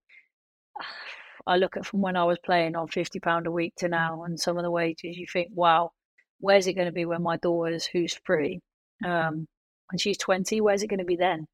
I 1.46 1.56
look 1.56 1.76
at 1.76 1.86
from 1.86 2.02
when 2.02 2.16
I 2.16 2.24
was 2.24 2.38
playing 2.44 2.76
on 2.76 2.88
fifty 2.88 3.20
pound 3.20 3.46
a 3.46 3.50
week 3.50 3.74
to 3.78 3.88
now, 3.88 4.24
and 4.24 4.38
some 4.38 4.58
of 4.58 4.62
the 4.64 4.70
wages. 4.70 5.16
You 5.16 5.26
think, 5.32 5.48
wow, 5.54 5.92
where's 6.40 6.66
it 6.66 6.74
going 6.74 6.88
to 6.88 6.92
be 6.92 7.06
when 7.06 7.22
my 7.22 7.36
daughter's 7.38 7.86
who's 7.86 8.14
free? 8.24 8.60
Um, 9.04 9.48
when 9.90 9.98
she's 9.98 10.18
20, 10.18 10.60
where's 10.60 10.82
it 10.82 10.88
going 10.88 10.98
to 10.98 11.04
be 11.04 11.16
then? 11.16 11.46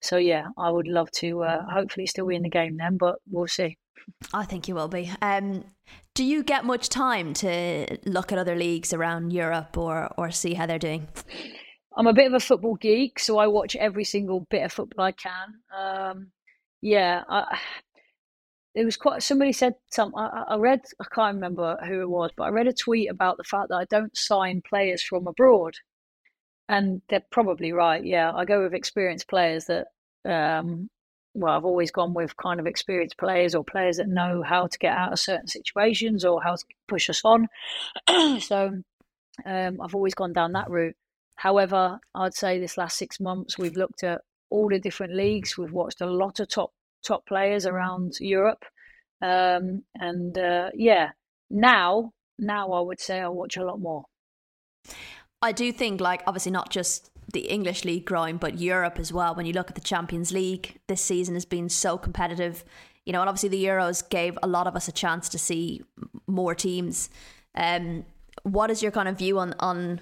So 0.00 0.16
yeah, 0.16 0.46
I 0.56 0.70
would 0.70 0.86
love 0.86 1.10
to 1.12 1.42
uh, 1.42 1.64
hopefully 1.70 2.06
still 2.06 2.26
be 2.26 2.36
in 2.36 2.42
the 2.42 2.48
game 2.48 2.76
then, 2.76 2.96
but 2.96 3.16
we'll 3.30 3.48
see. 3.48 3.76
I 4.32 4.44
think 4.44 4.68
you 4.68 4.74
will 4.74 4.88
be. 4.88 5.10
Um, 5.20 5.64
do 6.14 6.24
you 6.24 6.42
get 6.42 6.64
much 6.64 6.88
time 6.88 7.34
to 7.34 7.98
look 8.04 8.32
at 8.32 8.38
other 8.38 8.56
leagues 8.56 8.92
around 8.92 9.32
Europe 9.32 9.76
or 9.76 10.12
or 10.16 10.30
see 10.30 10.54
how 10.54 10.66
they're 10.66 10.78
doing? 10.78 11.08
I'm 11.96 12.06
a 12.06 12.12
bit 12.12 12.26
of 12.26 12.34
a 12.34 12.40
football 12.40 12.76
geek, 12.76 13.18
so 13.18 13.38
I 13.38 13.48
watch 13.48 13.74
every 13.76 14.04
single 14.04 14.46
bit 14.50 14.62
of 14.62 14.72
football 14.72 15.04
I 15.04 15.12
can. 15.12 15.54
Um, 15.76 16.30
yeah, 16.80 17.22
I, 17.28 17.58
it 18.74 18.84
was 18.84 18.96
quite. 18.96 19.22
Somebody 19.22 19.52
said 19.52 19.74
some. 19.90 20.14
I, 20.14 20.44
I 20.48 20.56
read. 20.56 20.80
I 21.00 21.06
can't 21.12 21.34
remember 21.34 21.76
who 21.86 22.00
it 22.02 22.08
was, 22.08 22.30
but 22.36 22.44
I 22.44 22.50
read 22.50 22.68
a 22.68 22.72
tweet 22.72 23.10
about 23.10 23.36
the 23.36 23.44
fact 23.44 23.70
that 23.70 23.76
I 23.76 23.84
don't 23.86 24.16
sign 24.16 24.62
players 24.66 25.02
from 25.02 25.26
abroad 25.26 25.74
and 26.68 27.02
they're 27.08 27.24
probably 27.30 27.72
right. 27.72 28.04
Yeah, 28.04 28.32
I 28.34 28.44
go 28.44 28.62
with 28.62 28.74
experienced 28.74 29.28
players 29.28 29.66
that. 29.66 29.88
Um, 30.24 30.90
well, 31.34 31.54
I've 31.54 31.64
always 31.64 31.92
gone 31.92 32.14
with 32.14 32.36
kind 32.36 32.58
of 32.58 32.66
experienced 32.66 33.16
players 33.16 33.54
or 33.54 33.62
players 33.62 33.98
that 33.98 34.08
know 34.08 34.42
how 34.42 34.66
to 34.66 34.78
get 34.78 34.96
out 34.96 35.12
of 35.12 35.20
certain 35.20 35.46
situations 35.46 36.24
or 36.24 36.42
how 36.42 36.56
to 36.56 36.64
push 36.88 37.08
us 37.08 37.20
on. 37.24 37.48
so 38.40 38.82
um, 39.44 39.80
I've 39.80 39.94
always 39.94 40.14
gone 40.14 40.32
down 40.32 40.52
that 40.52 40.70
route. 40.70 40.96
However, 41.36 42.00
I'd 42.14 42.34
say 42.34 42.58
this 42.58 42.76
last 42.76 42.98
six 42.98 43.20
months 43.20 43.56
we've 43.56 43.76
looked 43.76 44.02
at 44.02 44.22
all 44.50 44.68
the 44.68 44.80
different 44.80 45.14
leagues. 45.14 45.56
We've 45.56 45.72
watched 45.72 46.00
a 46.00 46.06
lot 46.06 46.40
of 46.40 46.48
top 46.48 46.72
top 47.04 47.26
players 47.26 47.64
around 47.64 48.14
Europe, 48.18 48.64
um, 49.22 49.84
and 49.94 50.36
uh, 50.36 50.70
yeah, 50.74 51.10
now 51.50 52.12
now 52.38 52.72
I 52.72 52.80
would 52.80 53.00
say 53.00 53.20
I 53.20 53.28
watch 53.28 53.56
a 53.56 53.64
lot 53.64 53.80
more. 53.80 54.06
I 55.40 55.52
do 55.52 55.72
think, 55.72 56.00
like, 56.00 56.22
obviously 56.26 56.52
not 56.52 56.70
just 56.70 57.10
the 57.32 57.40
English 57.40 57.84
league 57.84 58.04
growing, 58.04 58.38
but 58.38 58.58
Europe 58.58 58.98
as 58.98 59.12
well. 59.12 59.34
When 59.34 59.46
you 59.46 59.52
look 59.52 59.68
at 59.68 59.74
the 59.74 59.80
Champions 59.80 60.32
League, 60.32 60.80
this 60.88 61.02
season 61.02 61.34
has 61.34 61.44
been 61.44 61.68
so 61.68 61.98
competitive. 61.98 62.64
You 63.04 63.12
know, 63.12 63.20
and 63.20 63.28
obviously 63.28 63.50
the 63.50 63.64
Euros 63.64 64.08
gave 64.08 64.38
a 64.42 64.46
lot 64.46 64.66
of 64.66 64.76
us 64.76 64.88
a 64.88 64.92
chance 64.92 65.28
to 65.30 65.38
see 65.38 65.82
more 66.26 66.54
teams. 66.54 67.08
Um, 67.54 68.04
what 68.42 68.70
is 68.70 68.82
your 68.82 68.92
kind 68.92 69.08
of 69.08 69.18
view 69.18 69.38
on, 69.38 69.54
on 69.60 70.00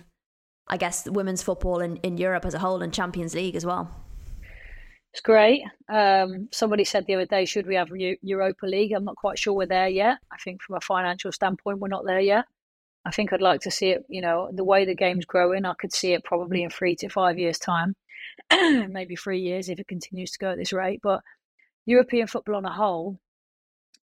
I 0.69 0.77
guess, 0.77 1.09
women's 1.09 1.43
football 1.43 1.81
in, 1.81 1.97
in 1.99 2.19
Europe 2.19 2.45
as 2.45 2.55
a 2.55 2.59
whole 2.59 2.83
and 2.83 2.93
Champions 2.93 3.35
League 3.35 3.57
as 3.57 3.67
well? 3.67 3.91
It's 5.13 5.21
great. 5.23 5.63
Um, 5.89 6.49
somebody 6.53 6.85
said 6.85 7.07
the 7.07 7.15
other 7.15 7.27
day, 7.27 7.45
should 7.45 7.67
we 7.67 7.77
have 7.77 7.89
Europa 7.91 8.67
League? 8.67 8.93
I'm 8.93 9.05
not 9.05 9.17
quite 9.17 9.39
sure 9.39 9.55
we're 9.55 9.67
there 9.67 9.89
yet. 9.89 10.19
I 10.31 10.37
think 10.45 10.61
from 10.63 10.77
a 10.77 10.81
financial 10.81 11.33
standpoint, 11.33 11.79
we're 11.79 11.89
not 11.89 12.05
there 12.05 12.21
yet. 12.21 12.45
I 13.07 13.11
think 13.11 13.33
I'd 13.33 13.41
like 13.41 13.61
to 13.61 13.71
see 13.71 13.91
it, 13.91 14.05
you 14.09 14.21
know, 14.21 14.51
the 14.53 14.65
way 14.65 14.85
the 14.85 14.97
game's 14.97 15.25
growing, 15.25 15.65
I 15.65 15.75
could 15.75 15.93
see 15.93 16.13
it 16.13 16.25
probably 16.25 16.65
in 16.65 16.71
three 16.71 16.97
to 16.97 17.09
five 17.09 17.39
years' 17.39 17.59
time, 17.59 17.95
maybe 18.51 19.15
three 19.15 19.39
years 19.39 19.69
if 19.69 19.79
it 19.79 19.87
continues 19.87 20.33
to 20.33 20.41
go 20.41 20.51
at 20.51 20.59
this 20.59 20.73
rate. 20.73 20.99
But 21.05 21.21
European 21.85 22.27
football 22.27 22.57
on 22.57 22.65
a 22.65 22.73
whole 22.73 23.21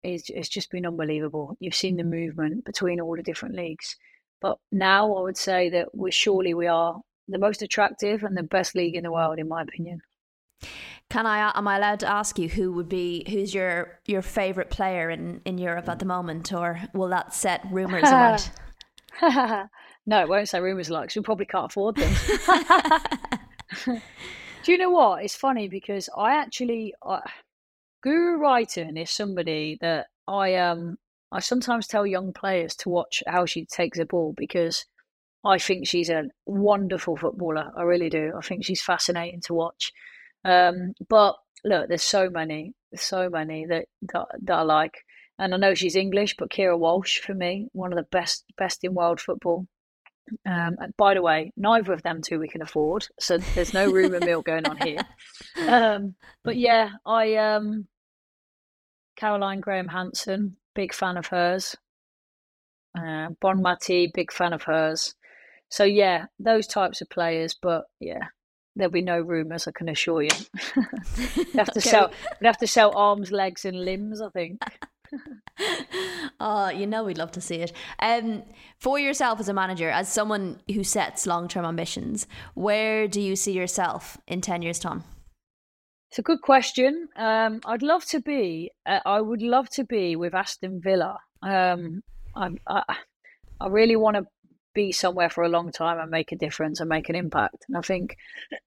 is 0.02 0.24
it's 0.28 0.48
just 0.48 0.72
been 0.72 0.86
unbelievable. 0.86 1.56
You've 1.60 1.74
seen 1.74 1.98
the 1.98 2.02
movement 2.02 2.64
between 2.64 3.00
all 3.00 3.14
the 3.14 3.22
different 3.22 3.54
leagues. 3.54 3.94
But 4.40 4.58
now 4.72 5.14
I 5.14 5.22
would 5.22 5.36
say 5.36 5.70
that 5.70 5.94
we 5.94 6.10
surely 6.10 6.52
we 6.52 6.66
are 6.66 7.00
the 7.28 7.38
most 7.38 7.62
attractive 7.62 8.24
and 8.24 8.36
the 8.36 8.42
best 8.42 8.74
league 8.74 8.96
in 8.96 9.04
the 9.04 9.12
world, 9.12 9.38
in 9.38 9.46
my 9.46 9.62
opinion. 9.62 10.00
Can 11.10 11.26
I? 11.26 11.52
Am 11.56 11.68
I 11.68 11.76
allowed 11.76 12.00
to 12.00 12.10
ask 12.10 12.40
you 12.40 12.48
who 12.48 12.72
would 12.72 12.88
be 12.88 13.24
who's 13.30 13.54
your 13.54 14.00
your 14.06 14.22
favorite 14.22 14.70
player 14.70 15.10
in 15.10 15.42
in 15.44 15.58
Europe 15.58 15.88
at 15.88 16.00
the 16.00 16.06
moment, 16.06 16.52
or 16.52 16.80
will 16.92 17.08
that 17.08 17.34
set 17.34 17.62
rumors 17.70 18.08
alight? 18.08 18.50
no, 20.06 20.20
it 20.22 20.28
won't 20.28 20.48
say 20.48 20.60
rumours 20.60 20.90
like 20.90 21.14
we 21.14 21.22
probably 21.22 21.46
can't 21.46 21.70
afford 21.70 21.96
them. 21.96 22.14
Do 24.64 24.72
you 24.72 24.78
know 24.78 24.90
what? 24.90 25.24
It's 25.24 25.34
funny 25.34 25.68
because 25.68 26.08
I 26.16 26.36
actually 26.36 26.94
uh, 27.02 27.20
Guro 28.04 28.38
Reiten 28.38 29.00
is 29.00 29.10
somebody 29.10 29.78
that 29.80 30.06
I 30.26 30.54
um 30.56 30.98
I 31.32 31.40
sometimes 31.40 31.86
tell 31.86 32.06
young 32.06 32.32
players 32.32 32.74
to 32.76 32.88
watch 32.88 33.22
how 33.26 33.46
she 33.46 33.64
takes 33.64 33.98
a 33.98 34.04
ball 34.04 34.34
because 34.36 34.84
I 35.44 35.58
think 35.58 35.86
she's 35.86 36.10
a 36.10 36.24
wonderful 36.44 37.16
footballer. 37.16 37.70
I 37.76 37.82
really 37.82 38.10
do. 38.10 38.32
I 38.36 38.40
think 38.40 38.64
she's 38.64 38.82
fascinating 38.82 39.40
to 39.42 39.54
watch. 39.54 39.92
Um, 40.44 40.94
but 41.08 41.36
look, 41.64 41.88
there's 41.88 42.02
so 42.02 42.28
many, 42.28 42.74
so 42.94 43.30
many 43.30 43.66
that, 43.66 43.86
that 44.12 44.26
that 44.42 44.54
I 44.54 44.62
like, 44.62 45.04
and 45.40 45.54
I 45.54 45.56
know 45.56 45.74
she's 45.74 45.96
English, 45.96 46.36
but 46.36 46.50
Keira 46.50 46.78
Walsh 46.78 47.18
for 47.18 47.34
me, 47.34 47.68
one 47.72 47.92
of 47.92 47.96
the 47.96 48.06
best 48.10 48.44
best 48.56 48.84
in 48.84 48.94
world 48.94 49.20
football. 49.20 49.66
Um, 50.46 50.76
by 50.96 51.14
the 51.14 51.22
way, 51.22 51.52
neither 51.56 51.92
of 51.92 52.02
them 52.02 52.20
two 52.22 52.38
we 52.38 52.46
can 52.46 52.62
afford, 52.62 53.08
so 53.18 53.38
there's 53.38 53.74
no 53.74 53.90
rumour 53.90 54.20
mill 54.20 54.42
going 54.50 54.66
on 54.66 54.76
here. 54.76 55.00
Um, 55.66 56.14
but 56.44 56.56
yeah, 56.56 56.90
I 57.04 57.34
um, 57.34 57.88
Caroline 59.16 59.60
Graham 59.60 59.88
Hansen, 59.88 60.56
big 60.74 60.94
fan 60.94 61.16
of 61.16 61.26
hers. 61.26 61.76
Uh, 62.96 63.30
Bonmati, 63.42 64.12
big 64.12 64.32
fan 64.32 64.52
of 64.52 64.64
hers. 64.64 65.14
So 65.68 65.84
yeah, 65.84 66.26
those 66.38 66.66
types 66.66 67.00
of 67.00 67.08
players. 67.08 67.56
But 67.60 67.84
yeah, 67.98 68.28
there'll 68.76 68.90
be 68.90 69.02
no 69.02 69.20
rumours. 69.20 69.66
I 69.66 69.72
can 69.72 69.88
assure 69.88 70.22
you. 70.22 70.30
we 70.76 71.44
have 71.54 71.72
to 71.72 71.72
okay. 71.78 71.80
sell. 71.80 72.12
We 72.40 72.46
have 72.46 72.58
to 72.58 72.66
sell 72.66 72.96
arms, 72.96 73.30
legs, 73.30 73.64
and 73.64 73.84
limbs. 73.84 74.20
I 74.20 74.28
think. 74.30 74.60
oh, 76.40 76.70
you 76.70 76.86
know 76.86 77.04
we'd 77.04 77.18
love 77.18 77.32
to 77.32 77.40
see 77.40 77.56
it. 77.56 77.72
Um, 77.98 78.42
for 78.78 78.98
yourself 78.98 79.40
as 79.40 79.48
a 79.48 79.52
manager, 79.52 79.90
as 79.90 80.10
someone 80.10 80.60
who 80.72 80.84
sets 80.84 81.26
long-term 81.26 81.64
ambitions, 81.64 82.26
where 82.54 83.08
do 83.08 83.20
you 83.20 83.36
see 83.36 83.52
yourself 83.52 84.18
in 84.26 84.40
ten 84.40 84.62
years' 84.62 84.78
time? 84.78 85.04
It's 86.10 86.18
a 86.18 86.22
good 86.22 86.42
question. 86.42 87.08
Um, 87.16 87.60
I'd 87.64 87.82
love 87.82 88.04
to 88.06 88.20
be. 88.20 88.72
Uh, 88.84 88.98
I 89.06 89.20
would 89.20 89.42
love 89.42 89.68
to 89.70 89.84
be 89.84 90.16
with 90.16 90.34
Aston 90.34 90.80
Villa. 90.82 91.18
Um, 91.40 92.02
I, 92.34 92.48
I, 92.66 92.82
I 93.60 93.68
really 93.68 93.94
want 93.94 94.16
to 94.16 94.26
be 94.74 94.92
somewhere 94.92 95.30
for 95.30 95.44
a 95.44 95.48
long 95.48 95.70
time 95.70 95.98
and 95.98 96.10
make 96.10 96.32
a 96.32 96.36
difference 96.36 96.80
and 96.80 96.88
make 96.88 97.08
an 97.08 97.14
impact. 97.14 97.64
And 97.68 97.76
I 97.76 97.80
think 97.80 98.16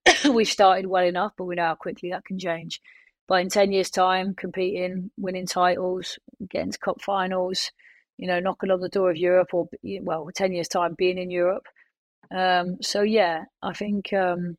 we 0.29 0.45
started 0.45 0.85
well 0.85 1.05
enough, 1.05 1.33
but 1.37 1.45
we 1.45 1.55
know 1.55 1.67
how 1.67 1.75
quickly 1.75 2.11
that 2.11 2.25
can 2.25 2.39
change. 2.39 2.81
But 3.27 3.41
in 3.41 3.49
10 3.49 3.71
years' 3.71 3.89
time, 3.89 4.35
competing, 4.35 5.11
winning 5.17 5.45
titles, 5.45 6.19
getting 6.49 6.71
to 6.71 6.77
cup 6.77 7.01
finals, 7.01 7.71
you 8.17 8.27
know, 8.27 8.39
knocking 8.39 8.71
on 8.71 8.81
the 8.81 8.89
door 8.89 9.11
of 9.11 9.17
Europe 9.17 9.53
or, 9.53 9.69
well, 10.01 10.29
10 10.33 10.51
years' 10.51 10.67
time, 10.67 10.95
being 10.97 11.17
in 11.17 11.31
Europe. 11.31 11.65
Um, 12.31 12.77
so, 12.81 13.01
yeah, 13.01 13.45
I 13.61 13.73
think 13.73 14.11
um, 14.13 14.57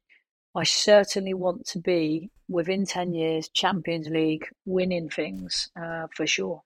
I 0.55 0.65
certainly 0.65 1.35
want 1.35 1.67
to 1.69 1.79
be 1.79 2.31
within 2.49 2.87
10 2.87 3.15
years, 3.15 3.49
Champions 3.49 4.09
League, 4.09 4.47
winning 4.65 5.09
things 5.09 5.71
uh, 5.81 6.07
for 6.15 6.27
sure. 6.27 6.63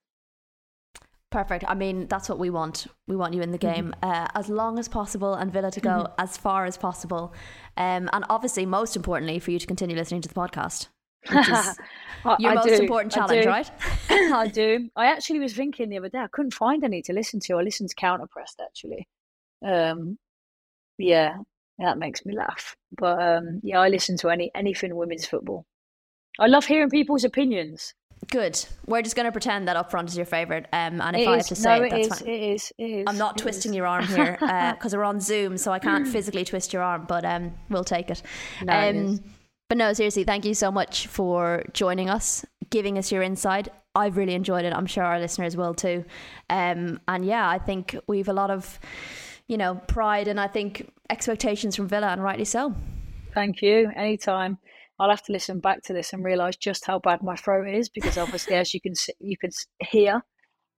Perfect. 1.31 1.65
I 1.69 1.75
mean, 1.75 2.07
that's 2.07 2.29
what 2.29 2.39
we 2.39 2.49
want. 2.49 2.87
We 3.07 3.15
want 3.15 3.35
you 3.35 3.43
in 3.43 3.51
the 3.51 3.59
game 3.59 3.95
mm-hmm. 4.03 4.11
uh, 4.11 4.29
as 4.35 4.49
long 4.49 4.79
as 4.79 4.89
possible 4.89 5.35
and 5.35 5.53
Villa 5.53 5.71
to 5.71 5.81
go 5.81 5.91
mm-hmm. 5.91 6.13
as 6.19 6.39
far 6.39 6.65
as 6.65 6.79
possible. 6.79 7.35
Um, 7.77 8.09
and 8.13 8.25
obviously, 8.31 8.65
most 8.65 8.97
importantly, 8.97 9.39
for 9.39 9.51
you 9.51 9.59
to 9.59 9.67
continue 9.67 9.95
listening 9.95 10.23
to 10.23 10.29
the 10.29 10.35
podcast. 10.35 10.89
Which 11.31 11.49
is 11.49 11.79
your 12.39 12.51
I 12.51 12.55
most 12.55 12.69
do. 12.69 12.75
important 12.75 13.13
challenge, 13.13 13.47
I 13.47 13.51
right? 13.51 13.71
I 14.11 14.49
do. 14.49 14.89
I 14.97 15.07
actually 15.07 15.41
was 15.41 15.55
thinking 15.55 15.89
the 15.89 15.99
other 15.99 16.09
day, 16.09 16.19
I 16.19 16.29
couldn't 16.29 16.55
find 16.55 16.85
any 16.85 17.03
to 17.03 17.13
listen 17.13 17.41
to. 17.41 17.55
I 17.55 17.63
listened 17.63 17.91
to 17.91 17.95
Counterpressed 17.97 18.61
actually. 18.63 19.07
Um, 19.65 20.19
yeah, 20.99 21.37
that 21.79 21.99
makes 21.99 22.25
me 22.25 22.37
laugh. 22.37 22.77
But 22.97 23.23
um, 23.23 23.61
yeah, 23.63 23.81
I 23.81 23.89
listen 23.89 24.17
to 24.19 24.31
any 24.31 24.51
anything 24.55 24.95
women's 24.95 25.27
football. 25.27 25.65
I 26.39 26.47
love 26.47 26.67
hearing 26.67 26.91
people's 26.91 27.25
opinions. 27.25 27.95
Good. 28.31 28.63
We're 28.87 29.03
just 29.03 29.17
going 29.17 29.27
to 29.27 29.33
pretend 29.33 29.69
that 29.69 29.77
up 29.77 29.91
front 29.91 30.11
is 30.11 30.17
your 30.17 30.27
favourite. 30.27 30.67
Um, 30.73 31.01
and 31.01 31.17
if 31.17 31.23
it 31.23 31.29
I 31.29 31.37
have 31.37 31.47
to 31.47 31.55
say 31.55 31.79
no, 31.79 31.85
it, 31.85 31.91
that's 31.91 32.07
is, 32.07 32.19
fine. 32.19 32.29
It 32.29 32.43
is. 32.55 32.73
It 32.77 32.85
is. 32.85 33.05
I'm 33.07 33.17
not 33.17 33.39
twisting 33.39 33.73
is. 33.73 33.77
your 33.77 33.87
arm 33.87 34.07
here 34.07 34.37
because 34.75 34.93
uh, 34.93 34.97
we're 34.99 35.05
on 35.05 35.21
Zoom, 35.21 35.57
so 35.57 35.73
I 35.73 35.79
can't 35.79 36.07
physically 36.17 36.45
twist 36.45 36.73
your 36.73 36.83
arm, 36.83 37.05
but 37.09 37.25
um, 37.25 37.55
we'll 37.71 37.85
take 37.85 38.11
it. 38.11 38.23
No, 38.65 38.73
um, 38.73 38.97
it 38.97 39.21
but 39.69 39.79
no, 39.79 39.93
seriously, 39.93 40.25
thank 40.25 40.45
you 40.45 40.55
so 40.55 40.71
much 40.71 41.07
for 41.07 41.63
joining 41.73 42.09
us, 42.09 42.45
giving 42.71 42.99
us 42.99 43.13
your 43.13 43.23
insight. 43.23 43.69
I've 43.95 44.17
really 44.17 44.35
enjoyed 44.35 44.65
it. 44.65 44.73
I'm 44.73 44.87
sure 44.87 45.05
our 45.05 45.19
listeners 45.19 45.57
will 45.57 45.75
too. 45.75 46.05
Um, 46.49 47.01
and 47.09 47.25
yeah, 47.25 47.49
I 47.49 47.59
think 47.59 47.97
we've 48.07 48.29
a 48.29 48.33
lot 48.33 48.51
of, 48.51 48.79
you 49.47 49.57
know, 49.57 49.75
pride 49.87 50.29
and 50.29 50.39
I 50.39 50.47
think 50.47 50.93
expectations 51.11 51.77
from 51.77 51.89
Villa, 51.89 52.09
and 52.09 52.23
rightly 52.23 52.45
so. 52.45 52.75
Thank 53.35 53.63
you. 53.63 53.91
Anytime. 53.97 54.59
I'll 55.01 55.11
have 55.11 55.23
to 55.25 55.33
listen 55.33 55.61
back 55.61 55.83
to 55.85 55.93
this 55.93 56.13
and 56.13 56.25
realize 56.25 56.57
just 56.57 56.85
how 56.85 56.99
bad 56.99 57.23
my 57.23 57.37
throat 57.37 57.69
is 57.69 57.89
because 57.89 58.19
obviously, 58.19 58.57
as 58.57 58.75
you 58.75 58.81
can 58.81 58.97
see, 58.97 59.13
you 59.21 59.37
can 59.39 59.51
hear, 59.81 60.25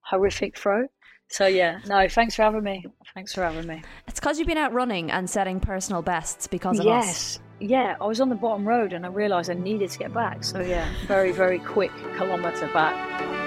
horrific 0.03 0.59
throat. 0.59 0.91
So 1.31 1.47
yeah, 1.47 1.81
no, 1.87 2.09
thanks 2.09 2.35
for 2.35 2.43
having 2.43 2.65
me. 2.65 2.85
Thanks 3.15 3.33
for 3.33 3.43
having 3.43 3.67
me. 3.67 3.83
It's 4.09 4.19
because 4.19 4.39
you've 4.39 4.49
been 4.49 4.59
out 4.59 4.73
running 4.73 5.11
and 5.11 5.31
setting 5.31 5.61
personal 5.61 6.03
bests 6.03 6.47
because 6.47 6.79
of 6.79 6.85
yes. 6.85 7.05
us. 7.05 7.41
Yes. 7.61 7.71
Yeah, 7.71 7.97
I 8.01 8.07
was 8.07 8.21
on 8.21 8.31
the 8.31 8.35
bottom 8.35 8.67
road 8.67 8.93
and 8.93 9.05
I 9.05 9.11
realised 9.11 9.51
I 9.51 9.55
needed 9.55 9.91
to 9.91 9.99
get 9.99 10.13
back. 10.13 10.43
So 10.43 10.61
yeah, 10.61 10.91
very 11.07 11.31
very 11.31 11.59
quick 11.59 11.93
kilometre 12.17 12.69
back. 12.73 13.40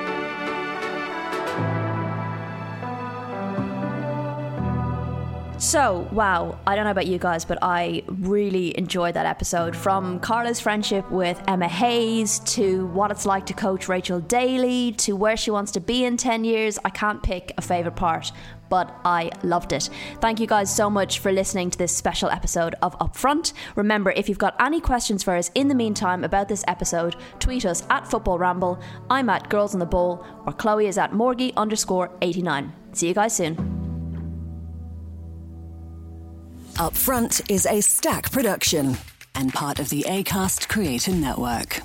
So, 5.63 6.09
wow, 6.11 6.59
I 6.67 6.75
don't 6.75 6.83
know 6.83 6.91
about 6.91 7.07
you 7.07 7.17
guys, 7.17 7.45
but 7.45 7.57
I 7.61 8.03
really 8.07 8.77
enjoyed 8.77 9.13
that 9.13 9.25
episode. 9.25 9.77
From 9.77 10.19
Carla's 10.19 10.59
friendship 10.59 11.09
with 11.09 11.41
Emma 11.47 11.69
Hayes 11.69 12.39
to 12.39 12.87
what 12.87 13.11
it's 13.11 13.25
like 13.25 13.45
to 13.45 13.53
coach 13.53 13.87
Rachel 13.87 14.19
Daly 14.19 14.91
to 14.97 15.15
where 15.15 15.37
she 15.37 15.51
wants 15.51 15.71
to 15.71 15.79
be 15.79 16.03
in 16.03 16.17
10 16.17 16.43
years. 16.43 16.77
I 16.83 16.89
can't 16.89 17.23
pick 17.23 17.53
a 17.57 17.61
favourite 17.61 17.95
part, 17.95 18.33
but 18.67 18.93
I 19.05 19.31
loved 19.41 19.71
it. 19.71 19.89
Thank 20.19 20.41
you 20.41 20.47
guys 20.47 20.75
so 20.75 20.89
much 20.89 21.19
for 21.19 21.31
listening 21.31 21.69
to 21.69 21.77
this 21.77 21.95
special 21.95 22.29
episode 22.29 22.75
of 22.81 22.99
Upfront. 22.99 23.53
Remember, 23.77 24.11
if 24.11 24.27
you've 24.27 24.37
got 24.37 24.61
any 24.61 24.81
questions 24.81 25.23
for 25.23 25.33
us 25.33 25.49
in 25.55 25.69
the 25.69 25.75
meantime 25.75 26.25
about 26.25 26.49
this 26.49 26.65
episode, 26.67 27.15
tweet 27.39 27.65
us 27.65 27.83
at 27.89 28.05
Football 28.05 28.37
Ramble. 28.37 28.81
I'm 29.09 29.29
at 29.29 29.47
Girls 29.47 29.73
on 29.73 29.79
the 29.79 29.85
Ball, 29.85 30.25
or 30.45 30.51
Chloe 30.51 30.87
is 30.87 30.97
at 30.97 31.13
Morgie 31.13 31.55
underscore 31.55 32.11
89. 32.21 32.73
See 32.91 33.07
you 33.07 33.13
guys 33.13 33.33
soon. 33.33 33.82
Upfront 36.77 37.51
is 37.51 37.67
Acast 37.67 38.31
production 38.31 38.97
and 39.35 39.53
part 39.53 39.79
of 39.79 39.89
the 39.89 40.03
ACAST 40.07 40.67
Creator 40.67 41.11
Network. 41.11 41.81